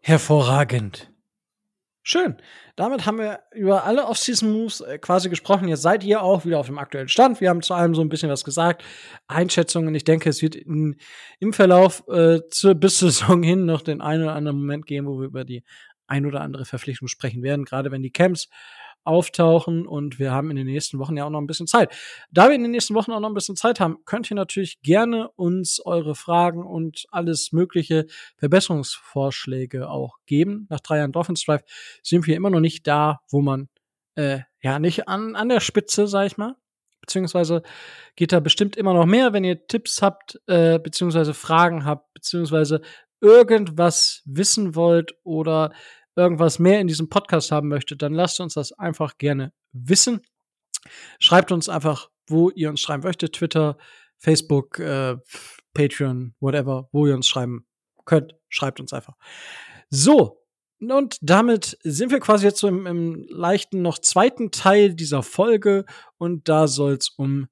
[0.00, 1.10] Hervorragend.
[2.02, 2.36] Schön.
[2.76, 5.68] Damit haben wir über alle Off-Season-Moves äh, quasi gesprochen.
[5.68, 7.42] Jetzt seid ihr auch wieder auf dem aktuellen Stand.
[7.42, 8.82] Wir haben zu allem so ein bisschen was gesagt.
[9.28, 9.94] Einschätzungen.
[9.94, 10.96] Ich denke, es wird in,
[11.40, 15.20] im Verlauf äh, zur bis Saison hin noch den einen oder anderen Moment geben, wo
[15.20, 15.62] wir über die
[16.06, 18.48] ein oder andere Verpflichtung sprechen werden, gerade wenn die Camps
[19.04, 21.92] auftauchen und wir haben in den nächsten Wochen ja auch noch ein bisschen Zeit.
[22.30, 24.82] Da wir in den nächsten Wochen auch noch ein bisschen Zeit haben, könnt ihr natürlich
[24.82, 28.06] gerne uns eure Fragen und alles mögliche
[28.36, 30.66] Verbesserungsvorschläge auch geben.
[30.70, 31.62] Nach drei Jahren Dolphins Drive
[32.02, 33.68] sind wir immer noch nicht da, wo man
[34.14, 36.56] äh, ja nicht an, an der Spitze, sag ich mal.
[37.00, 37.62] Beziehungsweise
[38.14, 42.82] geht da bestimmt immer noch mehr, wenn ihr Tipps habt, äh, beziehungsweise Fragen habt, beziehungsweise
[43.20, 45.72] irgendwas wissen wollt oder
[46.16, 50.20] irgendwas mehr in diesem Podcast haben möchtet, dann lasst uns das einfach gerne wissen.
[51.18, 53.34] Schreibt uns einfach, wo ihr uns schreiben möchtet.
[53.34, 53.76] Twitter,
[54.18, 55.16] Facebook, äh,
[55.74, 57.66] Patreon, whatever, wo ihr uns schreiben
[58.04, 58.34] könnt.
[58.48, 59.16] Schreibt uns einfach.
[59.88, 60.40] So,
[60.80, 65.84] und damit sind wir quasi jetzt so im, im leichten noch zweiten Teil dieser Folge
[66.16, 67.48] und da soll es um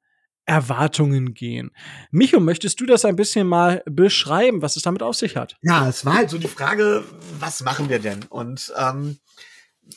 [0.49, 1.71] Erwartungen gehen.
[2.11, 5.57] Micho, möchtest du das ein bisschen mal beschreiben, was es damit auf sich hat?
[5.63, 7.05] Ja, es war halt so die Frage,
[7.39, 8.25] was machen wir denn?
[8.31, 9.19] Und ähm,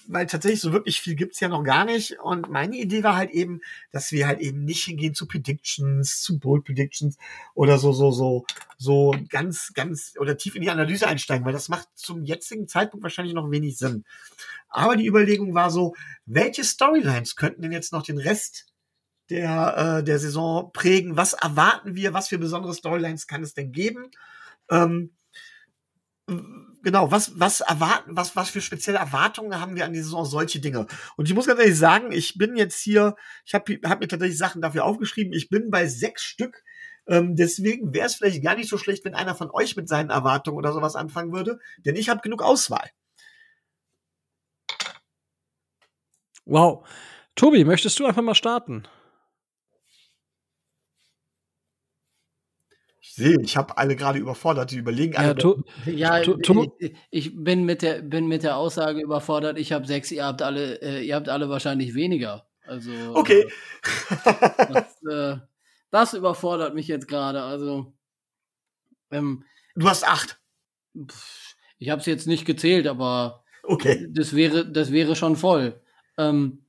[0.08, 2.20] weil tatsächlich so wirklich viel gibt's ja noch gar nicht.
[2.20, 3.62] Und meine Idee war halt eben,
[3.92, 7.18] dass wir halt eben nicht hingehen zu Predictions, zu Bold Predictions
[7.54, 8.46] oder so, so, so,
[8.78, 13.04] so ganz, ganz oder tief in die Analyse einsteigen, weil das macht zum jetzigen Zeitpunkt
[13.04, 14.06] wahrscheinlich noch wenig Sinn.
[14.70, 15.96] Aber die Überlegung war so,
[16.26, 18.71] welche Storylines könnten denn jetzt noch den Rest
[19.32, 21.18] der, äh, der Saison prägen.
[21.18, 22.14] Was erwarten wir?
[22.14, 24.12] Was für besondere Storylines kann es denn geben?
[24.70, 25.16] Ähm,
[26.84, 30.26] genau, was, was erwarten, was, was für spezielle Erwartungen haben wir an die Saison?
[30.26, 30.86] Solche Dinge.
[31.16, 34.38] Und ich muss ganz ehrlich sagen, ich bin jetzt hier, ich habe hab mir tatsächlich
[34.38, 35.34] Sachen dafür aufgeschrieben.
[35.34, 36.64] Ich bin bei sechs Stück.
[37.08, 40.10] Ähm, deswegen wäre es vielleicht gar nicht so schlecht, wenn einer von euch mit seinen
[40.10, 42.90] Erwartungen oder sowas anfangen würde, denn ich habe genug Auswahl.
[46.46, 46.86] Wow.
[47.36, 48.84] Tobi, möchtest du einfach mal starten?
[53.12, 55.36] Ich sehe, ich habe alle gerade überfordert, die überlegen alle.
[55.86, 59.60] Ja, to, to, ich, ich, bin mit der bin mit der Aussage überfordert.
[59.60, 62.48] Ich habe sechs, ihr habt alle, äh, ihr habt alle wahrscheinlich weniger.
[62.66, 63.50] Also okay.
[64.24, 65.38] Äh, das, äh,
[65.90, 67.42] das, überfordert mich jetzt gerade.
[67.42, 67.92] Also
[69.12, 69.44] ähm,
[69.76, 70.40] du hast acht.
[71.80, 74.08] Ich habe es jetzt nicht gezählt, aber okay.
[74.10, 75.82] Das wäre das wäre schon voll.
[76.18, 76.64] Ähm,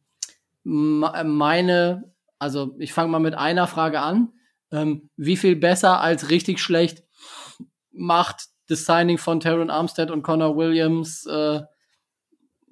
[0.65, 4.33] meine, also ich fange mal mit einer Frage an
[4.73, 7.05] ähm, wie viel besser als richtig schlecht
[7.93, 11.61] macht das Signing von Terran Armstead und Connor Williams äh,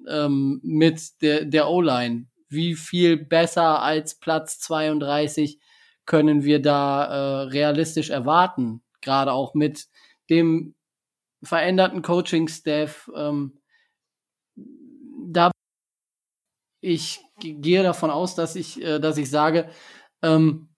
[0.07, 2.27] ähm, mit der, der O-Line?
[2.49, 5.59] Wie viel besser als Platz 32
[6.05, 8.83] können wir da äh, realistisch erwarten?
[9.01, 9.87] Gerade auch mit
[10.29, 10.75] dem
[11.43, 13.09] veränderten Coaching-Staff.
[13.15, 13.57] Ähm,
[15.27, 15.51] da
[16.81, 19.69] ich gehe davon aus, dass ich, äh, dass ich sage,
[20.23, 20.70] ähm,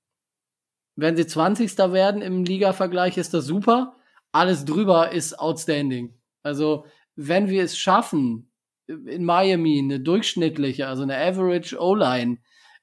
[0.95, 1.77] wenn sie 20.
[1.77, 3.95] werden im Liga-Vergleich, ist das super.
[4.31, 6.15] Alles drüber ist outstanding.
[6.43, 8.51] Also, wenn wir es schaffen,
[8.87, 12.37] in Miami eine durchschnittliche, also eine Average O-Line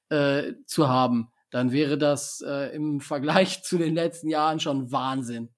[0.09, 5.49] äh, zu haben, dann wäre das äh, im Vergleich zu den letzten Jahren schon Wahnsinn.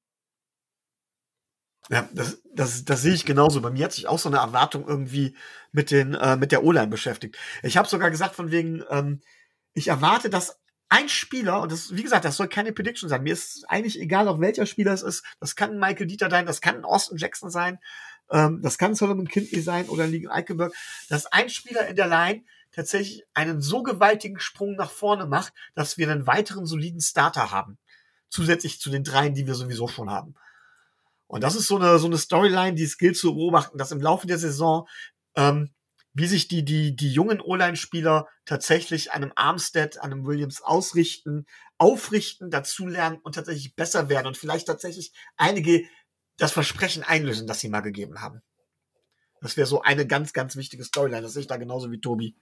[1.89, 3.61] Ja, das, das, das sehe ich genauso.
[3.61, 5.35] Bei mir hat sich auch so eine Erwartung irgendwie
[5.71, 7.37] mit, den, äh, mit der O-Line beschäftigt.
[7.61, 9.21] Ich habe sogar gesagt, von wegen, ähm,
[9.73, 10.62] ich erwarte, dass
[10.93, 13.23] ein Spieler, und das, wie gesagt, das soll keine Prediction sein.
[13.23, 15.25] Mir ist eigentlich egal, auf welcher Spieler es ist.
[15.39, 17.79] Das kann Michael Dieter sein, das kann Austin Jackson sein,
[18.29, 20.71] ähm, das kann Solomon Kindley sein oder Ligen Eichenberg,
[21.09, 25.97] dass ein Spieler in der Line tatsächlich einen so gewaltigen Sprung nach vorne macht, dass
[25.97, 27.79] wir einen weiteren soliden Starter haben.
[28.29, 30.35] Zusätzlich zu den dreien, die wir sowieso schon haben.
[31.25, 34.01] Und das ist so eine, so eine Storyline, die es gilt zu beobachten, dass im
[34.01, 34.87] Laufe der Saison
[35.35, 35.71] ähm,
[36.13, 41.45] wie sich die, die, die jungen O-Line-Spieler tatsächlich einem Armstead, einem Williams ausrichten,
[41.77, 45.83] aufrichten, dazulernen und tatsächlich besser werden und vielleicht tatsächlich einige
[46.37, 48.41] das Versprechen einlösen, das sie mal gegeben haben.
[49.41, 51.21] Das wäre so eine ganz, ganz wichtige Storyline.
[51.21, 52.35] Das sehe ich da genauso wie Tobi.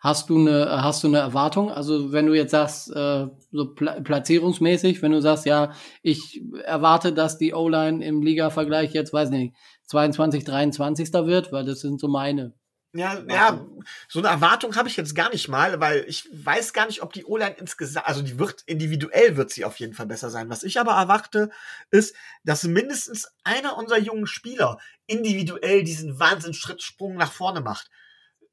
[0.00, 1.70] Hast du eine, hast du eine Erwartung?
[1.70, 5.72] Also wenn du jetzt sagst, äh, so pla platzierungsmäßig, wenn du sagst, ja,
[6.02, 9.54] ich erwarte, dass die O-Line im Liga-Vergleich jetzt, weiß nicht,
[9.88, 11.12] 22, 23.
[11.12, 12.54] wird, weil das sind so meine.
[12.94, 13.66] Ja, ja,
[14.08, 17.12] so eine Erwartung habe ich jetzt gar nicht mal, weil ich weiß gar nicht, ob
[17.12, 20.48] die O-Line insgesamt, also die wird individuell wird sie auf jeden Fall besser sein.
[20.48, 21.50] Was ich aber erwarte,
[21.90, 27.90] ist, dass mindestens einer unserer jungen Spieler individuell diesen Wahnsinnsschrittsprung nach vorne macht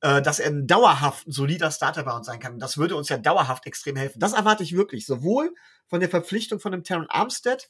[0.02, 2.60] äh, dass er ein dauerhaft solider Starter bei uns sein kann.
[2.60, 4.20] Das würde uns ja dauerhaft extrem helfen.
[4.20, 5.06] Das erwarte ich wirklich.
[5.06, 5.54] Sowohl
[5.88, 7.70] von der Verpflichtung von dem Terran Armstead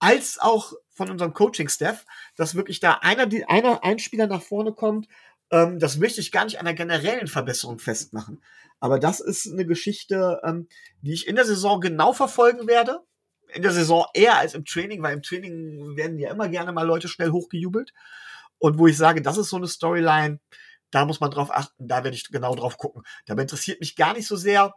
[0.00, 2.04] als auch von unserem Coaching-Staff,
[2.36, 5.06] dass wirklich da einer, die, einer, ein Spieler nach vorne kommt.
[5.50, 8.42] Ähm, das möchte ich gar nicht an einer generellen Verbesserung festmachen.
[8.80, 10.68] Aber das ist eine Geschichte, ähm,
[11.02, 13.00] die ich in der Saison genau verfolgen werde.
[13.52, 16.86] In der Saison eher als im Training, weil im Training werden ja immer gerne mal
[16.86, 17.92] Leute schnell hochgejubelt.
[18.58, 20.40] Und wo ich sage, das ist so eine Storyline,
[20.90, 23.02] da muss man drauf achten, da werde ich genau drauf gucken.
[23.26, 24.74] Dabei interessiert mich gar nicht so sehr,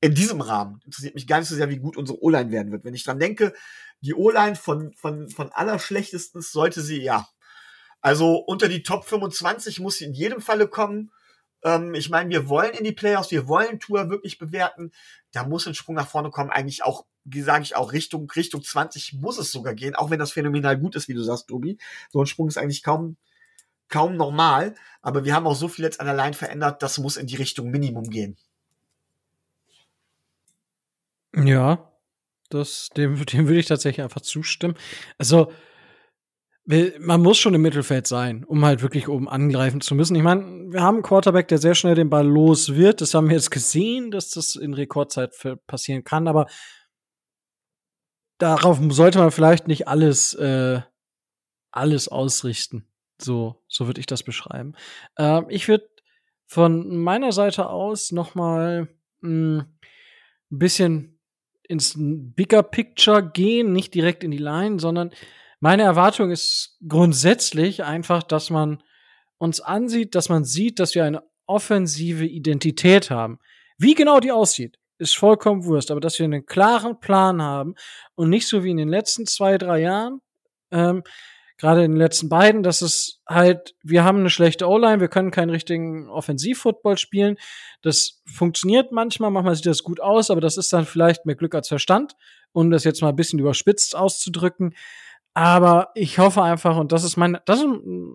[0.00, 2.84] in diesem Rahmen, interessiert mich gar nicht so sehr, wie gut unsere O-Line werden wird.
[2.84, 3.52] Wenn ich dran denke,
[4.00, 7.26] die O-Line von, von, von allerschlechtestens sollte sie, ja,
[8.00, 11.10] also unter die Top 25 muss sie in jedem Falle kommen.
[11.64, 14.92] Ähm, ich meine, wir wollen in die Playoffs, wir wollen Tour wirklich bewerten.
[15.32, 18.62] Da muss ein Sprung nach vorne kommen, eigentlich auch, wie sage ich auch, Richtung, Richtung
[18.62, 21.78] 20 muss es sogar gehen, auch wenn das phänomenal gut ist, wie du sagst, Tobi.
[22.10, 23.16] So ein Sprung ist eigentlich kaum
[23.88, 27.16] kaum normal, aber wir haben auch so viel jetzt an der Line verändert, das muss
[27.16, 28.36] in die Richtung Minimum gehen.
[31.34, 31.92] Ja,
[32.50, 34.74] das, dem, dem würde ich tatsächlich einfach zustimmen.
[35.18, 35.52] Also,
[36.98, 40.14] man muss schon im Mittelfeld sein, um halt wirklich oben angreifen zu müssen.
[40.16, 43.00] Ich meine, wir haben einen Quarterback, der sehr schnell den Ball los wird.
[43.00, 45.32] Das haben wir jetzt gesehen, dass das in Rekordzeit
[45.66, 46.46] passieren kann, aber
[48.36, 50.82] darauf sollte man vielleicht nicht alles, äh,
[51.70, 52.86] alles ausrichten.
[53.20, 54.74] So, so würde ich das beschreiben.
[55.16, 55.88] Ähm, ich würde
[56.46, 58.88] von meiner Seite aus noch mal
[59.22, 59.64] hm,
[60.50, 61.17] ein bisschen
[61.68, 65.10] ins Bigger Picture gehen, nicht direkt in die Line, sondern
[65.60, 68.82] meine Erwartung ist grundsätzlich einfach, dass man
[69.38, 73.38] uns ansieht, dass man sieht, dass wir eine offensive Identität haben.
[73.76, 77.74] Wie genau die aussieht, ist vollkommen wurscht, aber dass wir einen klaren Plan haben
[78.14, 80.20] und nicht so wie in den letzten zwei, drei Jahren,
[80.70, 81.02] ähm,
[81.58, 85.32] gerade in den letzten beiden, dass es halt, wir haben eine schlechte O-Line, wir können
[85.32, 87.36] keinen richtigen Offensivfootball spielen.
[87.82, 91.54] Das funktioniert manchmal, manchmal sieht das gut aus, aber das ist dann vielleicht mehr Glück
[91.54, 92.14] als Verstand,
[92.52, 94.74] um das jetzt mal ein bisschen überspitzt auszudrücken.
[95.34, 97.68] Aber ich hoffe einfach, und das ist meine, das ist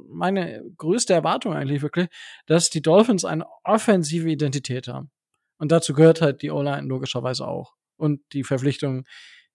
[0.10, 2.08] meine größte Erwartung eigentlich wirklich,
[2.48, 5.12] dass die Dolphins eine offensive Identität haben.
[5.58, 7.76] Und dazu gehört halt die O-Line logischerweise auch.
[7.96, 9.06] Und die Verpflichtungen,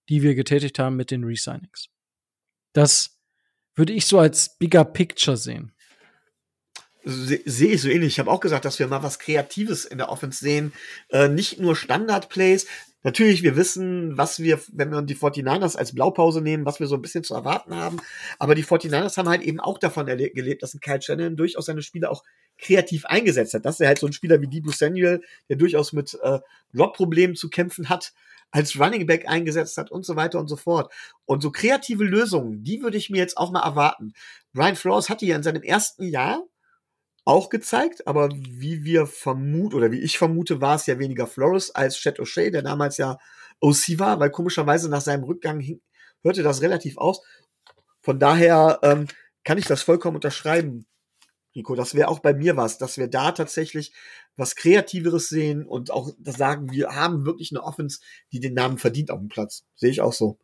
[0.09, 1.89] die wir getätigt haben mit den Resignings.
[2.73, 3.18] Das
[3.79, 5.71] würde ich so als bigger Picture sehen.
[7.05, 8.13] Sehe ich so ähnlich.
[8.13, 10.73] Ich habe auch gesagt, dass wir mal was Kreatives in der Offense sehen.
[11.09, 12.67] Äh, nicht nur Standard-Plays.
[13.03, 16.95] Natürlich, wir wissen, was wir, wenn wir die 49ers als Blaupause nehmen, was wir so
[16.95, 18.01] ein bisschen zu erwarten haben.
[18.37, 21.81] Aber die 49ers haben halt eben auch davon gelebt, dass ein Kyle Shannon durchaus seine
[21.81, 22.25] Spieler auch
[22.57, 23.63] kreativ eingesetzt hat.
[23.63, 26.39] Dass er halt so ein Spieler wie Debo Samuel, der durchaus mit äh,
[26.73, 28.11] Drop-Problemen zu kämpfen hat,
[28.51, 30.91] als Running Back eingesetzt hat und so weiter und so fort.
[31.25, 34.13] Und so kreative Lösungen, die würde ich mir jetzt auch mal erwarten.
[34.53, 36.43] Brian Flores hatte ja in seinem ersten Jahr
[37.25, 41.69] auch gezeigt, aber wie wir vermuten, oder wie ich vermute, war es ja weniger Flores
[41.75, 43.19] als Chet O'Shea, der damals ja
[43.59, 45.81] OC war, weil komischerweise nach seinem Rückgang hing,
[46.23, 47.21] hörte das relativ aus.
[48.01, 49.07] Von daher ähm,
[49.43, 50.85] kann ich das vollkommen unterschreiben,
[51.55, 51.75] Rico.
[51.75, 53.93] Das wäre auch bei mir was, dass wir da tatsächlich
[54.39, 57.99] was Kreativeres sehen und auch sagen, wir haben wirklich eine Offense,
[58.31, 59.65] die den Namen verdient auf dem Platz.
[59.75, 60.39] Sehe ich auch so.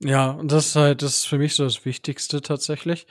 [0.00, 3.06] Ja, und das ist halt, das ist für mich so das Wichtigste tatsächlich.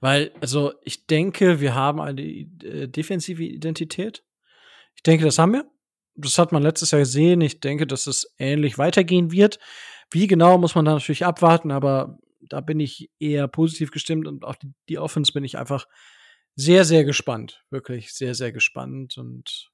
[0.00, 4.24] Weil, also, ich denke, wir haben eine äh, defensive Identität.
[4.96, 5.64] Ich denke, das haben wir.
[6.16, 7.40] Das hat man letztes Jahr gesehen.
[7.40, 9.58] Ich denke, dass es ähnlich weitergehen wird.
[10.10, 14.44] Wie genau muss man da natürlich abwarten, aber da bin ich eher positiv gestimmt und
[14.44, 15.86] auch die, die Offense bin ich einfach
[16.56, 17.64] sehr, sehr gespannt.
[17.70, 19.70] Wirklich sehr, sehr gespannt und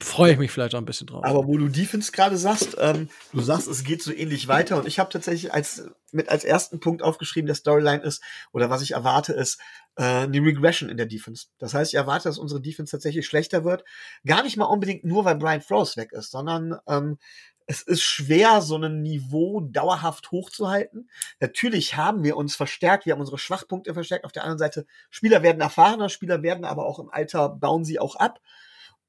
[0.00, 1.24] freue ich mich vielleicht auch ein bisschen drauf.
[1.24, 4.86] Aber wo du Defense gerade sagst, ähm, du sagst, es geht so ähnlich weiter und
[4.86, 8.22] ich habe tatsächlich als mit als ersten Punkt aufgeschrieben, der Storyline ist
[8.52, 9.60] oder was ich erwarte ist
[9.96, 11.46] äh, eine Regression in der Defense.
[11.58, 13.84] Das heißt, ich erwarte, dass unsere Defense tatsächlich schlechter wird.
[14.26, 17.18] Gar nicht mal unbedingt nur, weil Brian Flores weg ist, sondern ähm,
[17.66, 21.08] es ist schwer, so ein Niveau dauerhaft hochzuhalten.
[21.40, 24.24] Natürlich haben wir uns verstärkt, wir haben unsere Schwachpunkte verstärkt.
[24.24, 27.98] Auf der anderen Seite, Spieler werden erfahrener, Spieler werden aber auch im Alter, bauen sie
[27.98, 28.40] auch ab.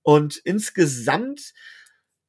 [0.03, 1.53] Und insgesamt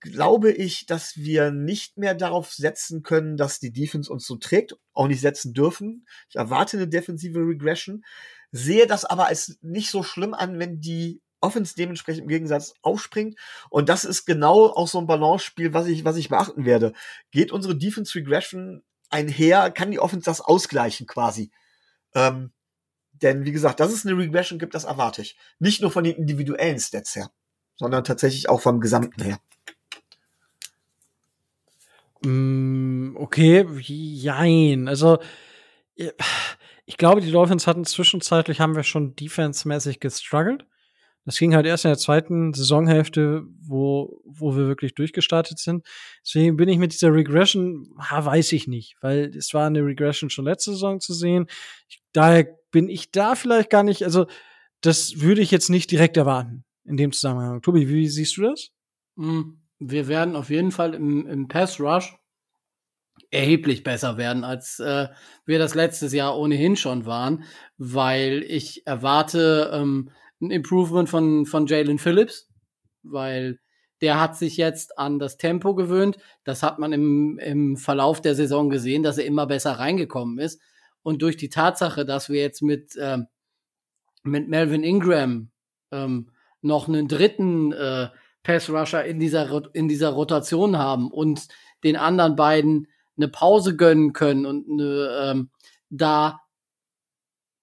[0.01, 4.77] glaube ich, dass wir nicht mehr darauf setzen können, dass die Defense uns so trägt,
[4.93, 6.07] auch nicht setzen dürfen.
[6.28, 8.05] Ich erwarte eine defensive Regression,
[8.51, 13.38] sehe das aber als nicht so schlimm an, wenn die Offense dementsprechend im Gegensatz aufspringt.
[13.70, 16.92] Und das ist genau auch so ein Balance-Spiel, was ich, was ich beachten werde.
[17.30, 21.50] Geht unsere Defense Regression einher, kann die Offense das ausgleichen quasi.
[22.14, 22.52] Ähm,
[23.12, 25.36] denn wie gesagt, dass es eine Regression gibt, das erwarte ich.
[25.58, 27.30] Nicht nur von den individuellen Stats her,
[27.76, 29.38] sondern tatsächlich auch vom Gesamten her.
[32.24, 34.88] Mm, okay, jein.
[34.88, 35.18] Also,
[36.84, 40.66] ich glaube, die Dolphins hatten zwischenzeitlich, haben wir schon defense-mäßig gestruggelt.
[41.27, 45.85] Das ging halt erst in der zweiten Saisonhälfte, wo, wo wir wirklich durchgestartet sind.
[46.24, 50.31] Deswegen bin ich mit dieser Regression, ha, weiß ich nicht, weil es war eine Regression
[50.31, 51.47] schon letzte Saison zu sehen.
[51.89, 54.27] Ich, daher bin ich da vielleicht gar nicht, also
[54.81, 57.61] das würde ich jetzt nicht direkt erwarten in dem Zusammenhang.
[57.61, 58.70] Tobi, wie siehst du das?
[59.16, 62.16] Hm, wir werden auf jeden Fall im, im Pass Rush
[63.31, 65.09] erheblich besser werden, als äh,
[65.44, 67.44] wir das letztes Jahr ohnehin schon waren,
[67.77, 72.48] weil ich erwarte, ähm, ein Improvement von, von Jalen Phillips,
[73.02, 73.58] weil
[74.00, 76.18] der hat sich jetzt an das Tempo gewöhnt.
[76.44, 80.60] Das hat man im, im Verlauf der Saison gesehen, dass er immer besser reingekommen ist.
[81.02, 83.26] Und durch die Tatsache, dass wir jetzt mit, ähm,
[84.22, 85.50] mit Melvin Ingram
[85.92, 86.30] ähm,
[86.60, 88.08] noch einen dritten äh,
[88.42, 91.48] Pass-Rusher in dieser, in dieser Rotation haben und
[91.84, 95.50] den anderen beiden eine Pause gönnen können und eine, ähm,
[95.88, 96.40] da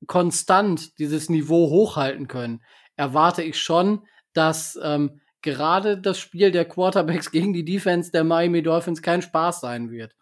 [0.07, 2.63] konstant dieses Niveau hochhalten können,
[2.95, 8.63] erwarte ich schon, dass ähm, gerade das Spiel der Quarterbacks gegen die Defense der Miami
[8.63, 10.15] Dolphins kein Spaß sein wird.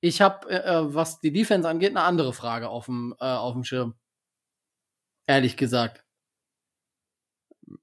[0.00, 3.54] Ich habe, äh, äh, was die Defense angeht, eine andere Frage auf dem, äh, auf
[3.54, 3.94] dem Schirm.
[5.26, 6.04] Ehrlich gesagt.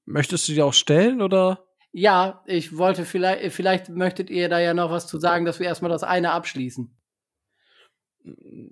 [0.05, 1.65] Möchtest du die auch stellen oder?
[1.91, 5.67] Ja, ich wollte vielleicht, vielleicht möchtet ihr da ja noch was zu sagen, dass wir
[5.67, 6.95] erstmal das eine abschließen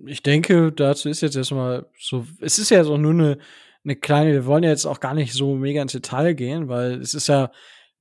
[0.06, 3.38] ich denke, dazu ist jetzt erstmal so, es ist ja so nur eine,
[3.84, 7.00] eine kleine, wir wollen ja jetzt auch gar nicht so mega ins Detail gehen, weil
[7.00, 7.50] es ist ja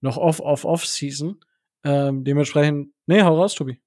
[0.01, 1.39] noch off, off, off Season.
[1.83, 3.81] Ähm, dementsprechend, nee, hau raus, Tobi.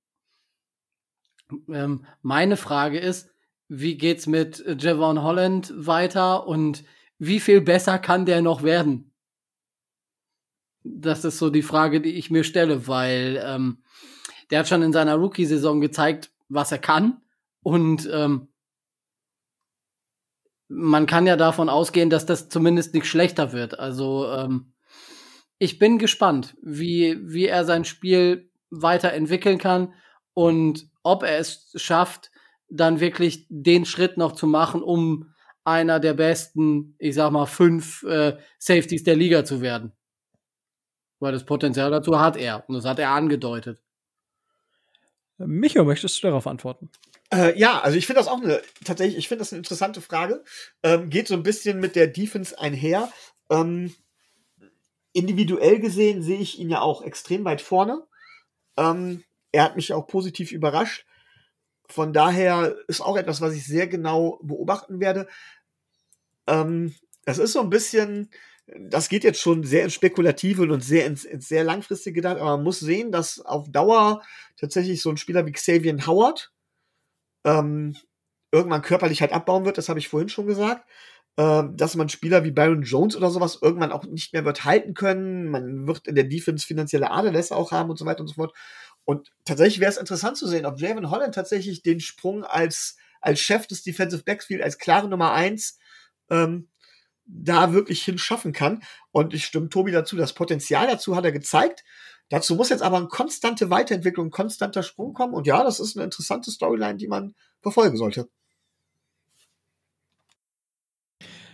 [1.69, 3.31] Ähm, meine Frage ist,
[3.69, 6.85] wie geht's mit Javon Holland weiter und
[7.19, 9.13] wie viel besser kann der noch werden?
[10.85, 13.83] Das ist so die Frage, die ich mir stelle, weil ähm,
[14.51, 17.23] der hat schon in seiner Rookie-Saison gezeigt, was er kann.
[17.67, 18.47] Und ähm,
[20.69, 23.81] man kann ja davon ausgehen, dass das zumindest nicht schlechter wird.
[23.81, 24.73] Also ähm,
[25.59, 29.95] ich bin gespannt, wie, wie er sein Spiel weiterentwickeln kann
[30.33, 32.31] und ob er es schafft,
[32.69, 35.35] dann wirklich den Schritt noch zu machen, um
[35.65, 39.91] einer der besten, ich sag mal, fünf äh, Safeties der Liga zu werden.
[41.19, 43.83] Weil das Potenzial dazu hat er und das hat er angedeutet.
[45.39, 46.93] Micho, möchtest du darauf antworten?
[47.32, 50.44] Äh, ja, also ich finde das auch eine, tatsächlich, ich finde das eine interessante Frage.
[50.82, 53.12] Ähm, geht so ein bisschen mit der Defense einher.
[53.51, 53.94] Ähm,
[55.12, 58.07] individuell gesehen sehe ich ihn ja auch extrem weit vorne.
[58.77, 61.07] Ähm, er hat mich auch positiv überrascht.
[61.89, 65.28] Von daher ist auch etwas, was ich sehr genau beobachten werde.
[66.47, 66.94] Ähm,
[67.24, 68.31] das ist so ein bisschen,
[68.66, 72.57] das geht jetzt schon sehr ins Spekulative und sehr ins, ins sehr langfristige gedacht, aber
[72.57, 74.23] man muss sehen, dass auf Dauer
[74.57, 76.53] tatsächlich so ein Spieler wie Xavier Howard
[77.47, 77.97] ähm,
[78.52, 80.86] irgendwann körperlich halt abbauen wird, das habe ich vorhin schon gesagt.
[81.39, 84.94] Ähm, dass man Spieler wie Byron Jones oder sowas irgendwann auch nicht mehr wird halten
[84.94, 85.51] können.
[85.51, 88.56] Man wird in der Defense finanzielle Aderlässe auch haben und so weiter und so fort.
[89.05, 93.39] Und tatsächlich wäre es interessant zu sehen, ob Javon Holland tatsächlich den Sprung als, als
[93.39, 95.78] Chef des Defensive Backfield, als klare Nummer eins
[96.31, 96.70] ähm,
[97.27, 98.82] da wirklich hinschaffen kann.
[99.12, 101.85] Und ich stimme Tobi dazu, das Potenzial dazu hat er gezeigt.
[102.28, 105.35] Dazu muss jetzt aber eine konstante Weiterentwicklung, ein konstanter Sprung kommen.
[105.35, 108.28] Und ja, das ist eine interessante Storyline, die man verfolgen sollte.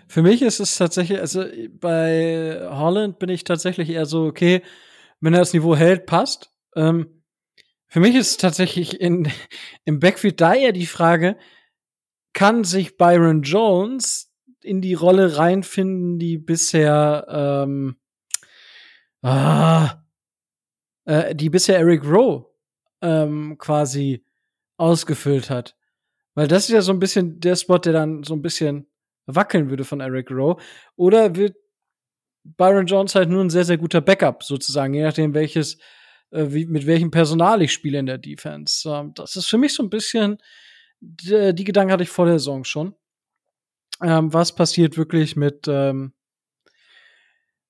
[0.08, 4.62] Für mich ist es tatsächlich, also bei Holland bin ich tatsächlich eher so, okay,
[5.20, 6.52] wenn er das Niveau hält, passt.
[6.76, 7.22] Ähm,
[7.86, 9.30] für mich ist tatsächlich in,
[9.84, 11.36] im Backfield da eher die Frage,
[12.32, 14.32] kann sich Byron Jones
[14.62, 17.96] in die Rolle reinfinden, die bisher ähm,
[19.22, 20.01] ah,
[21.04, 22.46] äh, die bisher Eric Rowe
[23.00, 24.24] ähm, quasi
[24.76, 25.76] ausgefüllt hat.
[26.34, 28.88] Weil das ist ja so ein bisschen der Spot, der dann so ein bisschen
[29.26, 30.60] wackeln würde von Eric Rowe.
[30.96, 31.56] Oder wird
[32.44, 35.78] Byron Jones halt nur ein sehr, sehr guter Backup, sozusagen, je nachdem, welches,
[36.30, 38.88] äh, wie, mit welchem Personal ich spiele in der Defense.
[38.88, 40.38] Ähm, das ist für mich so ein bisschen,
[41.00, 42.96] die, die Gedanken hatte ich vor der Saison schon
[44.02, 46.12] ähm, was passiert wirklich mit, ähm,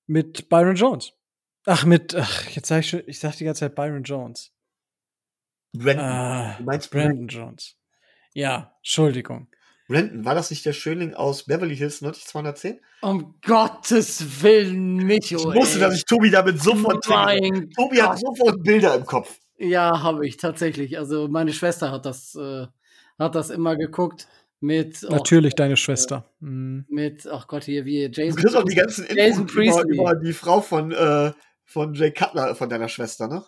[0.07, 1.13] mit Byron Jones.
[1.65, 4.51] Ach, mit, ach, jetzt sag ich schon, ich sag die ganze Zeit Byron Jones.
[5.73, 6.05] Brandon.
[6.05, 7.75] Ah, du meinst Brandon Jones.
[8.33, 9.47] Ja, Entschuldigung.
[9.87, 12.79] Brandon, war das nicht der Schönling aus Beverly Hills 90210?
[13.01, 15.37] Um Gottes Willen, Micho.
[15.37, 15.81] Ich wusste, ey.
[15.81, 17.07] dass ich Tobi damit sofort.
[17.09, 19.39] Mein Tobi hat sofort Bilder im Kopf.
[19.57, 20.97] Ja, habe ich tatsächlich.
[20.97, 22.67] Also meine Schwester hat das, äh,
[23.19, 24.27] hat das immer geguckt
[24.59, 26.29] mit, oh, Natürlich deine Schwester.
[26.39, 26.85] Mhm.
[26.89, 28.39] mit, ach Gott, hier wie Du Jason.
[28.41, 29.97] kriegst auch die ganzen Jason Infos über, Priestley.
[29.97, 31.31] über die Frau von, äh,
[31.65, 33.43] von Jay Cutler, von deiner Schwester, ne?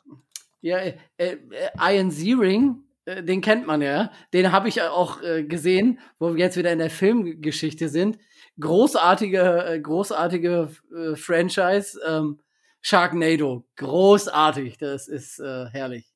[0.61, 1.37] Ja, äh, äh,
[1.79, 4.11] Ian Searing, äh, den kennt man ja.
[4.33, 8.17] Den habe ich auch äh, gesehen, wo wir jetzt wieder in der Filmgeschichte sind.
[8.59, 11.99] Großartige, äh, großartige äh, Franchise.
[12.07, 12.39] Ähm,
[12.81, 13.65] Sharknado.
[13.77, 14.77] Großartig.
[14.77, 16.13] Das ist äh, herrlich.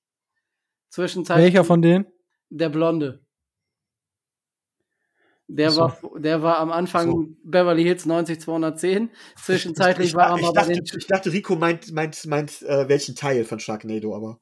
[0.90, 2.06] Zwischenzeitlich Welcher von denen?
[2.50, 3.26] der Blonde.
[5.52, 5.82] Der so.
[5.82, 7.28] war, der war am Anfang So.
[7.44, 9.10] Beverly Hills 90210.
[9.36, 12.62] Zwischenzeitlich ich, war er ich, mal bei dachte, den, ich dachte, Rico meint, meint, meint
[12.62, 14.40] äh, welchen Teil von Sharknado, aber.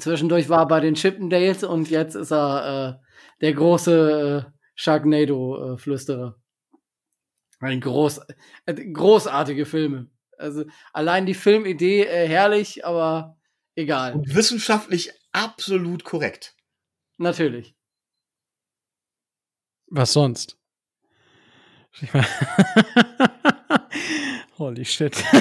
[0.00, 3.06] Zwischendurch war er bei den Chippendales und jetzt ist er äh,
[3.40, 6.36] der große äh, Sharknado-Flüsterer.
[7.60, 8.20] Ein groß,
[8.66, 10.10] äh, großartige Filme.
[10.36, 13.38] Also allein die Filmidee äh, herrlich, aber
[13.76, 14.14] egal.
[14.14, 16.56] Und wissenschaftlich absolut korrekt.
[17.16, 17.75] Natürlich.
[19.88, 20.56] Was sonst?
[24.58, 25.16] Holy shit.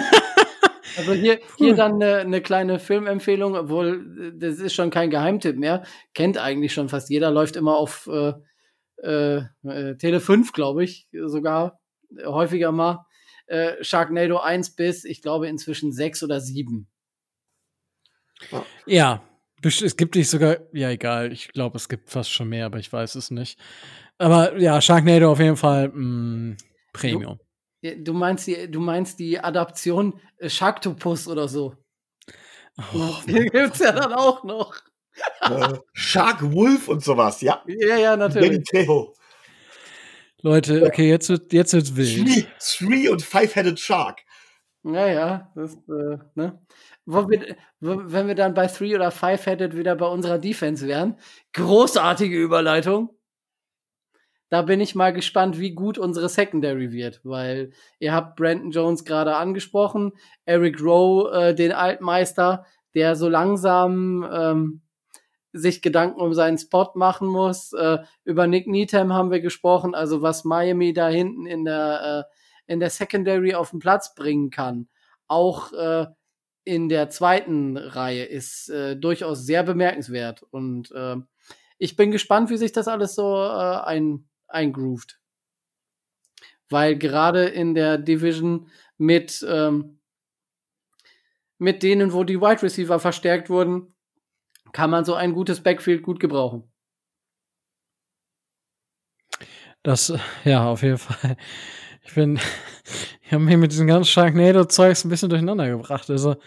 [0.97, 5.84] Also hier, hier dann eine, eine kleine Filmempfehlung, obwohl das ist schon kein Geheimtipp mehr.
[6.13, 8.31] Kennt eigentlich schon fast jeder, läuft immer auf äh,
[9.03, 11.80] äh, äh, Tele 5, glaube ich, sogar
[12.26, 13.05] häufiger mal.
[13.47, 16.88] Äh, Sharknado 1 bis, ich glaube, inzwischen 6 oder 7.
[18.85, 19.22] ja,
[19.63, 22.91] es gibt nicht sogar, ja egal, ich glaube, es gibt fast schon mehr, aber ich
[22.91, 23.59] weiß es nicht.
[24.18, 26.58] Aber ja, Sharknado auf jeden Fall mh,
[26.94, 27.40] Premium.
[27.82, 31.76] Du meinst die, du meinst die Adaption äh, Sharktopus oder so.
[32.94, 34.76] Oh, Die gibt's ja dann auch noch.
[35.42, 37.64] äh, Shark Wolf und sowas, ja.
[37.68, 38.64] Ja, ja, natürlich.
[40.42, 42.28] Leute, okay, jetzt wird jetzt wird's wild.
[42.28, 44.22] Three, three und Five-Headed Shark.
[44.84, 46.60] Ja, ja, das, äh, ne?
[47.06, 51.18] Wo wir, wo, wenn wir dann bei Three oder Five-Headed wieder bei unserer Defense wären,
[51.54, 53.15] großartige Überleitung.
[54.56, 59.03] Da bin ich mal gespannt, wie gut unsere Secondary wird, weil ihr habt Brandon Jones
[59.03, 60.14] gerade angesprochen,
[60.45, 64.82] Eric Rowe, äh, den Altmeister, der so langsam ähm,
[65.52, 67.73] sich Gedanken um seinen Spot machen muss.
[67.73, 72.72] Äh, über Nick Needham haben wir gesprochen, also was Miami da hinten in der äh,
[72.72, 74.88] in der Secondary auf den Platz bringen kann.
[75.27, 76.06] Auch äh,
[76.64, 80.44] in der zweiten Reihe ist äh, durchaus sehr bemerkenswert.
[80.44, 81.18] Und äh,
[81.77, 85.19] ich bin gespannt, wie sich das alles so äh, ein, eingroovt.
[86.69, 89.99] Weil gerade in der Division mit, ähm,
[91.57, 93.95] mit denen, wo die Wide Receiver verstärkt wurden,
[94.73, 96.69] kann man so ein gutes Backfield gut gebrauchen.
[99.84, 100.11] Das,
[100.43, 101.38] ja, auf jeden Fall.
[102.03, 102.39] Ich bin,
[103.22, 106.09] ich habe mich mit diesem ganzen Sharknado-Zeugs ein bisschen durcheinander gebracht.
[106.09, 106.38] Also,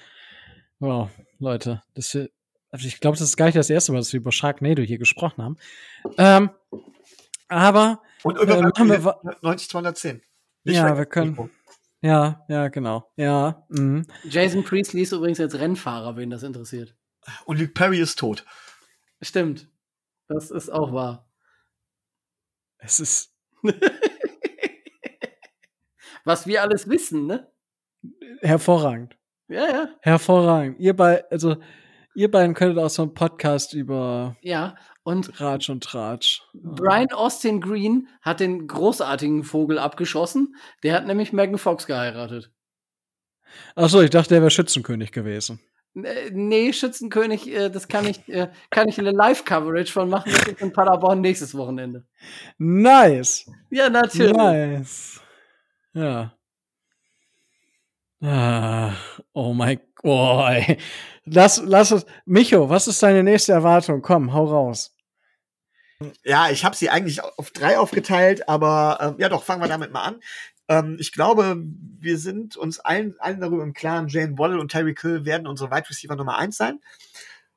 [0.81, 1.09] wow,
[1.39, 2.17] Leute, das,
[2.71, 4.99] also ich glaube, das ist gar nicht das erste Mal, dass wir über Sharknado hier
[4.99, 5.57] gesprochen haben.
[6.19, 6.51] Ähm,
[7.49, 10.23] aber, Und über Äh, machen wir wa- 90 210.
[10.65, 11.51] Ja, wir können-
[12.01, 14.07] ja, ja, genau, ja, mhm.
[14.25, 16.95] Jason Priestley ist übrigens jetzt Rennfahrer, wen das interessiert.
[17.45, 18.45] Und Luke Perry ist tot.
[19.23, 19.69] Stimmt.
[20.29, 21.29] Das ist auch wahr.
[22.79, 23.35] es ist,
[26.25, 27.51] Was wir alles wissen, ne?
[28.43, 29.17] hervorragend.
[29.49, 29.89] Ja, ja.
[30.03, 30.79] Hervorragend.
[30.79, 31.57] Ihr beiden, also,
[32.15, 34.77] ihr beiden könntet auch so einen Podcast über Ja.
[35.09, 36.43] Und Ratsch und Tratsch.
[36.53, 40.55] Brian Austin Green hat den großartigen Vogel abgeschossen.
[40.83, 42.53] Der hat nämlich Megan Fox geheiratet.
[43.75, 45.61] Achso, ich dachte, der wäre Schützenkönig gewesen.
[45.95, 50.31] Äh, Nee, Schützenkönig, äh, das kann ich, äh, kann ich eine Live-Coverage von machen.
[50.31, 52.05] Das ist in Paderborn nächstes Wochenende.
[52.59, 53.51] Nice.
[53.71, 54.37] Ja, natürlich.
[54.37, 55.23] Nice.
[55.95, 56.35] Ja.
[58.21, 58.93] Ah,
[59.33, 60.51] oh mein Gott.
[60.51, 60.77] ey.
[61.25, 62.05] Lass, lass es.
[62.27, 64.03] Micho, was ist deine nächste Erwartung?
[64.03, 64.95] Komm, hau raus.
[66.25, 69.93] Ja, ich habe sie eigentlich auf drei aufgeteilt, aber ähm, ja doch, fangen wir damit
[69.93, 70.21] mal an.
[70.69, 71.57] Ähm, ich glaube,
[71.99, 75.71] wir sind uns allen, allen darüber im Klaren, Jane Waddle und Terry Kill werden unsere
[75.73, 76.81] Wide Receiver Nummer eins sein.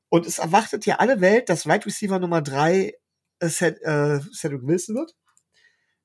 [0.10, 2.96] Und es erwartet ja alle Welt, dass Wide Receiver Nummer drei
[3.40, 5.16] äh, äh, Cedric Wilson wird.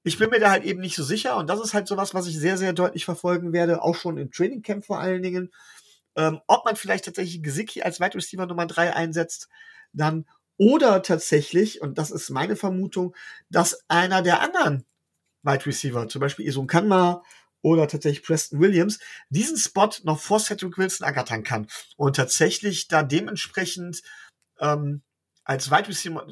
[0.04, 2.26] Ich bin mir da halt eben nicht so sicher und das ist halt sowas, was
[2.26, 5.52] ich sehr, sehr deutlich verfolgen werde, auch schon im Training Camp vor allen Dingen.
[6.16, 9.48] Ähm, ob man vielleicht tatsächlich Gesicki als Wide Receiver Nummer drei einsetzt,
[9.92, 10.26] dann
[10.59, 13.15] oder tatsächlich, und das ist meine Vermutung,
[13.51, 14.85] dass einer der anderen
[15.43, 17.23] Wide Receiver, zum Beispiel Isun Kanma
[17.62, 23.03] oder tatsächlich Preston Williams, diesen Spot noch vor Cedric Wilson ergattern kann und tatsächlich da
[23.03, 24.03] dementsprechend
[24.61, 25.03] ähm,
[25.45, 26.27] als Wide Receiver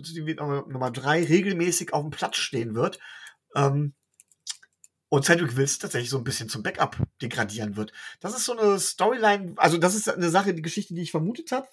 [0.68, 2.98] Nummer drei regelmäßig auf dem Platz stehen wird.
[3.54, 3.94] Ähm,
[5.08, 7.92] und Cedric Wilson tatsächlich so ein bisschen zum Backup degradieren wird.
[8.18, 11.52] Das ist so eine Storyline, also das ist eine Sache, die Geschichte, die ich vermutet
[11.52, 11.68] habe,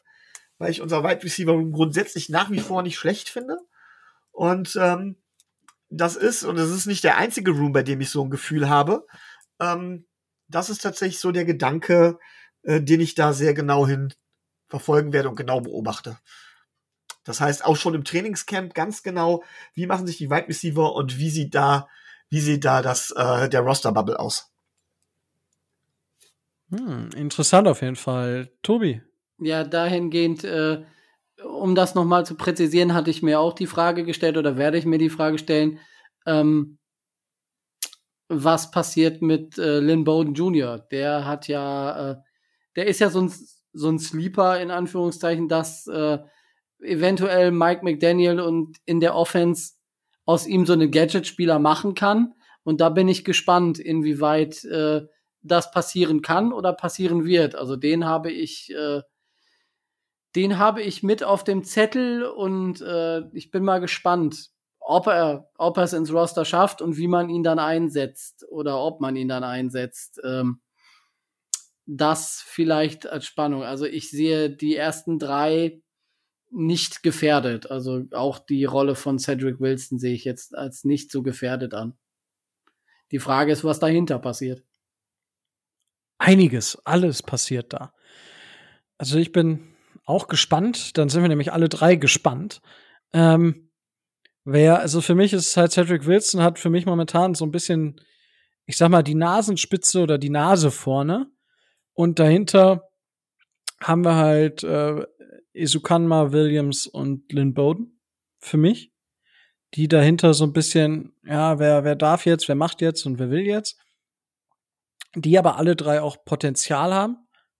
[0.61, 3.57] weil ich unser Wide Receiver grundsätzlich nach wie vor nicht schlecht finde.
[4.31, 5.15] Und ähm,
[5.89, 8.69] das ist, und das ist nicht der einzige Room, bei dem ich so ein Gefühl
[8.69, 9.07] habe,
[9.59, 10.05] ähm,
[10.47, 12.19] das ist tatsächlich so der Gedanke,
[12.61, 14.13] äh, den ich da sehr genau hin
[14.67, 16.19] verfolgen werde und genau beobachte.
[17.23, 19.43] Das heißt, auch schon im Trainingscamp ganz genau,
[19.73, 21.89] wie machen sich die Wide Receiver und wie sieht da
[22.29, 24.53] wie sieht da das, äh, der Roster-Bubble aus?
[26.69, 28.51] Hm, interessant auf jeden Fall.
[28.61, 29.01] Tobi?
[29.41, 30.83] Ja, dahingehend, äh,
[31.43, 34.85] um das nochmal zu präzisieren, hatte ich mir auch die Frage gestellt oder werde ich
[34.85, 35.79] mir die Frage stellen,
[36.27, 36.77] ähm,
[38.29, 40.79] was passiert mit äh, Lynn Bowden Jr.?
[40.91, 42.15] Der hat ja, äh,
[42.75, 43.33] der ist ja so ein,
[43.73, 46.19] so ein Sleeper in Anführungszeichen, dass äh,
[46.79, 49.73] eventuell Mike McDaniel und in der Offense
[50.25, 52.33] aus ihm so einen Gadget-Spieler machen kann.
[52.63, 55.01] Und da bin ich gespannt, inwieweit äh,
[55.41, 57.55] das passieren kann oder passieren wird.
[57.55, 59.01] Also den habe ich, äh,
[60.35, 64.49] den habe ich mit auf dem Zettel und äh, ich bin mal gespannt,
[64.79, 68.79] ob er, ob er es ins Roster schafft und wie man ihn dann einsetzt oder
[68.79, 70.19] ob man ihn dann einsetzt.
[70.23, 70.61] Ähm,
[71.85, 73.63] das vielleicht als Spannung.
[73.63, 75.81] Also ich sehe die ersten drei
[76.49, 77.69] nicht gefährdet.
[77.69, 81.97] Also auch die Rolle von Cedric Wilson sehe ich jetzt als nicht so gefährdet an.
[83.11, 84.63] Die Frage ist, was dahinter passiert.
[86.17, 87.93] Einiges, alles passiert da.
[88.97, 89.70] Also ich bin
[90.05, 90.97] auch gespannt.
[90.97, 92.61] Dann sind wir nämlich alle drei gespannt.
[93.13, 93.71] Ähm,
[94.43, 97.99] wer, also für mich ist halt Cedric Wilson hat für mich momentan so ein bisschen,
[98.65, 101.31] ich sag mal, die Nasenspitze oder die Nase vorne.
[101.93, 102.89] Und dahinter
[103.81, 105.05] haben wir halt äh,
[105.53, 107.99] Isukanma, Williams und Lynn Bowden
[108.39, 108.91] für mich.
[109.73, 113.29] Die dahinter so ein bisschen, ja, wer, wer darf jetzt, wer macht jetzt und wer
[113.29, 113.79] will jetzt.
[115.15, 117.17] Die aber alle drei auch Potenzial haben,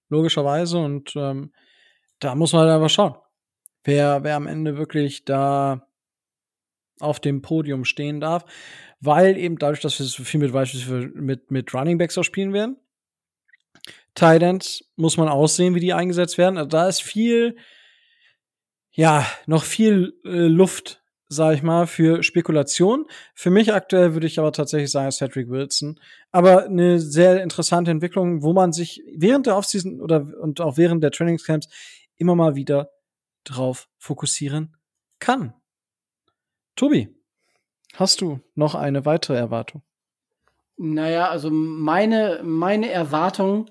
[0.10, 0.78] logischerweise.
[0.78, 1.54] Und ähm,
[2.22, 3.16] da muss man aber schauen,
[3.84, 5.88] wer, wer am Ende wirklich da
[7.02, 8.46] auf dem Podium stehen darf.
[9.00, 12.78] Weil eben dadurch, dass wir so viel mit, mit, mit Running Backs auch spielen werden,
[14.14, 16.58] Titans muss man aussehen, wie die eingesetzt werden.
[16.58, 17.58] Also da ist viel,
[18.92, 23.08] ja, noch viel äh, Luft, sag ich mal, für Spekulation.
[23.34, 26.00] Für mich aktuell würde ich aber tatsächlich sagen Cedric Wilson.
[26.32, 31.02] Aber eine sehr interessante Entwicklung, wo man sich während der Offseason oder und auch während
[31.04, 31.70] der Trainingscamps
[32.22, 32.92] immer mal wieder
[33.44, 34.78] drauf fokussieren
[35.20, 35.54] kann.
[36.76, 37.14] Tobi,
[37.96, 39.82] hast du noch eine weitere Erwartung?
[40.78, 43.70] Naja, also meine, meine Erwartung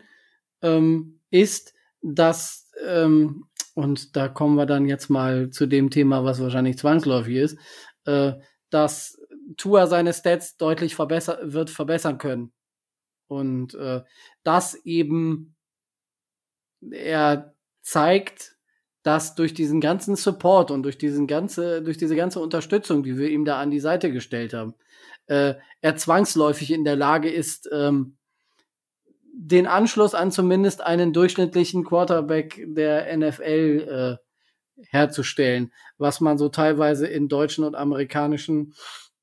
[0.62, 6.40] ähm, ist, dass ähm, und da kommen wir dann jetzt mal zu dem Thema, was
[6.40, 7.58] wahrscheinlich zwangsläufig ist,
[8.04, 8.34] äh,
[8.68, 9.18] dass
[9.56, 12.52] Tua seine Stats deutlich verbesser wird verbessern können.
[13.28, 14.02] Und äh,
[14.42, 15.54] das eben
[16.90, 17.54] er
[17.90, 18.56] zeigt,
[19.02, 23.28] dass durch diesen ganzen Support und durch diesen ganze, durch diese ganze Unterstützung, die wir
[23.30, 24.74] ihm da an die Seite gestellt haben,
[25.26, 28.16] äh, er zwangsläufig in der Lage ist, ähm,
[29.32, 37.08] den Anschluss an zumindest einen durchschnittlichen Quarterback der NFL äh, herzustellen, was man so teilweise
[37.08, 38.74] in deutschen und amerikanischen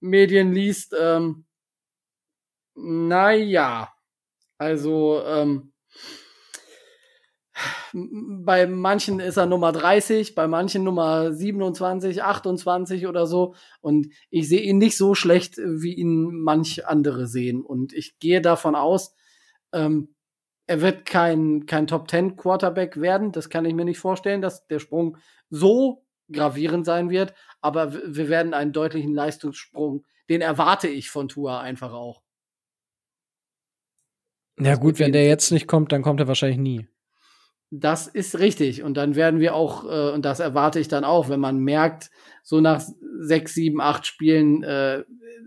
[0.01, 0.93] Medien liest.
[0.99, 1.45] Ähm,
[2.75, 3.93] naja,
[4.57, 5.71] also ähm,
[7.93, 13.55] bei manchen ist er Nummer 30, bei manchen Nummer 27, 28 oder so.
[13.81, 17.61] Und ich sehe ihn nicht so schlecht, wie ihn manch andere sehen.
[17.61, 19.15] Und ich gehe davon aus,
[19.73, 20.15] ähm,
[20.67, 23.31] er wird kein, kein Top 10 Quarterback werden.
[23.31, 25.17] Das kann ich mir nicht vorstellen, dass der Sprung
[25.49, 27.33] so gravierend sein wird.
[27.61, 32.21] Aber wir werden einen deutlichen Leistungssprung, den erwarte ich von Tua einfach auch.
[34.59, 36.87] Ja, gut, wenn der jetzt nicht kommt, dann kommt er wahrscheinlich nie.
[37.69, 38.83] Das ist richtig.
[38.83, 42.09] Und dann werden wir auch, äh, und das erwarte ich dann auch, wenn man merkt,
[42.43, 42.81] so nach
[43.19, 45.03] sechs, sieben, acht Spielen äh,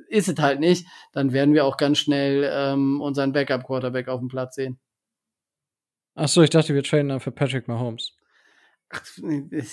[0.09, 4.29] ist es halt nicht, dann werden wir auch ganz schnell ähm, unseren Backup-Quarterback auf dem
[4.29, 4.79] Platz sehen.
[6.15, 8.13] Ach so, ich dachte, wir trainen dann für Patrick Mahomes.
[8.91, 9.65] Ach, mit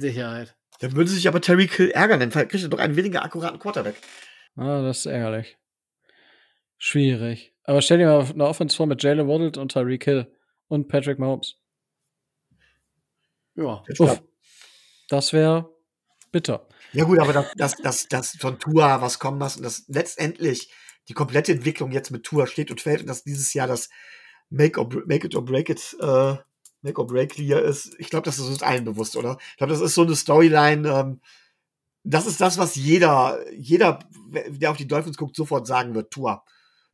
[0.00, 0.56] Sicherheit.
[0.80, 3.96] Dann würde sich aber Terry Kill ärgern, dann kriegt er doch einen weniger akkuraten Quarterback.
[4.56, 5.58] Ah, das ist ärgerlich.
[6.78, 7.54] Schwierig.
[7.64, 10.26] Aber stell dir mal eine Offense vor mit Jalen Waddle und Tyreek Hill
[10.68, 11.61] und Patrick Mahomes.
[13.54, 13.82] Ja.
[13.98, 14.22] Uff.
[15.08, 15.70] Das wäre
[16.30, 16.66] bitter.
[16.92, 20.72] Ja gut, aber dass das, das, das von Tua was kommen lassen, das letztendlich
[21.08, 23.88] die komplette Entwicklung jetzt mit Tour steht und fällt und dass dieses Jahr das
[24.50, 26.36] Make, or, Make It or Break It, äh,
[26.82, 27.94] Make or Break Year ist.
[27.98, 29.38] Ich glaube, das ist uns allen bewusst, oder?
[29.50, 30.88] Ich glaube, das ist so eine Storyline.
[30.88, 31.20] Ähm,
[32.04, 34.00] das ist das, was jeder, jeder,
[34.48, 36.10] der auf die Dolphins guckt, sofort sagen wird.
[36.10, 36.44] Tour.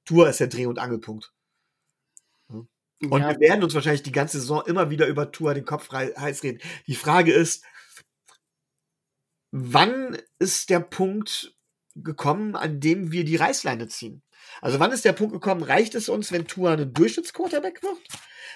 [0.04, 1.32] Tour ist der Dreh- und Angelpunkt.
[3.02, 3.30] Und ja.
[3.30, 6.60] wir werden uns wahrscheinlich die ganze Saison immer wieder über Tour den Kopf heiß reden.
[6.86, 7.64] Die Frage ist,
[9.52, 11.54] wann ist der Punkt
[11.94, 14.22] gekommen, an dem wir die Reißleine ziehen?
[14.60, 17.98] Also wann ist der Punkt gekommen, reicht es uns, wenn Tour ein Durchschnittsquarterback wird?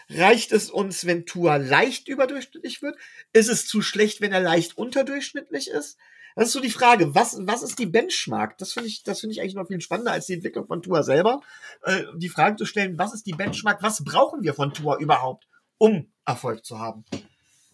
[0.08, 2.96] Reicht es uns, wenn Tour leicht überdurchschnittlich wird?
[3.32, 5.98] Ist es zu schlecht, wenn er leicht unterdurchschnittlich ist?
[6.34, 8.58] Das ist so die Frage, was, was ist die Benchmark?
[8.58, 11.40] Das finde ich, das ich eigentlich noch viel spannender als die Entwicklung von Tour selber.
[11.82, 13.82] Äh, die Frage zu stellen, was ist die Benchmark?
[13.82, 15.46] Was brauchen wir von Tour überhaupt,
[15.78, 17.04] um Erfolg zu haben?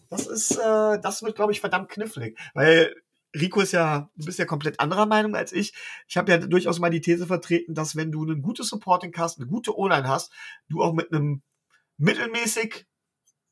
[0.09, 2.95] Das ist, äh, das wird, glaube ich, verdammt knifflig, weil
[3.35, 5.73] Rico ist ja, du bist ja komplett anderer Meinung als ich.
[6.07, 9.37] Ich habe ja durchaus mal die These vertreten, dass wenn du ein gutes Supporting hast,
[9.37, 10.31] eine gute O-Line hast,
[10.67, 11.43] du auch mit einem
[11.97, 12.87] mittelmäßig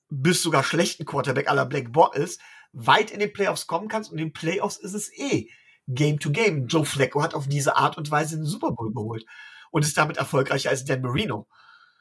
[0.10, 2.42] bis sogar schlechten Quarterback aller Black ist,
[2.78, 4.12] weit in den Playoffs kommen kannst.
[4.12, 5.50] Und in den Playoffs ist es eh
[5.88, 6.68] Game to Game.
[6.68, 9.26] Joe Flacco hat auf diese Art und Weise den Super Bowl geholt
[9.72, 11.48] und ist damit erfolgreicher als Dan Marino.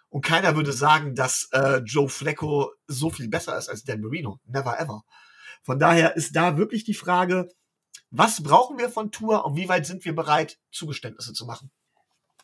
[0.08, 4.38] Und keiner würde sagen, dass äh, Joe Flacco so viel besser ist als Dan Marino.
[4.46, 5.02] Never ever.
[5.62, 7.48] Von daher ist da wirklich die Frage,
[8.10, 11.70] was brauchen wir von Tour und wie weit sind wir bereit, Zugeständnisse zu machen?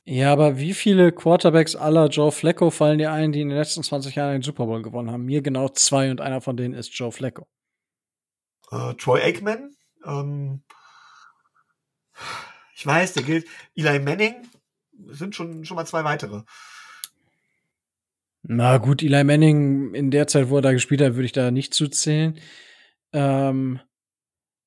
[0.04, 3.84] Ja, aber wie viele Quarterbacks aller Joe Flacco fallen dir ein, die in den letzten
[3.84, 5.24] 20 Jahren den Super Bowl gewonnen haben?
[5.24, 7.46] Mir genau zwei und einer von denen ist Joe Flacco
[8.72, 9.76] äh, Troy Aikman.
[10.04, 10.62] Ähm,
[12.74, 13.46] ich weiß, der gilt.
[13.76, 14.48] Eli Manning
[15.06, 16.42] sind schon, schon mal zwei weitere.
[18.42, 21.50] Na gut, Eli Manning in der Zeit, wo er da gespielt hat, würde ich da
[21.50, 22.40] nicht zuzählen.
[23.12, 23.80] Ähm,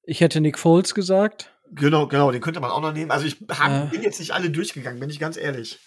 [0.03, 1.51] ich hätte Nick Foles gesagt.
[1.71, 3.11] Genau, genau, den könnte man auch noch nehmen.
[3.11, 5.79] Also ich hab, äh, bin jetzt nicht alle durchgegangen, bin ich ganz ehrlich.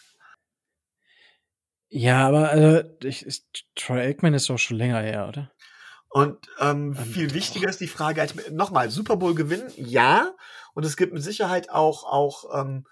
[1.88, 5.50] Ja, aber äh, ich, ist, Troy Aikman ist doch schon länger her, oder?
[6.10, 10.34] Und ähm, viel wichtiger ist die Frage, als, nochmal, Super Bowl gewinnen, ja.
[10.74, 12.86] Und es gibt mit Sicherheit auch, auch ähm,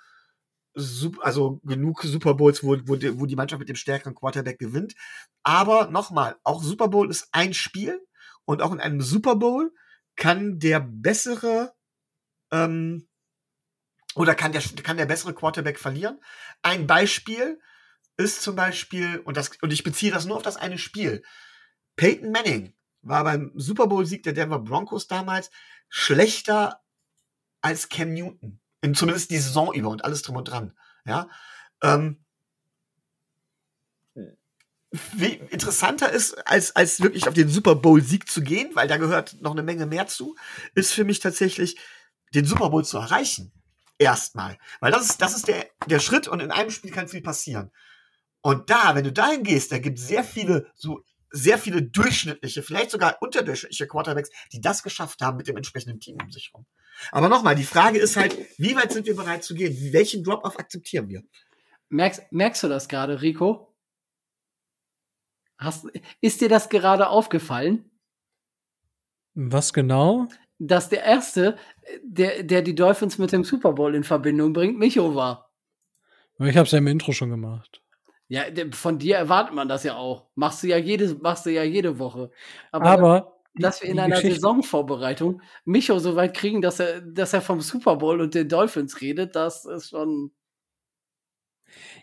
[1.20, 4.94] also genug Super Bowls, wo, wo, die, wo die Mannschaft mit dem stärkeren Quarterback gewinnt.
[5.42, 7.98] Aber nochmal, auch Super Bowl ist ein Spiel
[8.44, 9.72] und auch in einem Super Bowl
[10.16, 11.72] kann der bessere
[12.50, 13.08] ähm,
[14.14, 16.20] oder kann der, kann der bessere Quarterback verlieren.
[16.62, 17.58] Ein Beispiel
[18.18, 21.22] ist zum Beispiel, und, das, und ich beziehe das nur auf das eine Spiel,
[21.96, 22.75] Peyton Manning
[23.06, 25.50] war beim Super Bowl-Sieg der Denver Broncos damals
[25.88, 26.80] schlechter
[27.60, 28.60] als Cam Newton.
[28.82, 30.76] In, zumindest die Saison über und alles drum und dran.
[31.04, 31.28] Ja.
[31.82, 32.24] Ähm,
[35.14, 39.40] wie interessanter ist, als, als wirklich auf den Super Bowl-Sieg zu gehen, weil da gehört
[39.40, 40.36] noch eine Menge mehr zu,
[40.74, 41.78] ist für mich tatsächlich,
[42.34, 43.52] den Super Bowl zu erreichen.
[43.98, 44.58] Erstmal.
[44.80, 47.70] Weil das ist, das ist der, der Schritt und in einem Spiel kann viel passieren.
[48.42, 51.02] Und da, wenn du dahin gehst, da gibt es sehr viele so
[51.36, 56.16] sehr viele durchschnittliche, vielleicht sogar unterdurchschnittliche Quarterbacks, die das geschafft haben mit dem entsprechenden Team
[56.22, 56.66] um sich herum.
[57.12, 59.76] Aber nochmal, die Frage ist halt, wie weit sind wir bereit zu gehen?
[59.92, 61.22] Welchen Drop-off akzeptieren wir?
[61.88, 63.74] Merkst, merkst du das gerade, Rico?
[65.58, 65.86] Hast,
[66.20, 67.90] ist dir das gerade aufgefallen?
[69.34, 70.28] Was genau?
[70.58, 71.58] Dass der erste,
[72.02, 75.52] der, der die Dolphins mit dem Super Bowl in Verbindung bringt, Micho war.
[76.38, 77.82] Ich habe es ja im Intro schon gemacht.
[78.28, 80.26] Ja, von dir erwartet man das ja auch.
[80.34, 82.30] Machst du ja jede, machst du ja jede Woche.
[82.72, 87.32] Aber, Aber dass wir in einer Geschichte Saisonvorbereitung Micho so weit kriegen, dass er, dass
[87.32, 90.32] er vom Super Bowl und den Dolphins redet, das ist schon.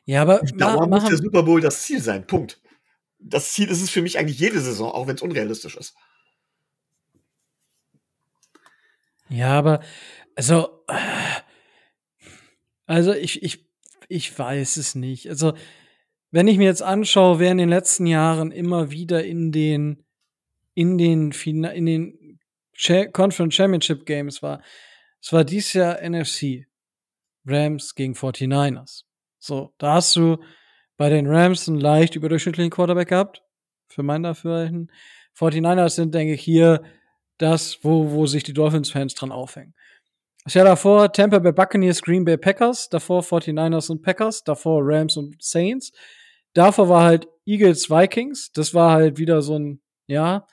[0.05, 2.25] Ja, aber Dauer muss der Super Bowl das Ziel sein.
[2.25, 2.61] Punkt.
[3.19, 5.95] Das Ziel ist es für mich eigentlich jede Saison, auch wenn es unrealistisch ist.
[9.29, 9.81] Ja, aber
[10.35, 10.85] also,
[12.85, 13.65] also ich, ich,
[14.09, 15.29] ich weiß es nicht.
[15.29, 15.53] Also
[16.33, 20.03] wenn ich mir jetzt anschaue, wer in den letzten Jahren immer wieder in den
[20.73, 22.39] in den in den
[23.13, 24.63] Conference Championship Games war,
[25.21, 26.65] es war dieses Jahr NFC
[27.45, 29.03] Rams gegen 49ers.
[29.37, 30.37] So, da hast du
[30.97, 33.43] bei den Rams einen leicht überdurchschnittlichen Quarterback gehabt,
[33.87, 34.91] für mein Dafürhalten.
[35.37, 36.81] 49ers sind, denke ich, hier
[37.37, 39.75] das, wo, wo sich die Dolphins-Fans dran aufhängen.
[40.45, 45.15] Das Jahr davor Tampa Bay Buccaneers, Green Bay Packers, davor 49ers und Packers, davor Rams
[45.15, 45.91] und Saints.
[46.53, 48.51] Davor war halt Eagles Vikings.
[48.53, 50.47] Das war halt wieder so ein, ja.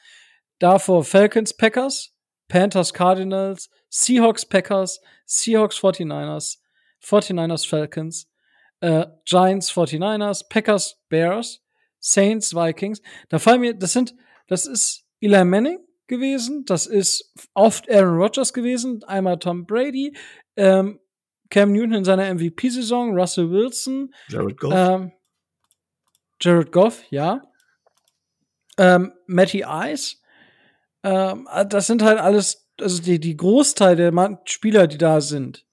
[0.59, 2.15] Davor Falcons Packers,
[2.49, 6.59] Panthers Cardinals, Seahawks Packers, Seahawks 49ers,
[7.03, 8.29] 49ers Falcons,
[8.81, 11.63] äh, Giants 49ers, Packers Bears,
[11.99, 13.01] Saints Vikings.
[13.29, 14.15] Da fallen mir, das sind,
[14.47, 15.79] das ist Eli Manning
[16.09, 20.17] gewesen, das ist oft Aaron Rodgers gewesen, einmal Tom Brady,
[20.57, 20.99] ähm,
[21.51, 24.73] Cam Newton in seiner MVP-Saison, Russell Wilson, Jared Goff.
[24.75, 25.13] ähm,
[26.41, 27.43] Jared Goff, ja.
[28.79, 30.17] Ähm, Matty Ice.
[31.03, 35.67] Ähm, das sind halt alles, also die, die Großteil der Spieler, die da sind,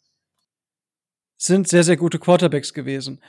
[1.38, 3.22] sind sehr, sehr gute Quarterbacks gewesen.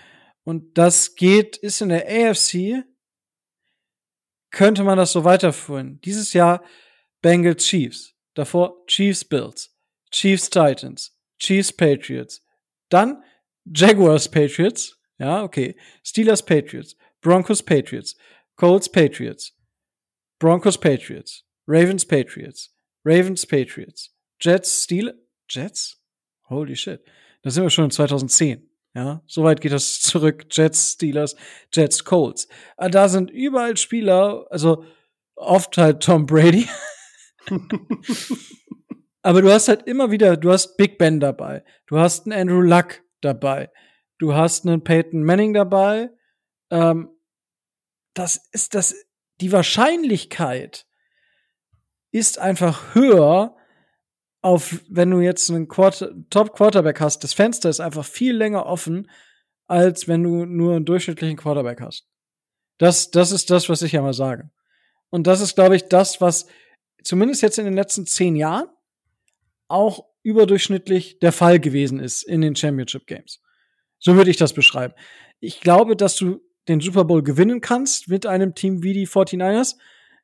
[0.44, 2.84] Und das geht, ist in der AFC,
[4.50, 6.00] könnte man das so weiterführen.
[6.00, 6.64] Dieses Jahr
[7.20, 9.76] Bengals Chiefs, davor Chiefs Bills,
[10.10, 12.42] Chiefs Titans, Chiefs Patriots,
[12.88, 13.22] dann
[13.64, 16.96] Jaguars Patriots, ja, okay, Steelers Patriots,
[17.28, 18.16] Broncos Patriots,
[18.56, 19.52] Colts Patriots,
[20.40, 22.70] Broncos Patriots, Ravens Patriots,
[23.04, 25.12] Ravens Patriots, Jets Steel
[25.46, 26.00] Jets?
[26.48, 27.04] Holy shit.
[27.42, 28.66] Da sind wir schon in 2010.
[28.94, 30.46] Ja, soweit geht das zurück.
[30.50, 31.36] Jets, Steelers,
[31.70, 32.48] Jets, Colts.
[32.78, 34.86] Ah, da sind überall Spieler, also
[35.36, 36.66] oft halt Tom Brady.
[39.22, 42.62] Aber du hast halt immer wieder, du hast Big Ben dabei, du hast einen Andrew
[42.62, 43.70] Luck dabei,
[44.16, 46.08] du hast einen Peyton Manning dabei.
[46.70, 47.10] Ähm,
[48.18, 48.94] das ist das,
[49.40, 50.86] die Wahrscheinlichkeit
[52.10, 53.54] ist einfach höher,
[54.40, 58.66] auf, wenn du jetzt einen Quarter, Top Quarterback hast, das Fenster ist einfach viel länger
[58.66, 59.10] offen,
[59.66, 62.06] als wenn du nur einen durchschnittlichen Quarterback hast.
[62.78, 64.50] Das, das ist das, was ich ja mal sage.
[65.10, 66.46] Und das ist, glaube ich, das, was
[67.02, 68.68] zumindest jetzt in den letzten zehn Jahren
[69.66, 73.40] auch überdurchschnittlich der Fall gewesen ist in den Championship Games.
[73.98, 74.94] So würde ich das beschreiben.
[75.40, 79.76] Ich glaube, dass du den Super Bowl gewinnen kannst mit einem Team wie die 49ers.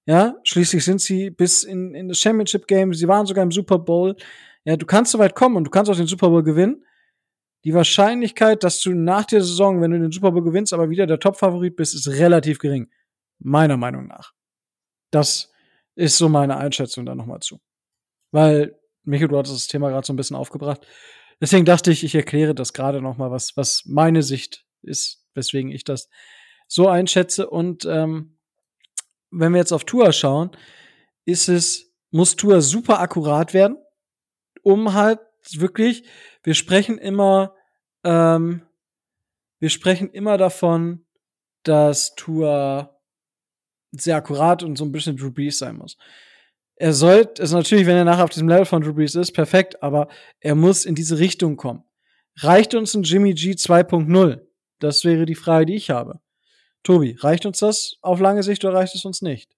[0.06, 3.78] Ja, schließlich sind sie bis in, in das Championship Game, sie waren sogar im Super
[3.78, 4.16] Bowl.
[4.64, 6.84] Ja, du kannst so weit kommen und du kannst auch den Super Bowl gewinnen.
[7.64, 11.06] Die Wahrscheinlichkeit, dass du nach der Saison, wenn du den Super Bowl gewinnst, aber wieder
[11.06, 12.90] der Top-Favorit bist, ist relativ gering.
[13.38, 14.32] Meiner Meinung nach.
[15.10, 15.50] Das
[15.94, 17.60] ist so meine Einschätzung da nochmal zu.
[18.32, 20.86] Weil, Michael, du hattest das Thema gerade so ein bisschen aufgebracht.
[21.40, 25.84] Deswegen dachte ich, ich erkläre das gerade nochmal, was, was meine Sicht ist, weswegen ich
[25.84, 26.08] das
[26.68, 27.48] so einschätze.
[27.48, 28.38] Und ähm,
[29.30, 30.50] wenn wir jetzt auf Tour schauen,
[31.24, 33.76] ist es, muss Tour super akkurat werden,
[34.62, 35.20] um halt
[35.52, 36.04] wirklich,
[36.42, 37.54] wir sprechen immer,
[38.04, 38.62] ähm,
[39.58, 41.04] wir sprechen immer davon,
[41.64, 43.00] dass Tour
[43.92, 45.96] sehr akkurat und so ein bisschen Drew Brees sein muss.
[46.76, 49.82] Er sollte, also natürlich, wenn er nachher auf diesem Level von Drew Brees ist, perfekt,
[49.82, 50.08] aber
[50.40, 51.84] er muss in diese Richtung kommen.
[52.38, 54.40] Reicht uns ein Jimmy G 2.0?
[54.78, 56.20] Das wäre die Frage, die ich habe.
[56.82, 59.50] Tobi, reicht uns das auf lange Sicht oder reicht es uns nicht?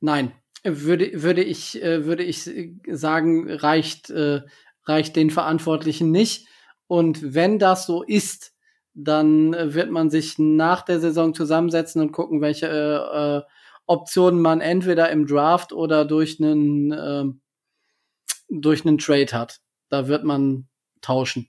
[0.00, 2.48] Nein, würde, würde, ich, äh, würde ich
[2.86, 4.42] sagen, reicht, äh,
[4.84, 6.46] reicht den Verantwortlichen nicht.
[6.86, 8.52] Und wenn das so ist,
[8.94, 13.42] dann wird man sich nach der Saison zusammensetzen und gucken, welche äh, äh
[13.86, 17.24] Optionen man entweder im Draft oder durch einen, äh,
[18.48, 19.60] durch einen Trade hat.
[19.88, 20.68] Da wird man
[21.00, 21.48] tauschen.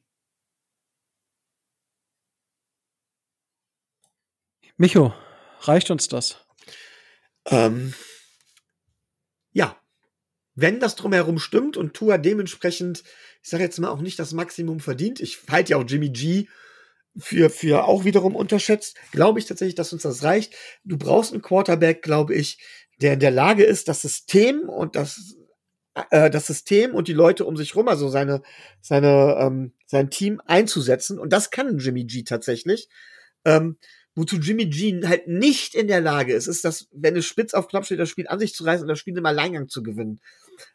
[4.81, 5.13] Micho,
[5.59, 6.37] reicht uns das?
[7.45, 7.93] Ähm,
[9.51, 9.79] ja.
[10.55, 13.03] Wenn das drumherum stimmt und Tua dementsprechend,
[13.43, 16.47] ich sage jetzt mal auch nicht das Maximum verdient, ich halte ja auch Jimmy G
[17.15, 20.55] für, für auch wiederum unterschätzt, glaube ich tatsächlich, dass uns das reicht.
[20.83, 22.57] Du brauchst einen Quarterback, glaube ich,
[23.01, 25.35] der in der Lage ist, das System und das,
[26.09, 28.41] äh, das System und die Leute um sich rum, also seine,
[28.81, 31.19] seine, ähm, sein Team einzusetzen.
[31.19, 32.89] Und das kann Jimmy G tatsächlich.
[33.45, 33.77] Ähm,
[34.21, 37.67] wozu Jimmy G halt nicht in der Lage ist, ist, dass, wenn es spitz auf
[37.67, 40.21] Knopf steht, das Spiel an sich zu reißen und das Spiel im Alleingang zu gewinnen.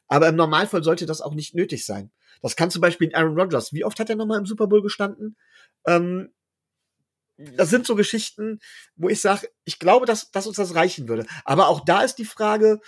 [0.08, 2.10] Aber im Normalfall sollte das auch nicht nötig sein.
[2.42, 3.72] Das kann zum Beispiel Aaron Rodgers.
[3.72, 5.36] Wie oft hat er nochmal im Super Bowl gestanden?
[5.86, 6.32] Ähm,
[7.36, 8.58] das sind so Geschichten,
[8.96, 11.24] wo ich sage, ich glaube, dass, dass uns das reichen würde.
[11.44, 12.80] Aber auch da ist die Frage,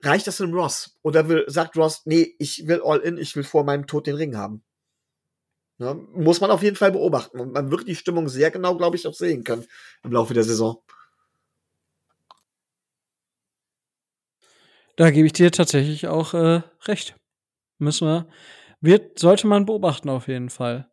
[0.00, 0.96] reicht das in Ross?
[1.02, 4.14] Oder will, sagt Ross, nee, ich will all in, ich will vor meinem Tod den
[4.14, 4.62] Ring haben?
[5.80, 7.40] Ja, muss man auf jeden Fall beobachten.
[7.40, 9.66] Und man wird die Stimmung sehr genau, glaube ich, auch sehen können
[10.04, 10.82] im Laufe der Saison.
[14.96, 17.16] Da gebe ich dir tatsächlich auch äh, recht.
[17.78, 18.28] Müssen wir,
[18.82, 20.90] wird, sollte man beobachten auf jeden Fall.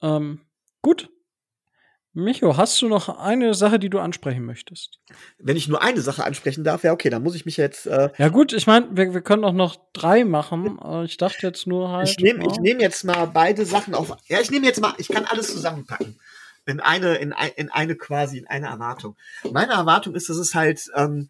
[0.00, 0.40] Ähm,
[0.80, 1.10] gut.
[2.16, 5.00] Micho, hast du noch eine Sache, die du ansprechen möchtest?
[5.38, 7.84] Wenn ich nur eine Sache ansprechen darf, ja, okay, dann muss ich mich jetzt.
[7.86, 10.80] Äh ja, gut, ich meine, wir, wir können auch noch drei machen.
[11.04, 12.08] ich dachte jetzt nur halt.
[12.08, 14.16] Ich nehme ich nehm jetzt mal beide Sachen auf.
[14.28, 16.18] Ja, ich nehme jetzt mal, ich kann alles zusammenpacken.
[16.64, 19.14] In eine, in, ein, in eine quasi, in eine Erwartung.
[19.52, 21.28] Meine Erwartung ist, dass es halt ähm,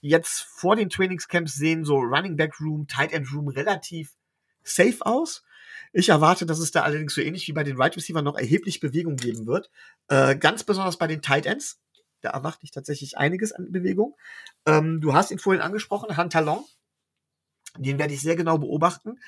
[0.00, 4.12] jetzt vor den Trainingscamps sehen so Running Back Room, Tight End Room relativ
[4.62, 5.44] safe aus.
[5.98, 8.80] Ich erwarte, dass es da allerdings so ähnlich wie bei den Right Receiver noch erheblich
[8.80, 9.70] Bewegung geben wird.
[10.08, 11.80] Äh, ganz besonders bei den Tight Ends.
[12.20, 14.14] Da erwarte ich tatsächlich einiges an Bewegung.
[14.66, 16.66] Ähm, du hast ihn vorhin angesprochen, Hunter Long.
[17.78, 19.18] Den werde ich sehr genau beobachten.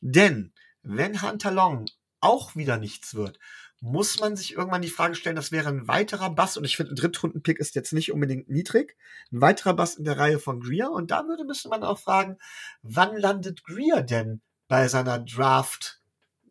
[0.00, 1.86] Denn wenn Hunter Long
[2.20, 3.38] auch wieder nichts wird,
[3.80, 6.92] muss man sich irgendwann die Frage stellen, das wäre ein weiterer Bass, und ich finde,
[6.92, 8.96] ein Drittrunden-Pick ist jetzt nicht unbedingt niedrig,
[9.30, 12.36] ein weiterer Bass in der Reihe von Greer, und da würde müsste man auch fragen,
[12.82, 15.99] wann landet Greer denn bei seiner Draft,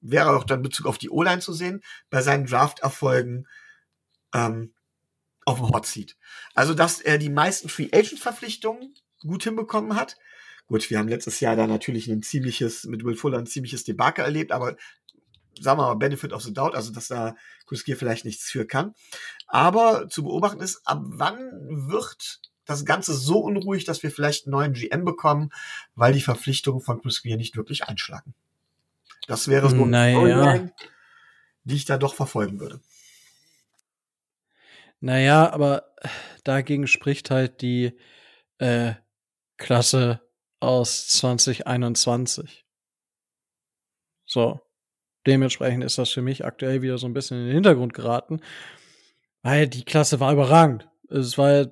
[0.02, 3.48] wäre auch dann Bezug auf die O-Line zu sehen, bei seinen Draft-Erfolgen
[4.34, 4.74] ähm,
[5.46, 6.16] auf dem Hot Seat.
[6.54, 10.18] Also, dass er die meisten Free Agent-Verpflichtungen gut hinbekommen hat.
[10.68, 14.24] Gut, wir haben letztes Jahr da natürlich ein ziemliches, mit Will Fuller ein ziemliches Debakel
[14.24, 14.76] erlebt, aber
[15.60, 17.36] sagen wir mal, Benefit of the Doubt, also dass da
[17.66, 18.94] Chris Gear vielleicht nichts für kann.
[19.48, 21.38] Aber zu beobachten ist, ab wann
[21.90, 25.50] wird das Ganze so unruhig, dass wir vielleicht einen neuen GM bekommen,
[25.96, 28.36] weil die Verpflichtungen von Chris Gear nicht wirklich einschlagen.
[29.30, 30.18] Das wäre so naja.
[30.18, 30.74] Storyline,
[31.64, 32.82] die ich da doch verfolgen würde.
[35.02, 35.94] Naja, aber
[36.44, 37.96] dagegen spricht halt die
[38.58, 38.96] äh,
[39.58, 40.22] Klasse
[40.60, 42.66] aus 2021.
[44.26, 44.60] So.
[45.28, 48.42] Dementsprechend ist das für mich aktuell wieder so ein bisschen in den Hintergrund geraten,
[49.44, 50.90] weil die Klasse war überragend.
[51.08, 51.68] Es war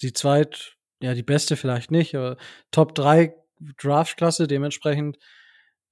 [0.00, 2.38] die zweit, ja, die beste vielleicht nicht, aber
[2.70, 3.34] Top 3
[3.76, 5.18] Draft-Klasse, dementsprechend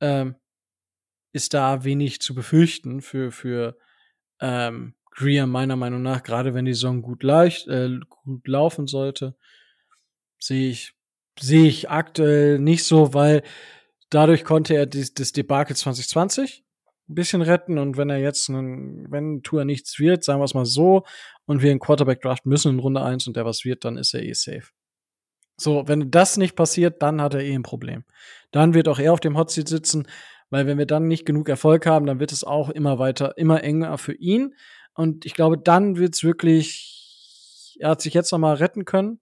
[0.01, 0.37] ähm,
[1.33, 3.77] ist da wenig zu befürchten für, für
[4.41, 9.37] ähm, Greer meiner Meinung nach, gerade wenn die Saison gut, leicht, äh, gut laufen sollte,
[10.39, 10.95] sehe ich,
[11.39, 13.43] sehe ich aktuell nicht so, weil
[14.09, 16.65] dadurch konnte er das, das Debakel 2020
[17.09, 20.55] ein bisschen retten und wenn er jetzt, einen, wenn Tour nichts wird, sagen wir es
[20.55, 21.05] mal so,
[21.47, 24.15] und wir einen Quarterback draften müssen in Runde 1 und der was wird, dann ist
[24.15, 24.69] er eh safe.
[25.57, 28.05] So, wenn das nicht passiert, dann hat er eh ein Problem.
[28.51, 30.07] Dann wird auch er auf dem Hot Seat sitzen,
[30.53, 33.65] weil wenn wir dann nicht genug Erfolg haben, dann wird es auch immer weiter, immer
[33.65, 34.55] enger für ihn.
[34.93, 39.19] Und ich glaube, dann wird's wirklich, er hat sich jetzt noch mal retten können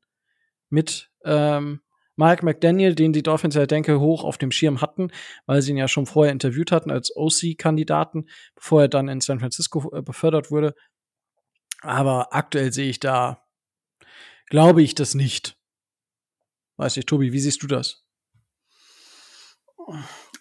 [0.71, 1.83] mit ähm,
[2.17, 5.13] Mike McDaniel, den die Dolphins ja, denke, hoch auf dem Schirm hatten,
[5.47, 9.39] weil sie ihn ja schon vorher interviewt hatten als OC-Kandidaten, bevor er dann in San
[9.39, 10.75] Francisco äh, befördert wurde.
[11.81, 13.47] Aber aktuell sehe ich da,
[14.47, 15.57] glaube ich das nicht.
[16.77, 18.05] Weiß nicht, Tobi, wie siehst du das?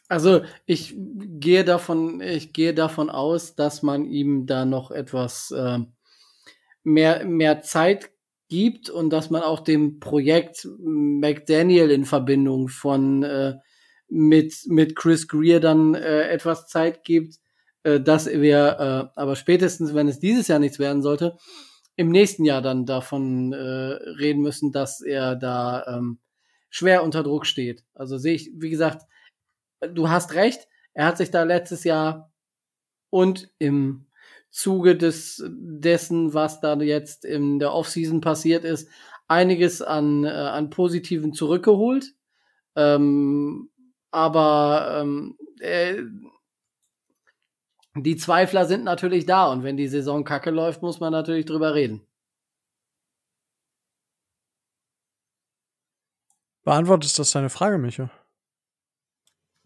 [0.08, 5.80] Also ich gehe davon, ich gehe davon aus, dass man ihm da noch etwas äh,
[6.84, 8.12] mehr, mehr Zeit
[8.48, 13.58] gibt und dass man auch dem Projekt McDaniel in Verbindung von äh,
[14.08, 17.36] mit, mit Chris Greer dann äh, etwas Zeit gibt,
[17.84, 21.38] äh, dass wir äh, aber spätestens, wenn es dieses Jahr nichts werden sollte,
[21.96, 26.20] im nächsten Jahr dann davon äh, reden müssen, dass er da ähm,
[26.70, 27.84] schwer unter Druck steht.
[27.94, 29.04] Also sehe ich, wie gesagt,
[29.82, 32.32] du hast recht, er hat sich da letztes Jahr
[33.10, 34.08] und im
[34.52, 38.90] Zuge des, dessen, was da jetzt in der Offseason passiert ist,
[39.28, 42.14] einiges an, äh, an Positiven zurückgeholt.
[42.76, 43.70] Ähm,
[44.12, 46.02] aber ähm, äh,
[47.96, 51.76] die Zweifler sind natürlich da und wenn die Saison kacke läuft, muss man natürlich drüber
[51.76, 52.02] reden.
[56.64, 58.12] Beantwortest das deine Frage, Micha?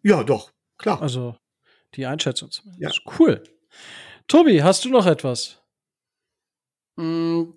[0.04, 1.02] Ja, doch, klar.
[1.02, 1.36] Also
[1.96, 3.02] die Einschätzung zumindest.
[3.06, 3.14] Ja.
[3.20, 3.44] Cool.
[4.28, 5.62] Tobi, hast du noch etwas?
[6.96, 7.52] Mm,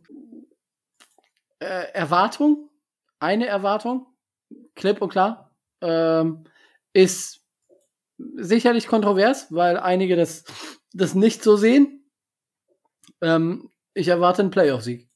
[1.59, 2.70] äh, Erwartung,
[3.18, 4.06] eine Erwartung,
[4.74, 6.44] klipp und klar, ähm,
[6.93, 7.44] ist
[8.18, 10.44] sicherlich kontrovers, weil einige das,
[10.93, 12.10] das nicht so sehen.
[13.20, 15.09] Ähm, ich erwarte einen Playoff-Sieg.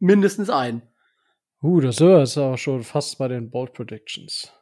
[0.00, 0.82] Mindestens einen.
[1.62, 4.52] Uh, das ist auch schon fast bei den Bold Predictions.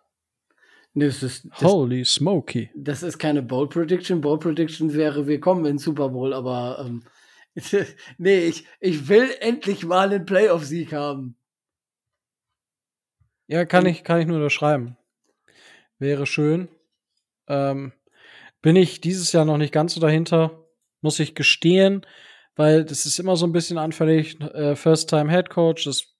[0.94, 2.70] Nee, das ist, das, Holy smoky.
[2.74, 4.20] Das ist keine Bold Prediction.
[4.20, 7.02] Bold Prediction wäre, wir kommen in Super Bowl, aber ähm,
[8.18, 11.36] nee, ich, ich will endlich mal einen Playoff-Sieg haben.
[13.46, 14.96] Ja, kann ich, kann ich nur unterschreiben.
[15.98, 16.68] Wäre schön.
[17.48, 17.92] Ähm,
[18.60, 20.66] bin ich dieses Jahr noch nicht ganz so dahinter,
[21.00, 22.06] muss ich gestehen,
[22.54, 24.40] weil das ist immer so ein bisschen anfällig.
[24.40, 26.14] Äh, First-Time-Head Coach, das,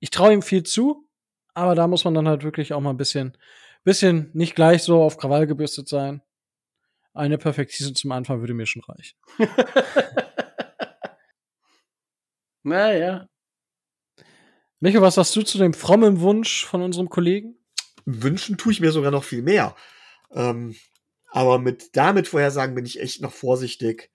[0.00, 1.08] ich traue ihm viel zu,
[1.54, 3.36] aber da muss man dann halt wirklich auch mal ein bisschen
[3.84, 6.22] bisschen nicht gleich so auf Krawall gebürstet sein.
[7.14, 9.18] Eine Perfect Season zum Anfang würde mir schon reichen.
[12.62, 13.28] naja.
[14.80, 17.56] Michael, was sagst du zu dem frommen Wunsch von unserem Kollegen?
[18.04, 19.74] Wünschen tue ich mir sogar noch viel mehr.
[20.30, 20.76] Ähm,
[21.30, 24.10] aber mit damit Vorhersagen bin ich echt noch vorsichtig.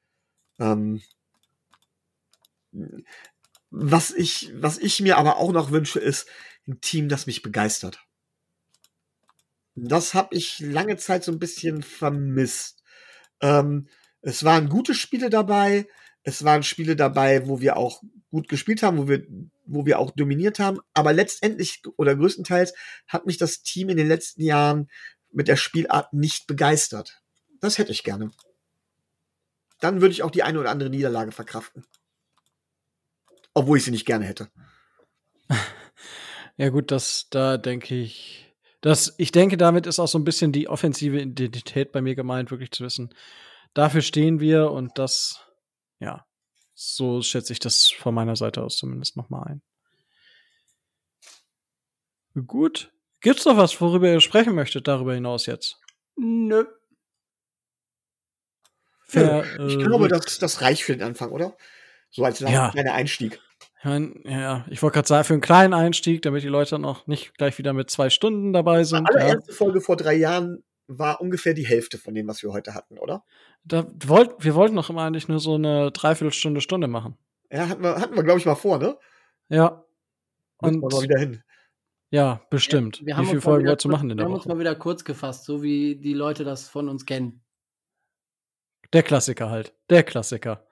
[0.59, 1.01] Ähm,
[3.69, 6.27] was ich, was ich mir aber auch noch wünsche, ist
[6.67, 7.99] ein Team, das mich begeistert.
[9.75, 12.83] Das habe ich lange Zeit so ein bisschen vermisst.
[13.41, 13.87] Ähm,
[14.21, 15.87] es waren gute Spiele dabei.
[16.23, 18.01] Es waren Spiele dabei, wo wir auch
[18.31, 19.25] gut gespielt haben, wo wir,
[19.65, 20.79] wo wir auch dominiert haben.
[20.93, 22.73] Aber letztendlich oder größtenteils
[23.07, 24.89] hat mich das Team in den letzten Jahren
[25.31, 27.21] mit der Spielart nicht begeistert.
[27.59, 28.31] Das hätte ich gerne.
[29.79, 31.85] Dann würde ich auch die eine oder andere Niederlage verkraften.
[33.53, 34.49] Obwohl ich sie nicht gerne hätte.
[36.55, 38.52] Ja, gut, das, da denke ich,
[38.83, 42.51] das, ich denke, damit ist auch so ein bisschen die offensive Identität bei mir gemeint,
[42.51, 43.15] wirklich zu wissen,
[43.73, 45.47] dafür stehen wir und das,
[45.99, 46.25] ja,
[46.73, 49.47] so schätze ich das von meiner Seite aus zumindest nochmal
[52.35, 52.45] ein.
[52.45, 52.91] Gut.
[53.21, 55.79] Gibt's noch was, worüber ihr sprechen möchtet, darüber hinaus jetzt?
[56.17, 56.65] Nö.
[59.13, 61.55] Ja, ich äh, glaube, das, das reicht für den Anfang, oder?
[62.09, 62.73] So als ja.
[63.83, 64.25] Kleiner Einstieg.
[64.25, 67.37] Ja, ich wollte gerade sagen, für einen kleinen Einstieg, damit die Leute dann auch nicht
[67.37, 69.07] gleich wieder mit zwei Stunden dabei sind.
[69.09, 69.57] Die allererste ja.
[69.57, 73.23] Folge vor drei Jahren war ungefähr die Hälfte von dem, was wir heute hatten, oder?
[73.63, 77.17] Da wollt, wir wollten doch immer eigentlich nur so eine Dreiviertelstunde, Stunde machen.
[77.51, 78.97] Ja, hatten wir, hatten wir glaube ich, mal vor, ne?
[79.49, 79.85] Ja.
[80.57, 81.43] Und mal wieder hin.
[82.09, 83.01] Ja, bestimmt.
[83.05, 84.29] Ja, Wie viele Folgen wolltest du machen in der Woche?
[84.29, 87.41] Wir haben uns mal wieder kurz gefasst, so wie die Leute das von uns kennen.
[88.93, 89.73] Der Klassiker halt.
[89.89, 90.67] Der Klassiker.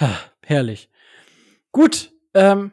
[0.00, 0.90] Ha, herrlich.
[1.72, 2.72] Gut, ähm,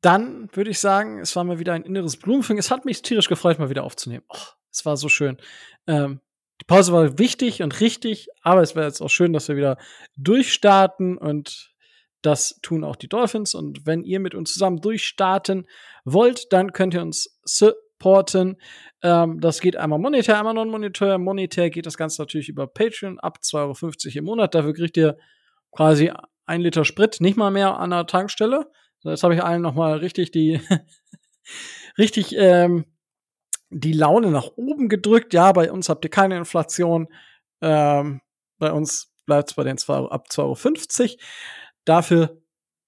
[0.00, 2.58] dann würde ich sagen, es war mal wieder ein inneres Blumenfing.
[2.58, 4.24] Es hat mich tierisch gefreut, mal wieder aufzunehmen.
[4.28, 4.38] Oh,
[4.70, 5.36] es war so schön.
[5.86, 6.20] Ähm,
[6.60, 9.78] die Pause war wichtig und richtig, aber es wäre jetzt auch schön, dass wir wieder
[10.16, 11.74] durchstarten und
[12.22, 13.54] das tun auch die Dolphins.
[13.54, 15.66] Und wenn ihr mit uns zusammen durchstarten
[16.04, 18.60] wollt, dann könnt ihr uns supporten.
[19.02, 21.18] Ähm, das geht einmal monetär, einmal non-monetär.
[21.18, 24.54] Monetär geht das Ganze natürlich über Patreon ab 2,50 Euro im Monat.
[24.54, 25.18] Dafür kriegt ihr
[25.72, 26.12] quasi
[26.46, 28.70] ein Liter Sprit, nicht mal mehr an der Tankstelle.
[29.02, 30.60] Jetzt habe ich allen noch mal richtig die
[31.98, 32.86] richtig ähm,
[33.70, 35.34] die Laune nach oben gedrückt.
[35.34, 37.08] Ja, bei uns habt ihr keine Inflation.
[37.60, 38.20] Ähm,
[38.58, 41.16] bei uns bleibt es bei den 2, ab 2,50 Euro.
[41.84, 42.40] Dafür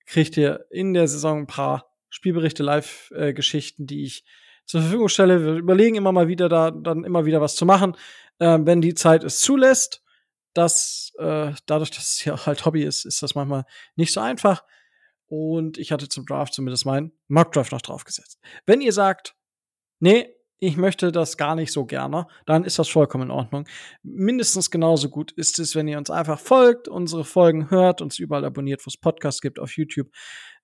[0.06, 4.24] kriegt ihr in der Saison ein paar Spielberichte, Live-Geschichten, die ich
[4.64, 5.44] zur Verfügung stelle.
[5.44, 7.96] Wir überlegen immer mal wieder, da dann immer wieder was zu machen,
[8.38, 10.02] äh, wenn die Zeit es zulässt.
[10.58, 13.64] Das, äh, dadurch, dass es ja halt Hobby ist, ist das manchmal
[13.96, 14.64] nicht so einfach.
[15.26, 18.40] Und ich hatte zum Draft zumindest meinen Mock Draft noch draufgesetzt.
[18.66, 19.36] Wenn ihr sagt,
[20.00, 23.68] nee, ich möchte das gar nicht so gerne, dann ist das vollkommen in Ordnung.
[24.02, 28.44] Mindestens genauso gut ist es, wenn ihr uns einfach folgt, unsere Folgen hört, uns überall
[28.44, 30.08] abonniert, wo es Podcasts gibt, auf YouTube,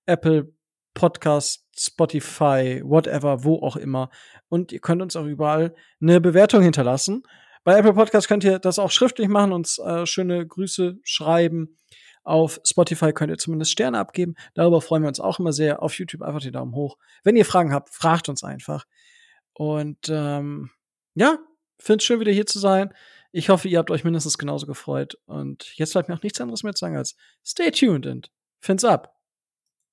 [0.07, 0.53] Apple
[0.95, 4.11] Podcast, Spotify, whatever, wo auch immer.
[4.49, 7.23] Und ihr könnt uns auch überall eine Bewertung hinterlassen.
[7.65, 11.79] Bei Apple Podcast könnt ihr das auch schriftlich machen, uns äh, schöne Grüße schreiben.
[12.23, 14.35] Auf Spotify könnt ihr zumindest Sterne abgeben.
[14.55, 15.83] Darüber freuen wir uns auch immer sehr.
[15.83, 16.99] Auf YouTube einfach die Daumen hoch.
[17.23, 18.85] Wenn ihr Fragen habt, fragt uns einfach.
[19.55, 20.71] Und ähm,
[21.15, 21.39] ja,
[21.79, 22.93] finde es schön, wieder hier zu sein.
[23.33, 25.19] Ich hoffe, ihr habt euch mindestens genauso gefreut.
[25.25, 28.31] Und jetzt bleibt mir auch nichts anderes mehr zu sagen als stay tuned und
[28.61, 29.14] fins up.